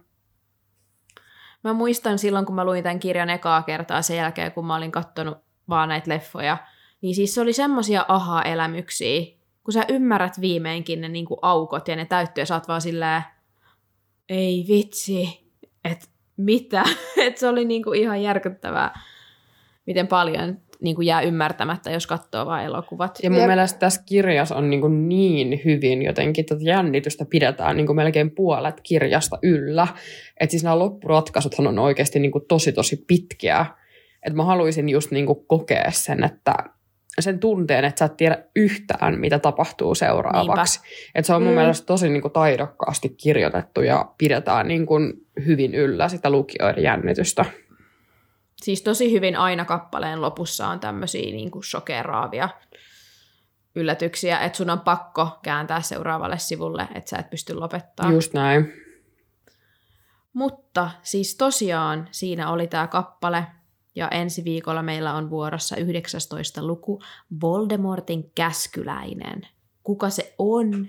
[1.63, 4.91] Mä muistan silloin, kun mä luin tämän kirjan ekaa kertaa sen jälkeen, kun mä olin
[4.91, 5.37] kattonut
[5.69, 6.57] vaan näitä leffoja,
[7.01, 9.21] niin siis se oli semmosia aha-elämyksiä,
[9.63, 13.21] kun sä ymmärrät viimeinkin ne niinku aukot ja ne täyttyy ja sä oot vaan silleen,
[14.29, 15.51] ei vitsi,
[15.83, 16.07] että
[16.37, 16.83] mitä?
[17.25, 18.99] että se oli niinku ihan järkyttävää,
[19.85, 23.19] miten paljon niinku jää ymmärtämättä, jos katsoo vain elokuvat.
[23.23, 23.47] Ja mun Jep.
[23.47, 28.31] mielestä tässä kirjassa on niin, kuin niin hyvin jotenkin tätä jännitystä pidetään niin kuin melkein
[28.31, 29.87] puolet kirjasta yllä.
[30.39, 33.65] Että siis nämä loppuratkaisuthan on oikeasti niin kuin tosi tosi pitkiä.
[34.25, 36.53] Että mä haluaisin just niin kuin kokea sen, että
[37.19, 40.79] sen tunteen, että sä et tiedä yhtään, mitä tapahtuu seuraavaksi.
[41.15, 41.55] Että se on mun Mm.
[41.59, 45.13] mielestä tosi niin kuin taidokkaasti kirjoitettu ja pidetään niin kuin
[45.45, 47.45] hyvin yllä sitä lukijoiden jännitystä.
[48.63, 52.49] Siis tosi hyvin aina kappaleen lopussa on tämmöisiä niin kuin shokeraavia
[53.75, 58.11] yllätyksiä, että sun on pakko kääntää seuraavalle sivulle, että sä et pysty lopettaa.
[58.11, 58.73] Just näin.
[60.33, 63.47] Mutta siis tosiaan siinä oli tämä kappale,
[63.95, 67.01] ja ensi viikolla meillä on vuorossa 19 luku
[67.41, 69.47] Voldemortin käskyläinen.
[69.83, 70.87] Kuka se on?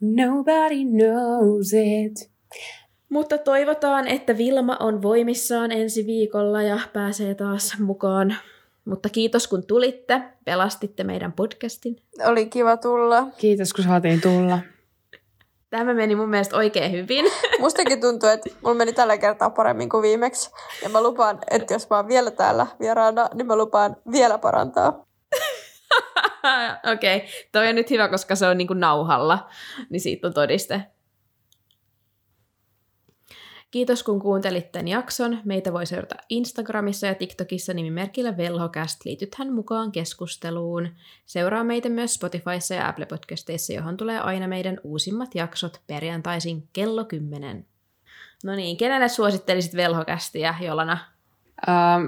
[0.00, 2.30] Nobody knows it.
[3.10, 8.36] Mutta toivotaan, että Vilma on voimissaan ensi viikolla ja pääsee taas mukaan.
[8.84, 11.96] Mutta kiitos kun tulitte, pelastitte meidän podcastin.
[12.26, 13.26] oli kiva tulla.
[13.38, 14.58] Kiitos, kun saatiin tulla.
[15.70, 17.24] Tämä meni mun mielestä oikein hyvin.
[17.60, 20.50] Mustakin tuntuu, että mulla meni tällä kertaa paremmin kuin viimeksi.
[20.82, 24.88] Ja mä lupaan, että jos mä oon vielä täällä vieraana, niin mä lupaan vielä parantaa.
[26.92, 27.28] Okei, okay.
[27.52, 29.48] toi on nyt hyvä, koska se on niinku nauhalla,
[29.90, 30.82] niin siitä on todiste.
[33.70, 35.38] Kiitos kun kuuntelit tämän jakson.
[35.44, 39.04] Meitä voi seurata Instagramissa ja TikTokissa nimimerkillä Velhocast.
[39.04, 40.88] Liitythän mukaan keskusteluun.
[41.26, 47.04] Seuraa meitä myös Spotifyssa ja Apple Podcasteissa, johon tulee aina meidän uusimmat jaksot perjantaisin kello
[47.04, 47.66] 10.
[48.44, 50.98] No niin, kenelle suosittelisit Velhocastia, Jolana?
[51.68, 52.04] Ähm,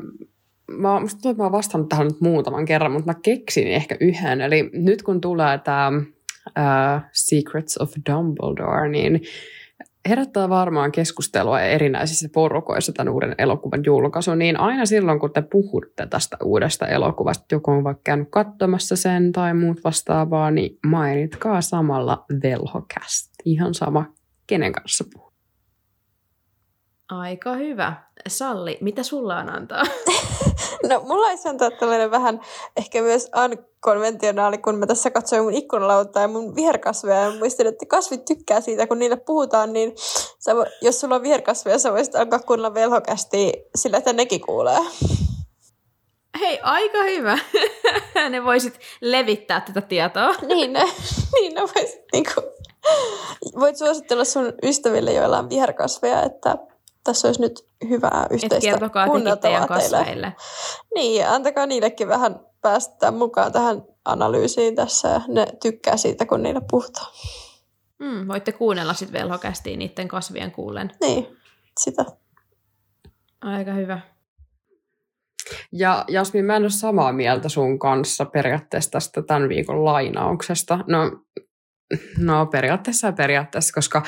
[0.71, 3.97] mä, musta tuntuu, että mä oon vastannut tähän nyt muutaman kerran, mutta mä keksin ehkä
[4.01, 4.41] yhden.
[4.41, 5.93] Eli nyt kun tulee tämä
[6.59, 9.21] äh, Secrets of Dumbledore, niin
[10.09, 16.07] herättää varmaan keskustelua erinäisissä porukoissa tämän uuden elokuvan julkaisu, niin aina silloin, kun te puhutte
[16.07, 22.25] tästä uudesta elokuvasta, joku on vaikka käynyt katsomassa sen tai muut vastaavaa, niin mainitkaa samalla
[22.43, 23.31] velhokäst.
[23.45, 24.05] Ihan sama,
[24.47, 25.32] kenen kanssa puhuu.
[27.21, 27.93] Aika hyvä.
[28.29, 29.83] Salli, mitä sulla on antaa?
[30.89, 32.41] No, mulla olisi antaa tällainen vähän
[32.77, 37.87] ehkä myös unkonventionaali, kun mä tässä katsoin mun ikkunalautta ja mun viherkasveja ja muistin, että
[37.87, 39.93] kasvit tykkää siitä, kun niille puhutaan, niin
[40.39, 40.53] sä,
[40.83, 44.79] jos sulla on viherkasveja, sä voisit alkaa kuunnella velhokästi sillä, että nekin kuulee.
[46.41, 47.39] Hei, aika hyvä.
[48.31, 50.35] ne voisit levittää tätä tietoa.
[50.49, 50.85] niin, ne,
[51.33, 52.43] niin ne voisit niinku,
[53.61, 56.57] voit suositella sun ystäville, joilla on viherkasveja, että
[57.05, 59.67] tässä olisi nyt hyvää yhteistä kuunneltavaa teille.
[59.67, 60.33] kasveille.
[60.95, 65.09] Niin, ja antakaa niillekin vähän päästä mukaan tähän analyysiin tässä.
[65.09, 67.13] ja Ne tykkää siitä, kun niille puhutaan.
[67.99, 70.91] Mm, voitte kuunnella sitten velhokästiin niiden kasvien kuullen.
[71.01, 71.37] Niin,
[71.81, 72.05] sitä.
[73.41, 74.01] Aika hyvä.
[75.73, 80.79] Ja Jasmin, mä en ole samaa mieltä sun kanssa periaatteessa tästä tämän viikon lainauksesta.
[80.87, 80.99] No,
[82.19, 84.03] no periaatteessa ja periaatteessa, koska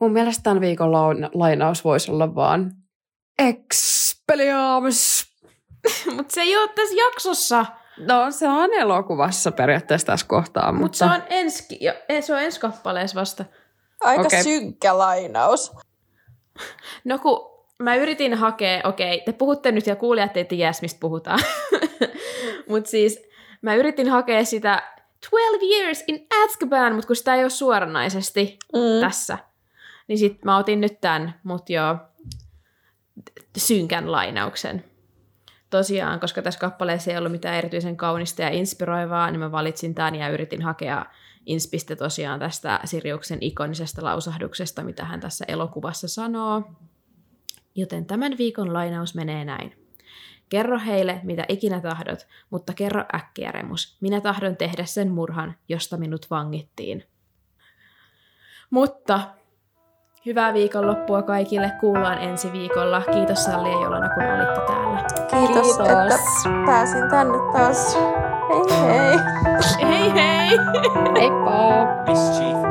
[0.00, 2.72] mun mielestä tämän viikon laun- lainaus voisi olla vaan
[3.38, 5.26] Expelliarmus.
[6.16, 7.66] Mutta se ei ole tässä jaksossa.
[7.98, 10.98] No se on elokuvassa periaatteessa tässä kohtaa, Mutta mutta...
[10.98, 13.44] se on ensi, jo, eh, se on ensi kappaleessa vasta.
[14.00, 14.42] Aika Okei.
[14.42, 15.72] synkkä lainaus.
[17.04, 21.38] No kun mä yritin hakea, okei, te puhutte nyt ja kuulijat ei tiedä, mistä puhutaan.
[22.70, 23.22] mutta siis
[23.62, 24.82] mä yritin hakea sitä
[25.30, 29.00] 12 years in Azkaban, mutta kun sitä ei ole suoranaisesti mm.
[29.00, 29.38] tässä,
[30.08, 31.96] niin sit mä otin nyt tämän, mut joo,
[33.56, 34.84] synkän lainauksen.
[35.70, 40.14] Tosiaan, koska tässä kappaleessa ei ollut mitään erityisen kaunista ja inspiroivaa, niin mä valitsin tämän
[40.14, 41.06] ja yritin hakea
[41.46, 46.62] inspistä tosiaan tästä Siriuksen ikonisesta lausahduksesta, mitä hän tässä elokuvassa sanoo.
[47.74, 49.88] Joten tämän viikon lainaus menee näin.
[50.48, 53.96] Kerro heille, mitä ikinä tahdot, mutta kerro äkkiä, Remus.
[54.00, 57.04] Minä tahdon tehdä sen murhan, josta minut vangittiin.
[58.70, 59.20] Mutta
[60.28, 61.72] hyvää viikonloppua kaikille.
[61.80, 63.02] Kuullaan ensi viikolla.
[63.12, 64.98] Kiitos Salli ja Jolana, kun olitte täällä.
[65.30, 66.14] Kiitos, Kiitos.
[66.14, 66.18] että
[66.66, 67.98] pääsin tänne taas.
[68.48, 69.18] Hei hei!
[69.82, 70.58] Hei hei!
[71.20, 72.67] Heippa!